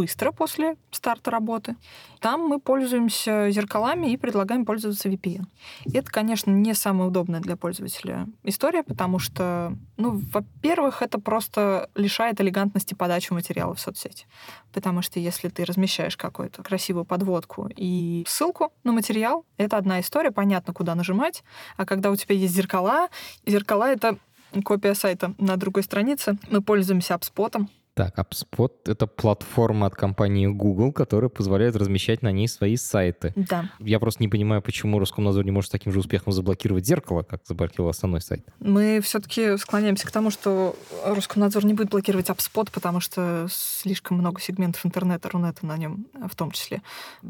быстро 0.02 0.32
после 0.32 0.78
старта 0.90 1.30
работы. 1.30 1.76
Там 2.20 2.42
мы 2.42 2.60
пользуемся 2.60 3.52
зеркалами 3.52 4.12
и 4.12 4.18
предлагаем 4.18 4.66
пользоваться 4.66 5.10
VPN. 5.10 5.46
И 5.86 5.96
это, 5.96 6.10
конечно, 6.12 6.50
не 6.50 6.74
самая 6.74 7.08
удобная 7.08 7.40
для 7.40 7.56
пользователя 7.56 8.28
история, 8.44 8.82
потому 8.82 9.20
что, 9.20 9.76
ну, 9.98 10.20
во-первых, 10.34 11.04
это 11.04 11.20
просто 11.20 11.88
лишает 11.94 12.42
элегантности 12.42 12.96
подачи 12.96 13.32
материала 13.32 13.76
в 13.76 13.80
соцсети. 13.80 14.26
Потому 14.74 15.04
что 15.04 15.20
если 15.20 15.50
ты 15.50 15.66
размещаешь 15.66 16.18
какую-то 16.18 16.64
красивую 16.64 17.06
подводку 17.06 17.70
и 17.76 18.26
ссылку 18.28 18.74
на 18.84 18.94
материал, 18.94 19.46
это 19.58 19.78
одна 19.78 20.00
история, 20.00 20.32
понятно, 20.32 20.74
куда 20.74 20.96
нажимать. 20.96 21.44
А 21.78 21.86
когда 21.86 22.10
у 22.10 22.16
тебя 22.16 22.34
есть 22.34 22.56
зеркала, 22.56 23.10
зеркала— 23.46 23.92
это 23.92 24.18
копия 24.66 24.96
сайта 24.96 25.36
на 25.38 25.58
другой 25.58 25.84
странице. 25.84 26.38
Мы 26.50 26.62
пользуемся 26.62 27.14
апспотом, 27.14 27.70
так, 28.02 28.18
AppSpot— 28.18 28.72
это 28.86 29.06
платформа 29.06 29.86
от 29.86 29.96
компании 29.96 30.48
Google, 30.48 30.92
которая 30.92 31.30
позволяет 31.30 31.76
размещать 31.76 32.24
на 32.24 32.32
ней 32.32 32.48
свои 32.48 32.76
сайты. 32.76 33.32
Да. 33.36 33.70
Я 33.78 34.00
просто 34.00 34.24
не 34.24 34.28
понимаю, 34.28 34.64
почему 34.64 34.98
Роскомнадзор 34.98 35.46
не 35.46 35.52
может 35.52 35.70
с 35.70 35.72
таким 35.72 35.92
же 35.92 36.00
успехом 36.00 36.34
заблокировать 36.34 36.84
зеркало, 36.84 37.22
как 37.22 37.42
заблокировал 37.46 37.92
основной 37.92 38.22
сайт. 38.22 38.44
Мы 38.60 39.02
все-таки 39.02 39.56
склоняемся 39.58 40.08
к 40.08 40.12
тому, 40.12 40.32
что 40.32 40.76
Роскомнадзор 41.06 41.64
не 41.66 41.76
будет 41.76 41.92
блокировать 41.92 42.28
AppSpot, 42.30 42.70
потому 42.74 43.02
что 43.02 43.46
слишком 43.52 44.18
много 44.18 44.42
сегментов 44.42 44.84
интернета, 44.84 45.30
Рунета 45.30 45.68
на 45.68 45.78
нем 45.78 46.08
в 46.28 46.36
том 46.36 46.50
числе 46.50 46.82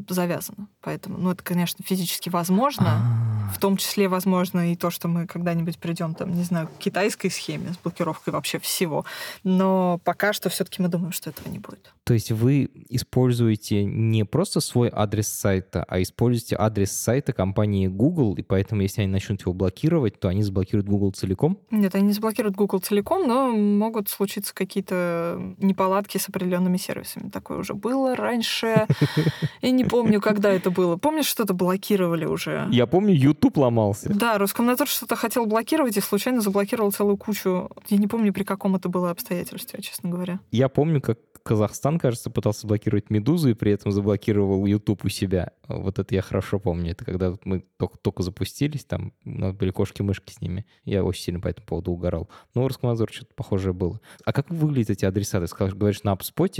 завязано. 0.08 0.68
Поэтому, 0.80 1.18
ну, 1.18 1.32
это, 1.32 1.42
конечно, 1.44 1.84
физически 1.84 2.30
возможно. 2.30 2.86
А-а-а. 2.86 3.41
В 3.54 3.58
том 3.58 3.76
числе 3.76 4.08
возможно 4.08 4.72
и 4.72 4.76
то, 4.76 4.90
что 4.90 5.08
мы 5.08 5.26
когда-нибудь 5.26 5.78
придем, 5.78 6.14
там, 6.14 6.34
не 6.34 6.42
знаю, 6.42 6.68
к 6.68 6.78
китайской 6.78 7.30
схеме 7.30 7.72
с 7.72 7.78
блокировкой 7.78 8.32
вообще 8.32 8.58
всего. 8.58 9.04
Но 9.44 10.00
пока 10.04 10.32
что 10.32 10.48
все-таки 10.48 10.82
мы 10.82 10.88
думаем, 10.88 11.12
что 11.12 11.30
этого 11.30 11.48
не 11.48 11.58
будет. 11.58 11.92
То 12.04 12.14
есть 12.14 12.32
вы 12.32 12.68
используете 12.88 13.84
не 13.84 14.24
просто 14.24 14.60
свой 14.60 14.90
адрес 14.92 15.28
сайта, 15.28 15.84
а 15.86 16.02
используете 16.02 16.56
адрес 16.58 16.90
сайта 16.90 17.32
компании 17.32 17.86
Google, 17.86 18.34
и 18.34 18.42
поэтому, 18.42 18.82
если 18.82 19.02
они 19.02 19.12
начнут 19.12 19.42
его 19.42 19.52
блокировать, 19.52 20.18
то 20.18 20.28
они 20.28 20.42
заблокируют 20.42 20.88
Google 20.88 21.12
целиком? 21.12 21.60
Нет, 21.70 21.94
они 21.94 22.08
не 22.08 22.12
заблокируют 22.12 22.56
Google 22.56 22.80
целиком, 22.80 23.28
но 23.28 23.52
могут 23.52 24.08
случиться 24.08 24.52
какие-то 24.52 25.40
неполадки 25.58 26.18
с 26.18 26.28
определенными 26.28 26.76
сервисами. 26.76 27.28
Такое 27.30 27.58
уже 27.58 27.74
было 27.74 28.16
раньше. 28.16 28.86
Я 29.62 29.70
не 29.70 29.84
помню, 29.84 30.20
когда 30.20 30.50
это 30.50 30.70
было. 30.70 30.96
Помнишь, 30.96 31.26
что-то 31.26 31.54
блокировали 31.54 32.24
уже? 32.24 32.68
Я 32.72 32.86
помню, 32.86 33.14
YouTube 33.14 33.56
ломался. 33.56 34.12
Да, 34.12 34.38
Роскомнадзор 34.38 34.88
что-то 34.88 35.14
хотел 35.14 35.46
блокировать 35.46 35.96
и 35.96 36.00
случайно 36.00 36.40
заблокировал 36.40 36.90
целую 36.90 37.16
кучу. 37.16 37.70
Я 37.88 37.98
не 37.98 38.08
помню, 38.08 38.32
при 38.32 38.42
каком 38.42 38.74
это 38.74 38.88
было 38.88 39.10
обстоятельстве, 39.10 39.80
честно 39.82 40.10
говоря. 40.10 40.40
Я 40.50 40.68
помню, 40.68 41.00
как 41.00 41.18
Казахстан, 41.42 41.91
кажется, 41.98 42.30
пытался 42.30 42.66
блокировать 42.66 43.10
Медузу 43.10 43.50
и 43.50 43.54
при 43.54 43.72
этом 43.72 43.92
заблокировал 43.92 44.64
YouTube 44.66 45.04
у 45.04 45.08
себя. 45.08 45.52
Вот 45.68 45.98
это 45.98 46.14
я 46.14 46.22
хорошо 46.22 46.58
помню. 46.58 46.92
Это 46.92 47.04
когда 47.04 47.34
мы 47.44 47.64
только, 47.78 47.98
только 47.98 48.22
запустились, 48.22 48.84
там 48.84 49.12
у 49.24 49.30
нас 49.30 49.54
были 49.54 49.70
кошки-мышки 49.70 50.32
с 50.32 50.40
ними. 50.40 50.66
Я 50.84 51.04
очень 51.04 51.22
сильно 51.22 51.40
по 51.40 51.48
этому 51.48 51.66
поводу 51.66 51.92
угорал. 51.92 52.28
Но 52.54 52.64
у 52.64 52.68
Роскомнадзора 52.68 53.12
что-то 53.12 53.34
похожее 53.34 53.72
было. 53.72 54.00
А 54.24 54.32
как 54.32 54.50
выглядят 54.50 54.90
эти 54.90 55.04
адреса? 55.04 55.44
Ты 55.44 55.68
говоришь, 55.74 56.02
на 56.02 56.12
HubSpot. 56.12 56.52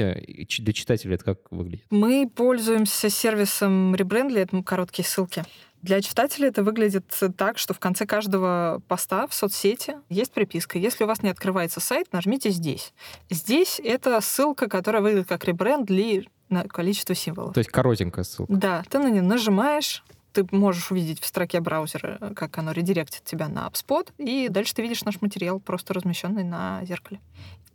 Для 0.63 0.73
читателей 0.73 1.15
это 1.15 1.25
как 1.25 1.39
выглядит? 1.51 1.87
Мы 1.91 2.31
пользуемся 2.35 3.11
сервисом 3.11 3.95
Rebrandly, 3.95 4.39
это 4.39 4.63
короткие 4.63 5.05
ссылки. 5.07 5.45
Для 5.83 6.01
читателя 6.01 6.49
это 6.49 6.63
выглядит 6.63 7.05
так, 7.37 7.59
что 7.59 7.75
в 7.75 7.81
конце 7.81 8.07
каждого 8.07 8.81
поста 8.89 9.27
в 9.27 9.35
соцсети 9.35 9.97
есть 10.09 10.33
приписка. 10.33 10.79
Если 10.79 11.05
у 11.05 11.07
вас 11.09 11.23
не 11.23 11.29
открывается 11.29 11.81
сайт, 11.81 12.13
нажмите 12.13 12.51
здесь. 12.51 12.93
Здесь 13.31 13.81
это 13.83 14.21
ссылка, 14.21 14.69
которая 14.69 15.03
выглядит 15.03 15.29
как 15.29 15.45
ребренд 15.45 15.87
для 15.87 16.23
на 16.49 16.65
количество 16.65 17.15
символов. 17.15 17.55
То 17.55 17.59
есть 17.59 17.71
коротенькая 17.71 18.25
ссылка. 18.25 18.53
Да, 18.53 18.85
ты 18.89 18.99
на 18.99 19.09
нее 19.09 19.23
нажимаешь, 19.23 20.05
ты 20.33 20.47
можешь 20.51 20.91
увидеть 20.91 21.21
в 21.21 21.27
строке 21.27 21.61
браузера, 21.61 22.33
как 22.35 22.57
оно 22.59 22.73
редиректит 22.73 23.25
тебя 23.25 23.49
на 23.49 23.67
HubSpot, 23.67 24.09
и 24.19 24.49
дальше 24.49 24.75
ты 24.75 24.83
видишь 24.83 25.05
наш 25.05 25.21
материал, 25.21 25.61
просто 25.61 25.95
размещенный 25.95 26.45
на 26.45 26.85
зеркале 26.85 27.21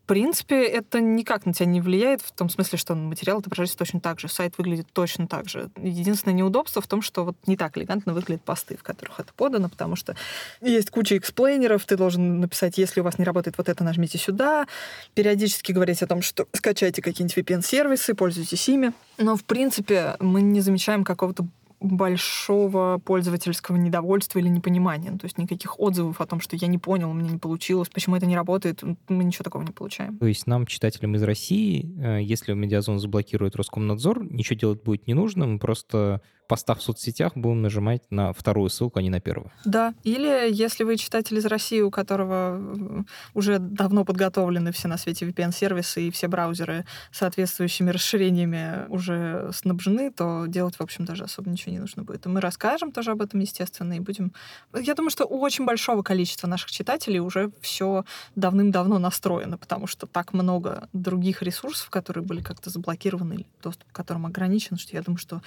принципе, 0.08 0.64
это 0.64 1.00
никак 1.02 1.46
на 1.46 1.54
тебя 1.54 1.68
не 1.68 1.82
влияет, 1.82 2.22
в 2.22 2.32
том 2.32 2.50
смысле, 2.50 2.80
что 2.80 2.96
материал 2.96 3.40
отображается 3.40 3.78
точно 3.78 4.00
так 4.00 4.20
же, 4.20 4.30
сайт 4.30 4.58
выглядит 4.58 4.88
точно 4.92 5.28
так 5.28 5.50
же. 5.50 5.70
Единственное 5.78 6.34
неудобство 6.34 6.82
в 6.82 6.88
том, 6.88 7.02
что 7.02 7.26
вот 7.26 7.36
не 7.46 7.58
так 7.58 7.78
элегантно 7.78 8.14
выглядят 8.14 8.42
посты, 8.42 8.78
в 8.78 8.84
которых 8.84 9.20
это 9.20 9.32
подано, 9.36 9.70
потому 9.70 9.96
что 9.96 10.16
есть 10.62 10.90
куча 10.90 11.18
эксплейнеров, 11.18 11.86
ты 11.86 11.98
должен 11.98 12.40
написать, 12.40 12.78
если 12.78 13.02
у 13.02 13.04
вас 13.04 13.20
не 13.20 13.26
работает 13.26 13.58
вот 13.58 13.70
это, 13.70 13.84
нажмите 13.84 14.18
сюда, 14.18 14.66
периодически 15.14 15.74
говорить 15.74 16.02
о 16.02 16.08
том, 16.08 16.22
что 16.22 16.48
скачайте 16.54 17.02
какие-нибудь 17.02 17.38
VPN-сервисы, 17.38 18.16
пользуйтесь 18.16 18.68
ими. 18.70 18.94
Но, 19.18 19.36
в 19.36 19.44
принципе, 19.44 20.16
мы 20.20 20.42
не 20.42 20.62
замечаем 20.62 21.04
какого-то 21.04 21.46
большого 21.80 23.00
пользовательского 23.04 23.76
недовольства 23.76 24.40
или 24.40 24.48
непонимания. 24.48 25.12
Ну, 25.12 25.18
то 25.18 25.26
есть 25.26 25.38
никаких 25.38 25.80
отзывов 25.80 26.20
о 26.22 26.26
том, 26.26 26.40
что 26.40 26.56
я 26.56 26.68
не 26.68 26.78
понял, 26.78 27.10
у 27.10 27.14
меня 27.14 27.30
не 27.30 27.38
получилось, 27.38 27.90
почему 27.90 28.16
это 28.16 28.26
не 28.26 28.36
работает, 28.36 28.84
мы 29.08 29.24
ничего 29.24 29.44
такого 29.44 29.64
не 29.64 29.72
получаем. 29.72 30.18
То 30.18 30.26
есть 30.26 30.48
нам, 30.48 30.66
читателям 30.66 31.16
из 31.16 31.24
России, 31.24 31.94
э, 32.00 32.22
если 32.24 32.54
Медиазон 32.54 33.00
заблокирует 33.00 33.56
Роскомнадзор, 33.56 34.24
ничего 34.32 34.58
делать 34.58 34.84
будет 34.84 35.08
не 35.08 35.14
нужно, 35.14 35.46
мы 35.46 35.60
просто 35.60 36.22
постах 36.48 36.80
в 36.80 36.82
соцсетях 36.82 37.34
будем 37.36 37.62
нажимать 37.62 38.04
на 38.10 38.34
вторую 38.34 38.70
ссылку, 38.70 39.00
а 39.00 39.02
не 39.02 39.10
на 39.10 39.20
первую. 39.20 39.52
Да. 39.66 39.94
Или 40.04 40.52
если 40.52 40.84
вы 40.84 40.98
читатель 40.98 41.38
из 41.38 41.46
России, 41.46 41.82
у 41.82 41.92
которого 41.92 43.06
уже 43.34 43.60
давно 43.60 44.06
подготовлены 44.06 44.72
все 44.72 44.88
на 44.88 44.98
свете 44.98 45.26
VPN-сервисы 45.28 46.08
и 46.08 46.12
все 46.12 46.28
браузеры 46.28 46.86
соответствующими 47.12 47.90
расширениями 47.90 48.86
уже 48.90 49.50
снабжены, 49.54 50.12
то 50.12 50.46
делать, 50.48 50.76
в 50.76 50.82
общем, 50.82 51.06
даже 51.06 51.26
особо 51.26 51.50
ничего 51.50 51.72
не 51.72 51.80
нужно 51.80 52.04
будет. 52.04 52.26
И 52.26 52.30
мы 52.30 52.42
расскажем 52.42 52.92
тоже 52.92 53.12
об 53.12 53.22
этом, 53.22 53.40
естественно, 53.40 53.94
и 53.94 54.00
будем... 54.00 54.34
Я 54.74 54.94
думаю, 54.94 55.10
что 55.10 55.26
у 55.26 55.40
очень 55.40 55.66
большого 55.66 56.02
количества 56.02 56.48
наших 56.48 56.72
читателей 56.72 57.20
уже 57.20 57.52
все 57.62 58.06
давным-давно 58.36 59.00
настроено, 59.00 59.58
потому 59.58 59.88
что 59.88 60.08
так 60.08 60.34
много 60.34 60.90
других 60.94 61.42
ресурсов, 61.42 61.90
которые 61.90 62.24
были 62.24 62.42
как-то 62.42 62.70
заблокированы 62.70 63.34
или 63.34 63.46
доступ 63.62 63.92
к 63.92 63.96
которым 63.96 64.26
ограничен, 64.26 64.78
что 64.78 64.96
я 64.96 65.02
думаю, 65.02 65.18
что 65.18 65.42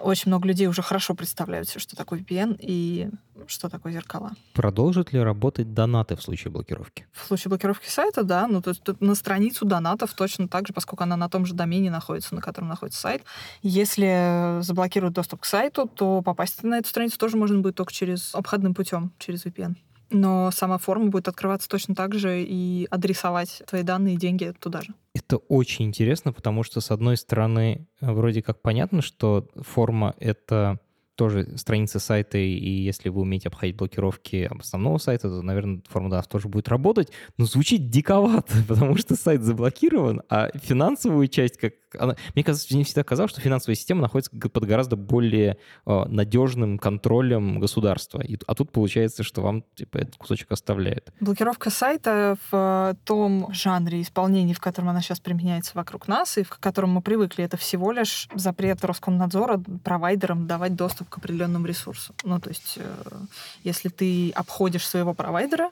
очень 0.00 0.28
много 0.28 0.39
людей 0.44 0.66
уже 0.66 0.82
хорошо 0.82 1.14
представляют, 1.14 1.68
что 1.68 1.96
такое 1.96 2.20
VPN 2.20 2.56
и 2.60 3.10
что 3.46 3.68
такое 3.68 3.92
зеркала. 3.92 4.32
Продолжат 4.54 5.12
ли 5.12 5.20
работать 5.20 5.72
донаты 5.72 6.16
в 6.16 6.22
случае 6.22 6.50
блокировки? 6.52 7.06
В 7.12 7.26
случае 7.26 7.50
блокировки 7.50 7.88
сайта, 7.88 8.22
да. 8.22 8.46
Ну, 8.46 8.60
то 8.62 8.70
есть 8.70 8.82
тут 8.82 9.00
на 9.00 9.14
страницу 9.14 9.64
донатов 9.64 10.12
точно 10.14 10.48
так 10.48 10.66
же, 10.66 10.72
поскольку 10.72 11.04
она 11.04 11.16
на 11.16 11.28
том 11.28 11.46
же 11.46 11.54
домене 11.54 11.90
находится, 11.90 12.34
на 12.34 12.40
котором 12.40 12.68
находится 12.68 13.00
сайт. 13.00 13.22
Если 13.62 14.60
заблокируют 14.60 15.14
доступ 15.14 15.40
к 15.40 15.44
сайту, 15.44 15.88
то 15.88 16.22
попасть 16.22 16.62
на 16.62 16.78
эту 16.78 16.88
страницу 16.88 17.18
тоже 17.18 17.36
можно 17.36 17.58
будет 17.60 17.76
только 17.76 17.92
через 17.92 18.34
обходным 18.34 18.74
путем, 18.74 19.12
через 19.18 19.44
VPN 19.46 19.76
но 20.10 20.50
сама 20.50 20.78
форма 20.78 21.06
будет 21.06 21.28
открываться 21.28 21.68
точно 21.68 21.94
так 21.94 22.14
же 22.14 22.42
и 22.42 22.86
адресовать 22.90 23.62
твои 23.66 23.82
данные 23.82 24.14
и 24.14 24.18
деньги 24.18 24.52
туда 24.58 24.82
же. 24.82 24.94
Это 25.14 25.36
очень 25.36 25.86
интересно, 25.86 26.32
потому 26.32 26.62
что, 26.62 26.80
с 26.80 26.90
одной 26.90 27.16
стороны, 27.16 27.86
вроде 28.00 28.42
как 28.42 28.62
понятно, 28.62 29.02
что 29.02 29.48
форма— 29.56 30.14
это 30.18 30.80
тоже 31.14 31.56
страницы 31.56 32.00
сайта, 32.00 32.38
и 32.38 32.70
если 32.70 33.08
вы 33.08 33.22
умеете 33.22 33.48
обходить 33.48 33.76
блокировки 33.76 34.50
основного 34.58 34.98
сайта, 34.98 35.28
то, 35.28 35.42
наверное, 35.42 35.82
форма 35.88 36.08
DAF 36.08 36.28
тоже 36.28 36.48
будет 36.48 36.68
работать, 36.68 37.10
но 37.36 37.44
звучит 37.44 37.90
диковато, 37.90 38.52
потому 38.68 38.96
что 38.96 39.16
сайт 39.16 39.42
заблокирован, 39.42 40.22
а 40.28 40.50
финансовую 40.58 41.28
часть, 41.28 41.56
как 41.56 41.74
она, 41.98 42.16
мне 42.34 42.44
кажется, 42.44 42.72
мне 42.74 42.84
всегда 42.84 43.02
казалось, 43.02 43.32
что 43.32 43.40
финансовая 43.40 43.74
система 43.74 44.02
находится 44.02 44.30
под 44.30 44.64
гораздо 44.64 44.96
более 44.96 45.56
э, 45.86 46.04
надежным 46.06 46.78
контролем 46.78 47.58
государства. 47.58 48.20
И, 48.20 48.38
а 48.46 48.54
тут 48.54 48.70
получается, 48.70 49.22
что 49.22 49.42
вам 49.42 49.64
типа, 49.74 49.98
этот 49.98 50.16
кусочек 50.16 50.52
оставляет. 50.52 51.12
Блокировка 51.20 51.70
сайта 51.70 52.36
в 52.50 52.96
том 53.04 53.52
жанре 53.52 54.02
исполнения, 54.02 54.54
в 54.54 54.60
котором 54.60 54.90
она 54.90 55.00
сейчас 55.00 55.20
применяется 55.20 55.72
вокруг 55.74 56.08
нас, 56.08 56.38
и 56.38 56.44
в 56.44 56.50
котором 56.58 56.90
мы 56.90 57.02
привыкли, 57.02 57.44
это 57.44 57.56
всего 57.56 57.92
лишь 57.92 58.28
запрет 58.34 58.84
Роскомнадзора 58.84 59.62
провайдерам 59.82 60.46
давать 60.46 60.74
доступ 60.74 61.09
к 61.10 61.18
определенному 61.18 61.66
ресурсу. 61.66 62.14
Ну, 62.24 62.40
то 62.40 62.48
есть, 62.48 62.74
э, 62.76 63.20
если 63.64 63.90
ты 63.90 64.30
обходишь 64.30 64.86
своего 64.86 65.12
провайдера, 65.12 65.70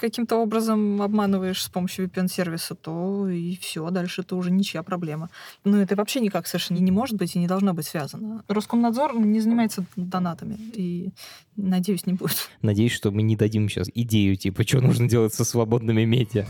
каким-то 0.00 0.36
образом 0.36 1.02
обманываешь 1.02 1.62
с 1.62 1.68
помощью 1.68 2.06
VPN-сервиса, 2.06 2.74
то 2.74 3.28
и 3.28 3.56
все, 3.56 3.88
дальше 3.90 4.22
это 4.22 4.34
уже 4.34 4.50
ничья 4.50 4.82
проблема. 4.82 5.28
Но 5.64 5.76
это 5.76 5.94
вообще 5.94 6.20
никак 6.20 6.46
совершенно 6.46 6.78
не 6.78 6.90
может 6.90 7.16
быть 7.16 7.36
и 7.36 7.38
не 7.38 7.46
должно 7.46 7.74
быть 7.74 7.86
связано. 7.86 8.42
Роскомнадзор 8.48 9.18
не 9.18 9.40
занимается 9.40 9.84
донатами, 9.96 10.56
и, 10.74 11.10
надеюсь, 11.56 12.06
не 12.06 12.14
будет. 12.14 12.48
Надеюсь, 12.62 12.92
что 12.92 13.10
мы 13.10 13.22
не 13.22 13.36
дадим 13.36 13.68
сейчас 13.68 13.90
идею, 13.94 14.36
типа, 14.36 14.66
что 14.66 14.80
нужно 14.80 15.06
делать 15.06 15.34
со 15.34 15.44
свободными 15.44 16.04
медиа. 16.04 16.46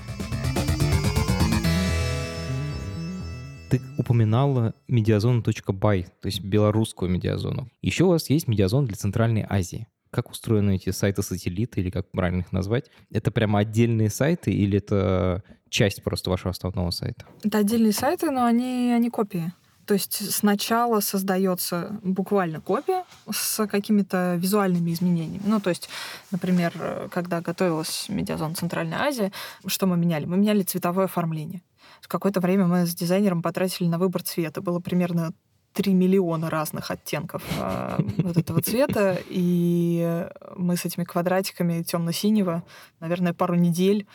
Ты 3.70 3.80
упоминала 3.98 4.74
медиазону.бай, 4.88 6.06
то 6.20 6.26
есть 6.26 6.42
белорусскую 6.42 7.08
медиазону. 7.08 7.70
Еще 7.82 8.04
у 8.04 8.08
вас 8.08 8.28
есть 8.28 8.48
медиазон 8.48 8.86
для 8.86 8.96
Центральной 8.96 9.46
Азии. 9.48 9.86
Как 10.10 10.28
устроены 10.28 10.74
эти 10.74 10.90
сайты-сателлиты, 10.90 11.80
или 11.80 11.90
как 11.90 12.10
правильно 12.10 12.40
их 12.40 12.50
назвать? 12.50 12.90
Это 13.12 13.30
прямо 13.30 13.60
отдельные 13.60 14.10
сайты 14.10 14.50
или 14.50 14.78
это 14.78 15.44
часть 15.68 16.02
просто 16.02 16.30
вашего 16.30 16.50
основного 16.50 16.90
сайта? 16.90 17.26
Это 17.44 17.58
отдельные 17.58 17.92
сайты, 17.92 18.32
но 18.32 18.44
они, 18.44 18.92
они 18.92 19.08
копии. 19.08 19.52
То 19.86 19.94
есть 19.94 20.32
сначала 20.32 20.98
создается 20.98 21.98
буквально 22.02 22.60
копия 22.60 23.04
с 23.30 23.66
какими-то 23.68 24.34
визуальными 24.36 24.92
изменениями. 24.92 25.42
Ну, 25.46 25.60
то 25.60 25.70
есть, 25.70 25.88
например, 26.32 27.08
когда 27.12 27.40
готовилась 27.40 28.06
медиазона 28.08 28.54
Центральной 28.56 28.96
Азии, 28.96 29.32
что 29.66 29.86
мы 29.86 29.96
меняли? 29.96 30.26
Мы 30.26 30.36
меняли 30.38 30.62
цветовое 30.62 31.04
оформление. 31.04 31.62
Какое-то 32.06 32.40
время 32.40 32.66
мы 32.66 32.86
с 32.86 32.94
дизайнером 32.94 33.42
потратили 33.42 33.88
на 33.88 33.98
выбор 33.98 34.22
цвета. 34.22 34.60
Было 34.60 34.80
примерно 34.80 35.32
3 35.74 35.94
миллиона 35.94 36.50
разных 36.50 36.90
оттенков 36.90 37.42
э, 37.58 37.98
вот 38.18 38.36
этого 38.36 38.60
цвета, 38.60 39.18
и 39.28 40.28
мы 40.56 40.76
с 40.76 40.84
этими 40.84 41.04
квадратиками 41.04 41.82
темно-синего, 41.82 42.64
наверное, 42.98 43.34
пару 43.34 43.54
недель 43.54 44.06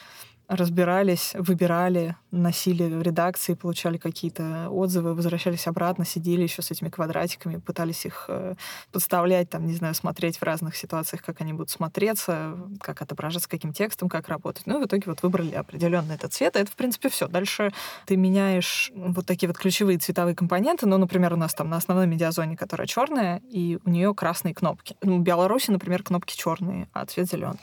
разбирались, 0.48 1.34
выбирали, 1.36 2.16
носили 2.32 2.84
в 2.84 3.02
редакции, 3.02 3.54
получали 3.54 3.98
какие-то 3.98 4.70
отзывы, 4.70 5.14
возвращались 5.14 5.68
обратно, 5.68 6.06
сидели 6.06 6.44
еще 6.44 6.62
с 6.62 6.72
этими 6.72 6.90
квадратиками, 6.90 7.58
пытались 7.58 8.06
их 8.06 8.26
э, 8.28 8.56
подставлять, 8.92 9.50
там, 9.50 9.66
не 9.66 9.74
знаю, 9.74 9.96
смотреть 9.96 10.38
в 10.38 10.44
разных 10.44 10.76
ситуациях, 10.76 11.24
как 11.24 11.42
они 11.42 11.54
будут 11.54 11.70
смотреться, 11.70 12.58
как 12.82 13.02
отображаться, 13.02 13.50
каким 13.50 13.74
текстом, 13.74 14.10
как 14.10 14.28
работать. 14.30 14.68
Ну 14.68 14.80
и 14.80 14.84
в 14.84 14.88
итоге 14.88 15.04
вот 15.06 15.24
выбрали 15.24 15.54
определенный 15.54 16.16
этот 16.16 16.34
цвет, 16.34 16.56
и 16.56 16.60
это, 16.60 16.72
в 16.72 16.76
принципе, 16.76 17.10
все. 17.10 17.28
Дальше 17.28 17.72
ты 18.06 18.16
меняешь 18.16 18.92
вот 18.96 19.26
такие 19.26 19.48
вот 19.48 19.58
ключевые 19.58 19.98
цветовые 19.98 20.36
компоненты. 20.36 20.86
Ну, 20.86 20.98
например, 20.98 21.34
у 21.34 21.38
нас 21.38 21.54
там 21.54 21.70
на 21.70 21.78
основной 21.78 22.08
медиазоне, 22.08 22.58
которая 22.58 22.88
черная, 22.88 23.42
и 23.50 23.80
у 23.84 23.90
нее 23.90 24.14
красные 24.14 24.54
кнопки. 24.54 24.96
Ну, 25.02 25.18
в 25.18 25.22
Беларуси, 25.22 25.72
например, 25.72 26.04
кнопки 26.04 26.36
черные, 26.36 26.88
а 26.94 27.06
цвет 27.06 27.30
зеленый. 27.30 27.60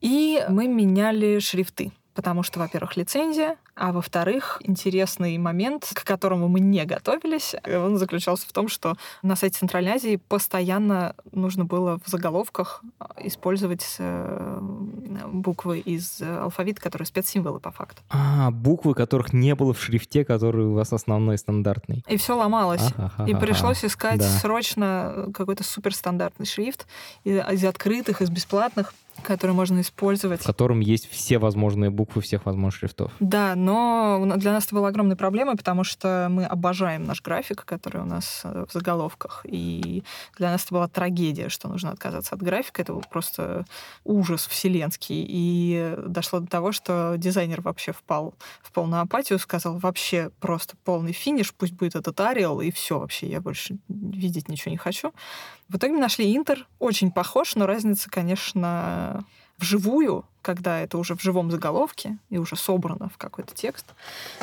И 0.00 0.44
мы 0.48 0.68
меняли 0.68 1.40
шрифты 1.40 1.92
потому 2.18 2.42
что, 2.42 2.58
во-первых, 2.58 2.96
лицензия, 2.96 3.54
а 3.76 3.92
во-вторых, 3.92 4.60
интересный 4.64 5.38
момент, 5.38 5.88
к 5.94 6.02
которому 6.02 6.48
мы 6.48 6.58
не 6.58 6.84
готовились, 6.84 7.54
он 7.64 7.96
заключался 7.96 8.44
в 8.48 8.52
том, 8.52 8.66
что 8.66 8.96
на 9.22 9.36
сайте 9.36 9.60
Центральной 9.60 9.92
Азии 9.92 10.20
постоянно 10.26 11.14
нужно 11.30 11.64
было 11.64 12.00
в 12.04 12.08
заголовках 12.08 12.82
использовать 13.18 13.86
э, 14.00 14.58
буквы 15.28 15.78
из 15.78 16.20
алфавита, 16.20 16.80
которые 16.80 17.06
спецсимволы 17.06 17.60
по 17.60 17.70
факту. 17.70 18.02
А, 18.10 18.50
буквы, 18.50 18.94
которых 18.94 19.32
не 19.32 19.54
было 19.54 19.72
в 19.72 19.80
шрифте, 19.80 20.24
который 20.24 20.66
у 20.66 20.72
вас 20.72 20.92
основной 20.92 21.38
стандартный. 21.38 22.04
И 22.08 22.16
все 22.16 22.36
ломалось. 22.36 22.82
И 23.28 23.34
пришлось 23.36 23.84
искать 23.84 24.18
да. 24.18 24.28
срочно 24.28 25.28
какой-то 25.32 25.62
суперстандартный 25.62 26.46
шрифт 26.46 26.88
из 27.22 27.64
открытых, 27.64 28.22
из 28.22 28.30
бесплатных 28.30 28.92
который 29.22 29.52
можно 29.52 29.80
использовать. 29.80 30.42
В 30.42 30.46
котором 30.46 30.80
есть 30.80 31.08
все 31.10 31.38
возможные 31.38 31.90
буквы 31.90 32.22
всех 32.22 32.46
возможных 32.46 32.80
шрифтов. 32.80 33.12
Да, 33.20 33.54
но 33.54 34.24
для 34.36 34.52
нас 34.52 34.66
это 34.66 34.74
была 34.74 34.88
огромная 34.88 35.16
проблема, 35.16 35.56
потому 35.56 35.84
что 35.84 36.28
мы 36.30 36.44
обожаем 36.44 37.04
наш 37.04 37.22
график, 37.22 37.64
который 37.64 38.02
у 38.02 38.04
нас 38.04 38.42
э, 38.44 38.66
в 38.68 38.72
заголовках. 38.72 39.44
И 39.44 40.02
для 40.36 40.50
нас 40.50 40.64
это 40.64 40.74
была 40.74 40.88
трагедия, 40.88 41.48
что 41.48 41.68
нужно 41.68 41.90
отказаться 41.90 42.34
от 42.34 42.42
графика. 42.42 42.82
Это 42.82 42.92
был 42.92 43.04
просто 43.08 43.64
ужас 44.04 44.46
вселенский. 44.46 45.24
И 45.28 45.94
дошло 46.06 46.40
до 46.40 46.46
того, 46.46 46.72
что 46.72 47.14
дизайнер 47.16 47.60
вообще 47.60 47.92
впал 47.92 48.34
в 48.62 48.72
полную 48.72 49.02
апатию, 49.02 49.38
сказал, 49.38 49.78
вообще 49.78 50.30
просто 50.40 50.76
полный 50.84 51.12
финиш, 51.12 51.54
пусть 51.54 51.72
будет 51.72 51.96
этот 51.96 52.18
Ариал, 52.20 52.60
и 52.60 52.70
все 52.70 52.98
вообще, 52.98 53.28
я 53.28 53.40
больше 53.40 53.78
видеть 53.88 54.48
ничего 54.48 54.70
не 54.70 54.78
хочу. 54.78 55.12
В 55.68 55.76
итоге 55.76 55.94
мы 55.94 56.00
нашли 56.00 56.34
Интер, 56.34 56.66
очень 56.78 57.10
похож, 57.10 57.54
но 57.54 57.66
разница, 57.66 58.08
конечно, 58.10 59.24
вживую 59.58 60.24
когда 60.42 60.80
это 60.80 60.98
уже 60.98 61.14
в 61.14 61.22
живом 61.22 61.50
заголовке 61.50 62.18
и 62.30 62.38
уже 62.38 62.56
собрано 62.56 63.08
в 63.08 63.16
какой-то 63.16 63.54
текст, 63.54 63.86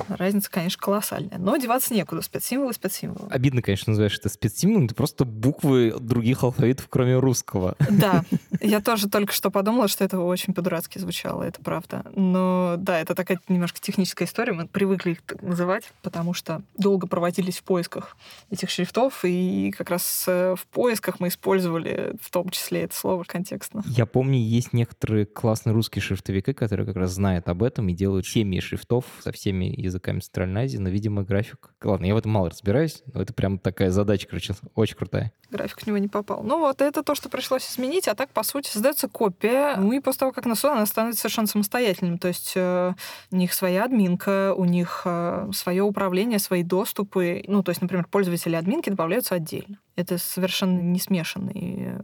разница, 0.08 0.50
конечно, 0.52 0.82
колоссальная. 0.82 1.38
Но 1.38 1.58
деваться 1.58 1.94
некуда. 1.94 2.22
Спецсимволы, 2.22 2.74
спецсимволы. 2.74 3.28
Обидно, 3.30 3.62
конечно, 3.62 3.92
называешь 3.92 4.18
это 4.18 4.30
спецсимволом. 4.30 4.86
Это 4.86 4.96
просто 4.96 5.26
буквы 5.26 5.94
других 6.00 6.44
алфавитов, 6.44 6.88
кроме 6.90 7.18
русского. 7.18 7.76
Да. 7.96 8.26
Я 8.62 8.82
тоже 8.82 9.08
только 9.10 9.32
что 9.32 9.50
подумала, 9.50 9.88
что 9.88 10.04
это 10.04 10.20
очень 10.20 10.54
по-дурацки 10.54 11.00
звучало, 11.00 11.44
это 11.44 11.62
правда. 11.62 12.04
Но 12.14 12.76
да, 12.78 13.00
это 13.00 13.16
такая 13.16 13.40
немножко 13.48 13.80
техническая 13.80 14.28
история. 14.28 14.52
Мы 14.52 14.68
привыкли 14.68 15.12
их 15.12 15.22
так 15.22 15.42
называть, 15.42 15.92
потому 16.02 16.34
что 16.34 16.62
долго 16.78 17.08
проводились 17.08 17.60
в 17.60 17.64
поисках 17.64 18.18
этих 18.52 18.70
шрифтов, 18.70 19.24
и 19.24 19.74
как 19.78 19.90
раз 19.90 20.26
э, 20.28 20.56
в 20.58 20.66
поисках 20.68 21.20
мы 21.20 21.30
использовали 21.30 22.16
в 22.22 22.30
том 22.32 22.50
числе 22.50 22.84
это 22.84 22.96
слово 22.96 23.24
контекстно. 23.24 23.84
Я 23.88 24.06
помню, 24.06 24.40
есть 24.40 24.74
некоторые 24.74 25.26
классные 25.26 25.74
русские 25.74 25.85
русские 25.86 26.02
шрифтовики, 26.02 26.52
которые 26.52 26.88
как 26.88 26.96
раз 26.96 27.12
знают 27.12 27.48
об 27.48 27.62
этом 27.62 27.88
и 27.90 27.94
делают 27.94 28.26
семьи 28.26 28.60
шрифтов 28.60 29.06
со 29.22 29.32
всеми 29.32 29.66
языками 29.66 30.20
Центральной 30.20 30.64
Азии, 30.64 30.78
но, 30.80 30.90
видимо, 30.90 31.24
график... 31.24 31.76
Ладно, 31.84 32.06
я 32.06 32.16
в 32.16 32.18
этом 32.18 32.32
мало 32.32 32.50
разбираюсь, 32.50 33.04
но 33.14 33.22
это 33.22 33.36
прям 33.36 33.60
такая 33.60 33.92
задача, 33.92 34.28
короче, 34.28 34.56
очень 34.74 34.96
крутая. 34.96 35.32
График 35.56 35.82
в 35.82 35.88
него 35.88 35.98
не 35.98 36.08
попал. 36.08 36.44
Ну 36.44 36.60
вот, 36.60 36.82
это 36.82 37.02
то, 37.02 37.16
что 37.16 37.30
пришлось 37.30 37.70
изменить, 37.70 38.08
а 38.08 38.16
так, 38.16 38.30
по 38.32 38.44
сути, 38.44 38.70
создается 38.70 39.08
копия, 39.08 39.76
ну 39.78 39.94
и 39.94 40.00
после 40.00 40.20
того, 40.20 40.32
как 40.32 40.46
насуда, 40.46 40.74
она 40.74 40.86
становится 40.86 41.22
совершенно 41.22 41.48
самостоятельным, 41.48 42.18
то 42.18 42.28
есть 42.28 42.54
э, 42.56 42.94
у 43.32 43.36
них 43.36 43.54
своя 43.54 43.86
админка, 43.86 44.54
у 44.54 44.66
них 44.66 45.04
э, 45.06 45.50
свое 45.54 45.84
управление, 45.84 46.40
свои 46.40 46.64
доступы, 46.64 47.44
ну, 47.48 47.64
то 47.64 47.70
есть, 47.70 47.82
например, 47.82 48.06
пользователи 48.12 48.56
админки 48.56 48.90
добавляются 48.90 49.36
отдельно. 49.36 49.80
Это 49.96 50.18
совершенно 50.18 50.82
не 50.82 51.00
смешанные 51.00 52.02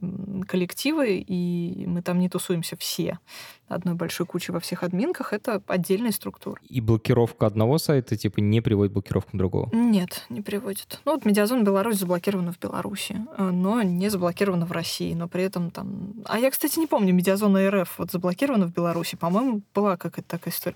коллективы, 0.48 1.18
и 1.18 1.86
мы 1.88 2.02
там 2.02 2.20
не 2.20 2.30
тусуемся 2.30 2.78
все 2.78 3.20
одной 3.68 3.96
большой 3.96 4.26
кучей 4.26 4.52
во 4.52 4.60
всех 4.60 4.84
админках. 4.84 5.34
Это 5.34 5.62
отдельная 5.68 6.12
структура. 6.12 6.60
И 6.68 6.82
блокировка 6.82 7.48
одного 7.48 7.78
сайта 7.78 8.16
типа 8.16 8.40
не 8.40 8.62
приводит 8.62 8.94
блокировку 8.94 9.38
другого? 9.38 9.70
Нет, 9.74 10.26
не 10.30 10.42
приводит. 10.42 11.00
Ну 11.06 11.14
вот 11.14 11.26
Медиазон 11.26 11.64
Беларусь 11.64 11.98
заблокирована 11.98 12.52
в 12.52 12.60
Беларуси, 12.60 13.26
но 13.50 13.82
не 13.82 14.10
заблокирована 14.10 14.66
в 14.66 14.72
России, 14.72 15.14
но 15.14 15.28
при 15.28 15.44
этом 15.44 15.72
там... 15.72 16.14
А 16.26 16.38
я, 16.38 16.52
кстати, 16.52 16.78
не 16.78 16.86
помню, 16.86 17.14
Медиазона 17.14 17.72
РФ 17.72 17.98
вот 17.98 18.12
заблокирована 18.12 18.68
в 18.68 18.74
Беларуси. 18.74 19.16
По-моему, 19.16 19.62
была 19.74 19.98
какая-то 19.98 20.30
такая 20.30 20.54
история. 20.54 20.76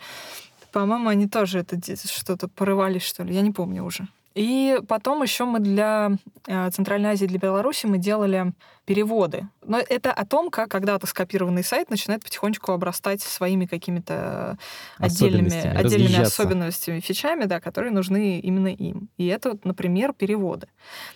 По-моему, 0.71 1.09
они 1.09 1.27
тоже 1.27 1.59
это 1.59 1.77
что-то 2.07 2.47
порывались, 2.47 3.03
что 3.03 3.23
ли. 3.23 3.35
Я 3.35 3.41
не 3.41 3.51
помню 3.51 3.83
уже. 3.83 4.07
И 4.33 4.79
потом 4.89 5.23
еще 5.23 5.45
мы 5.45 5.59
для 5.59 6.11
э, 6.47 6.69
Центральной 6.71 7.11
Азии, 7.11 7.25
для 7.25 7.39
Беларуси 7.39 7.85
мы 7.85 7.97
делали 7.97 8.51
переводы. 8.85 9.47
Но 9.65 9.79
это 9.79 10.13
о 10.13 10.25
том, 10.25 10.49
как 10.51 10.69
когда-то 10.69 11.07
скопированный 11.07 11.63
сайт 11.63 11.89
начинает 11.89 12.23
потихонечку 12.23 12.71
обрастать 12.71 13.21
своими 13.21 13.65
какими-то 13.65 14.57
отдельными, 14.97 15.47
особенностями, 15.47 15.77
отдельными 15.77 16.21
особенностями, 16.21 16.99
фичами, 16.99 17.45
да, 17.45 17.59
которые 17.59 17.91
нужны 17.91 18.39
именно 18.39 18.67
им. 18.67 19.09
И 19.17 19.25
это, 19.27 19.51
вот, 19.51 19.65
например, 19.65 20.13
переводы, 20.13 20.67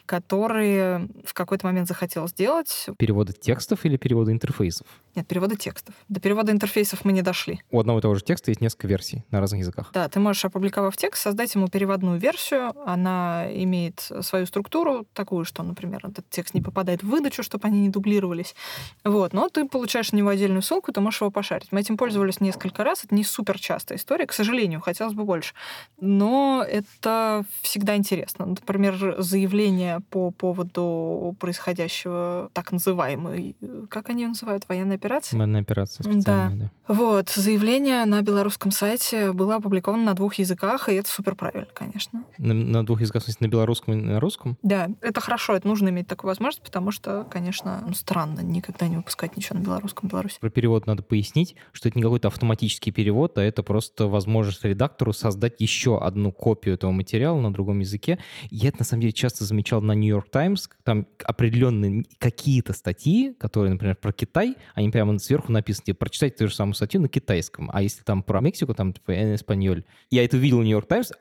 которые 0.05 1.09
в 1.23 1.33
какой-то 1.33 1.65
момент 1.67 1.87
захотел 1.87 2.27
сделать. 2.27 2.87
Переводы 2.97 3.33
текстов 3.33 3.85
или 3.85 3.97
переводы 3.97 4.31
интерфейсов? 4.31 4.87
Нет, 5.15 5.27
переводы 5.27 5.55
текстов. 5.55 5.93
До 6.07 6.19
перевода 6.19 6.51
интерфейсов 6.51 7.05
мы 7.05 7.11
не 7.11 7.21
дошли. 7.21 7.61
У 7.69 7.79
одного 7.79 7.99
и 7.99 8.01
того 8.01 8.15
же 8.15 8.21
текста 8.21 8.51
есть 8.51 8.61
несколько 8.61 8.87
версий 8.87 9.23
на 9.29 9.39
разных 9.39 9.59
языках. 9.59 9.91
Да, 9.93 10.07
ты 10.09 10.19
можешь, 10.19 10.43
опубликовав 10.45 10.97
текст, 10.97 11.21
создать 11.21 11.53
ему 11.53 11.67
переводную 11.67 12.19
версию. 12.19 12.73
Она 12.85 13.47
имеет 13.51 14.09
свою 14.21 14.45
структуру, 14.45 15.05
такую, 15.13 15.45
что, 15.45 15.61
например, 15.61 15.99
этот 16.03 16.29
текст 16.29 16.53
не 16.53 16.61
попадает 16.61 17.03
в 17.03 17.07
выдачу, 17.07 17.43
чтобы 17.59 17.67
они 17.67 17.81
не 17.81 17.89
дублировались. 17.89 18.55
Вот. 19.03 19.33
Но 19.33 19.49
ты 19.49 19.67
получаешь 19.67 20.11
на 20.11 20.17
него 20.17 20.29
отдельную 20.29 20.61
ссылку, 20.61 20.91
ты 20.91 21.01
можешь 21.01 21.21
его 21.21 21.31
пошарить. 21.31 21.71
Мы 21.71 21.81
этим 21.81 21.97
пользовались 21.97 22.39
несколько 22.39 22.83
раз. 22.83 23.03
Это 23.03 23.13
не 23.15 23.23
супер 23.23 23.59
частая 23.59 23.97
история, 23.97 24.25
к 24.25 24.33
сожалению, 24.33 24.81
хотелось 24.81 25.13
бы 25.13 25.25
больше. 25.25 25.53
Но 25.99 26.65
это 26.67 27.43
всегда 27.61 27.95
интересно. 27.95 28.45
Например, 28.45 29.15
заявление 29.19 29.99
по 30.09 30.31
поводу 30.31 31.35
происходящего 31.39 32.49
так 32.53 32.71
называемой, 32.71 33.55
как 33.89 34.09
они 34.09 34.23
ее 34.23 34.29
называют, 34.29 34.67
военной 34.69 34.95
операции? 34.95 35.35
Военная 35.35 35.61
операция 35.61 36.05
да. 36.09 36.51
да. 36.53 36.71
Вот. 36.87 37.29
Заявление 37.29 38.05
на 38.05 38.21
белорусском 38.21 38.71
сайте 38.71 39.31
было 39.31 39.55
опубликовано 39.55 40.03
на 40.03 40.13
двух 40.13 40.35
языках, 40.35 40.89
и 40.89 40.93
это 40.93 41.09
супер 41.09 41.35
правильно, 41.35 41.67
конечно. 41.73 42.23
На, 42.37 42.53
на 42.53 42.85
двух 42.85 43.01
языках, 43.01 43.21
в 43.21 43.25
смысле, 43.25 43.47
на 43.47 43.51
белорусском 43.51 43.93
и 43.93 43.97
на 43.97 44.19
русском? 44.19 44.57
Да, 44.63 44.89
это 45.01 45.21
хорошо, 45.21 45.55
это 45.55 45.67
нужно 45.67 45.89
иметь 45.89 46.07
такую 46.07 46.29
возможность, 46.29 46.63
потому 46.63 46.91
что, 46.91 47.25
конечно, 47.29 47.48
ну, 47.65 47.93
странно 47.93 48.41
никогда 48.41 48.87
не 48.87 48.97
выпускать 48.97 49.35
ничего 49.37 49.59
на 49.59 49.63
белорусском 49.63 50.09
Беларуси. 50.09 50.37
Про 50.39 50.49
перевод 50.49 50.87
надо 50.87 51.03
пояснить, 51.03 51.55
что 51.71 51.89
это 51.89 51.97
не 51.97 52.03
какой-то 52.03 52.27
автоматический 52.27 52.91
перевод, 52.91 53.37
а 53.37 53.43
это 53.43 53.63
просто 53.63 54.07
возможность 54.07 54.63
редактору 54.63 55.13
создать 55.13 55.59
еще 55.59 55.99
одну 55.99 56.31
копию 56.31 56.75
этого 56.75 56.91
материала 56.91 57.39
на 57.39 57.51
другом 57.53 57.79
языке. 57.79 58.19
Я 58.49 58.69
это, 58.69 58.79
на 58.79 58.85
самом 58.85 59.01
деле, 59.01 59.13
часто 59.13 59.45
замечал 59.45 59.81
на 59.81 59.93
Нью-Йорк 59.93 60.29
Таймс, 60.29 60.69
там 60.83 61.07
определенные 61.23 62.05
какие-то 62.17 62.73
статьи, 62.73 63.33
которые, 63.33 63.73
например, 63.73 63.95
про 63.95 64.11
Китай, 64.11 64.55
они 64.75 64.89
прямо 64.89 65.17
сверху 65.19 65.51
написаны, 65.51 65.85
типа, 65.85 65.99
прочитайте 65.99 66.37
ту 66.37 66.47
же 66.47 66.55
самую 66.55 66.75
статью 66.75 67.01
на 67.01 67.09
китайском, 67.09 67.69
а 67.73 67.81
если 67.81 68.03
там 68.03 68.23
про 68.23 68.41
Мексику, 68.41 68.73
там, 68.73 68.93
типа, 68.93 69.35
эспаньоль. 69.35 69.83
Я 70.09 70.23
это 70.23 70.37
видел 70.37 70.59
в 70.59 70.63
Нью-Йорк 70.63 70.87
Таймс, 70.87 71.11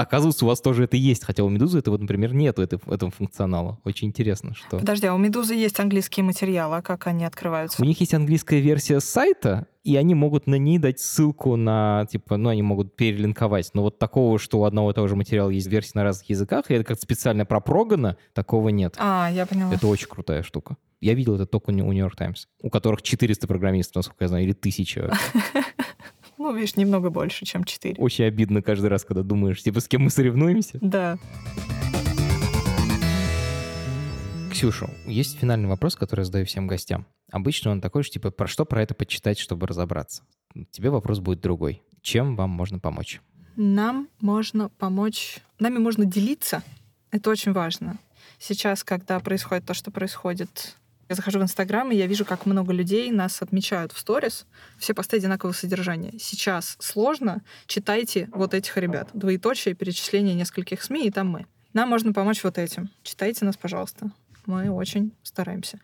Оказывается, 0.00 0.46
у 0.46 0.48
вас 0.48 0.60
тоже 0.62 0.84
это 0.84 0.96
есть, 0.96 1.24
хотя 1.24 1.44
у 1.44 1.48
Медузы 1.50 1.78
этого, 1.78 1.98
например, 1.98 2.32
нет 2.32 2.58
этого, 2.58 3.10
функционала. 3.10 3.78
Очень 3.84 4.08
интересно, 4.08 4.54
что... 4.54 4.78
Подожди, 4.78 5.06
а 5.06 5.14
у 5.14 5.18
Медузы 5.18 5.54
есть 5.54 5.78
английские 5.78 6.24
материалы, 6.24 6.78
а 6.78 6.82
как 6.82 7.06
они 7.06 7.26
открываются? 7.26 7.82
У 7.82 7.84
них 7.84 8.00
есть 8.00 8.14
английская 8.14 8.60
версия 8.60 9.00
сайта, 9.00 9.66
и 9.84 9.96
они 9.96 10.14
могут 10.14 10.46
на 10.46 10.54
ней 10.54 10.78
дать 10.78 11.00
ссылку 11.00 11.56
на, 11.56 12.06
типа, 12.10 12.38
ну, 12.38 12.48
они 12.48 12.62
могут 12.62 12.96
перелинковать. 12.96 13.70
Но 13.74 13.82
вот 13.82 13.98
такого, 13.98 14.38
что 14.38 14.60
у 14.60 14.64
одного 14.64 14.90
и 14.90 14.94
того 14.94 15.06
же 15.06 15.16
материала 15.16 15.50
есть 15.50 15.66
версии 15.66 15.92
на 15.94 16.04
разных 16.04 16.30
языках, 16.30 16.70
и 16.70 16.74
это 16.74 16.84
как 16.84 16.98
специально 16.98 17.44
пропрогано, 17.44 18.16
такого 18.32 18.70
нет. 18.70 18.94
А, 18.98 19.28
я 19.30 19.44
поняла. 19.44 19.74
Это 19.74 19.86
очень 19.86 20.08
крутая 20.08 20.42
штука. 20.42 20.76
Я 21.00 21.14
видел 21.14 21.34
это 21.34 21.46
только 21.46 21.70
у 21.70 21.72
Нью-Йорк 21.72 22.16
Таймс, 22.16 22.46
у 22.62 22.70
которых 22.70 23.02
400 23.02 23.46
программистов, 23.46 23.96
насколько 23.96 24.24
я 24.24 24.28
знаю, 24.28 24.44
или 24.44 24.52
1000. 24.52 25.10
Ну, 26.40 26.54
видишь, 26.54 26.76
немного 26.76 27.10
больше, 27.10 27.44
чем 27.44 27.64
4. 27.64 27.96
Очень 27.98 28.24
обидно 28.24 28.62
каждый 28.62 28.86
раз, 28.86 29.04
когда 29.04 29.22
думаешь, 29.22 29.62
типа, 29.62 29.80
с 29.80 29.88
кем 29.88 30.04
мы 30.04 30.10
соревнуемся. 30.10 30.78
Да. 30.80 31.18
Ксюша, 34.50 34.88
есть 35.04 35.38
финальный 35.38 35.68
вопрос, 35.68 35.96
который 35.96 36.20
я 36.20 36.24
задаю 36.24 36.46
всем 36.46 36.66
гостям. 36.66 37.06
Обычно 37.30 37.72
он 37.72 37.82
такой, 37.82 38.04
что 38.04 38.14
типа, 38.14 38.30
про 38.30 38.46
что 38.46 38.64
про 38.64 38.80
это 38.80 38.94
почитать, 38.94 39.38
чтобы 39.38 39.66
разобраться? 39.66 40.22
Тебе 40.70 40.88
вопрос 40.88 41.18
будет 41.18 41.42
другой. 41.42 41.82
Чем 42.00 42.36
вам 42.36 42.48
можно 42.48 42.78
помочь? 42.78 43.20
Нам 43.56 44.08
можно 44.22 44.70
помочь... 44.70 45.40
Нами 45.58 45.76
можно 45.76 46.06
делиться. 46.06 46.62
Это 47.10 47.28
очень 47.28 47.52
важно. 47.52 47.98
Сейчас, 48.38 48.82
когда 48.82 49.20
происходит 49.20 49.66
то, 49.66 49.74
что 49.74 49.90
происходит 49.90 50.74
я 51.10 51.16
захожу 51.16 51.40
в 51.40 51.42
Инстаграм, 51.42 51.90
и 51.90 51.96
я 51.96 52.06
вижу, 52.06 52.24
как 52.24 52.46
много 52.46 52.72
людей 52.72 53.10
нас 53.10 53.42
отмечают 53.42 53.90
в 53.90 53.98
сторис. 53.98 54.46
Все 54.78 54.94
посты 54.94 55.16
одинакового 55.16 55.52
содержания. 55.52 56.12
Сейчас 56.20 56.76
сложно. 56.78 57.42
Читайте 57.66 58.28
вот 58.32 58.54
этих 58.54 58.76
ребят. 58.76 59.10
Двоеточие, 59.12 59.74
перечисление 59.74 60.34
нескольких 60.36 60.82
СМИ, 60.82 61.08
и 61.08 61.10
там 61.10 61.28
мы. 61.28 61.46
Нам 61.72 61.88
можно 61.88 62.12
помочь 62.12 62.44
вот 62.44 62.58
этим. 62.58 62.90
Читайте 63.02 63.44
нас, 63.44 63.56
пожалуйста. 63.56 64.10
Мы 64.46 64.70
очень 64.70 65.12
стараемся. 65.24 65.80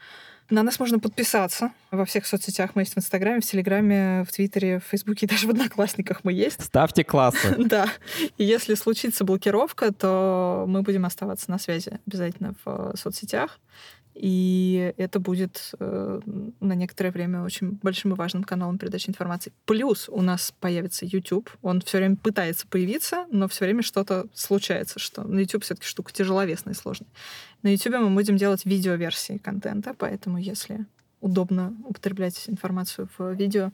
На 0.48 0.62
нас 0.62 0.78
можно 0.78 1.00
подписаться. 1.00 1.72
Во 1.90 2.04
всех 2.04 2.24
соцсетях 2.24 2.76
мы 2.76 2.82
есть 2.82 2.94
в 2.94 2.98
Инстаграме, 2.98 3.40
в 3.40 3.44
Телеграме, 3.44 4.22
в 4.22 4.32
Твиттере, 4.32 4.78
в 4.78 4.84
Фейсбуке 4.84 5.26
и 5.26 5.28
даже 5.28 5.48
в 5.48 5.50
Одноклассниках 5.50 6.20
мы 6.22 6.32
есть. 6.32 6.62
Ставьте 6.62 7.02
классы. 7.02 7.56
Да. 7.66 7.88
И 8.38 8.44
если 8.44 8.74
случится 8.74 9.24
блокировка, 9.24 9.92
то 9.92 10.66
мы 10.68 10.82
будем 10.82 11.04
оставаться 11.04 11.50
на 11.50 11.58
связи 11.58 11.98
обязательно 12.06 12.54
в 12.64 12.94
соцсетях. 12.96 13.58
И 14.18 14.94
это 14.96 15.20
будет 15.20 15.72
э, 15.78 16.20
на 16.60 16.72
некоторое 16.74 17.10
время 17.10 17.42
очень 17.42 17.72
большим 17.82 18.14
и 18.14 18.16
важным 18.16 18.44
каналом 18.44 18.78
передачи 18.78 19.10
информации. 19.10 19.52
Плюс 19.66 20.08
у 20.08 20.22
нас 20.22 20.54
появится 20.58 21.04
YouTube. 21.04 21.50
Он 21.60 21.82
все 21.82 21.98
время 21.98 22.16
пытается 22.16 22.66
появиться, 22.66 23.26
но 23.30 23.46
все 23.46 23.66
время 23.66 23.82
что-то 23.82 24.26
случается, 24.32 24.98
что 24.98 25.22
на 25.22 25.40
YouTube 25.40 25.64
все-таки 25.64 25.86
штука 25.86 26.12
тяжеловесная 26.14 26.72
и 26.72 26.76
сложная. 26.76 27.08
На 27.62 27.68
YouTube 27.68 27.96
мы 27.96 28.14
будем 28.14 28.38
делать 28.38 28.64
видеоверсии 28.64 29.36
контента, 29.36 29.92
поэтому 29.92 30.38
если 30.38 30.86
удобно 31.20 31.74
употреблять 31.84 32.42
информацию 32.48 33.10
в 33.18 33.34
видео 33.34 33.70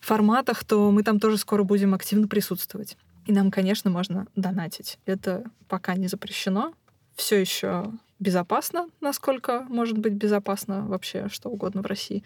форматах, 0.00 0.64
то 0.64 0.90
мы 0.90 1.04
там 1.04 1.20
тоже 1.20 1.38
скоро 1.38 1.62
будем 1.62 1.94
активно 1.94 2.28
присутствовать. 2.28 2.98
И 3.24 3.32
нам, 3.32 3.50
конечно, 3.50 3.90
можно 3.90 4.26
донатить. 4.36 4.98
Это 5.06 5.44
пока 5.68 5.94
не 5.94 6.08
запрещено. 6.08 6.74
Все 7.16 7.40
еще 7.40 7.92
безопасно, 8.18 8.88
насколько 9.00 9.62
может 9.68 9.98
быть 9.98 10.12
безопасно 10.12 10.86
вообще 10.86 11.28
что 11.28 11.48
угодно 11.48 11.82
в 11.82 11.86
России. 11.86 12.24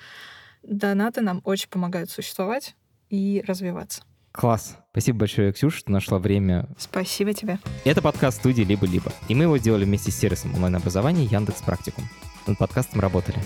Донаты 0.62 1.20
нам 1.20 1.40
очень 1.44 1.68
помогают 1.68 2.10
существовать 2.10 2.76
и 3.08 3.42
развиваться. 3.46 4.02
Класс. 4.32 4.76
Спасибо 4.92 5.20
большое, 5.20 5.52
Ксюша, 5.52 5.78
что 5.78 5.90
нашла 5.90 6.18
время. 6.18 6.68
Спасибо 6.78 7.34
тебе. 7.34 7.58
Это 7.84 8.00
подкаст 8.00 8.38
студии 8.38 8.62
«Либо-либо». 8.62 9.12
И 9.28 9.34
мы 9.34 9.44
его 9.44 9.56
делали 9.56 9.84
вместе 9.84 10.12
с 10.12 10.16
сервисом 10.16 10.54
онлайн-образования 10.54 11.24
Яндекс 11.24 11.62
Практикум. 11.62 12.04
Над 12.46 12.56
подкастом 12.56 13.00
работали 13.00 13.38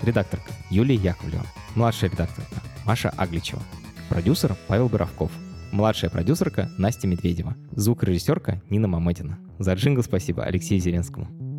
редакторка 0.00 0.50
Юлия 0.70 0.94
Яковлева, 0.94 1.44
младшая 1.74 2.10
редакторка 2.10 2.56
Маша 2.86 3.10
Агличева, 3.10 3.62
продюсер 4.08 4.56
Павел 4.66 4.88
Боровков, 4.88 5.30
младшая 5.72 6.10
продюсерка 6.10 6.70
Настя 6.78 7.06
Медведева, 7.06 7.54
звукорежиссерка 7.72 8.62
Нина 8.70 8.88
Маметина. 8.88 9.38
За 9.58 9.74
джингл 9.74 10.02
спасибо 10.02 10.42
Алексею 10.44 10.80
Зеленскому. 10.80 11.49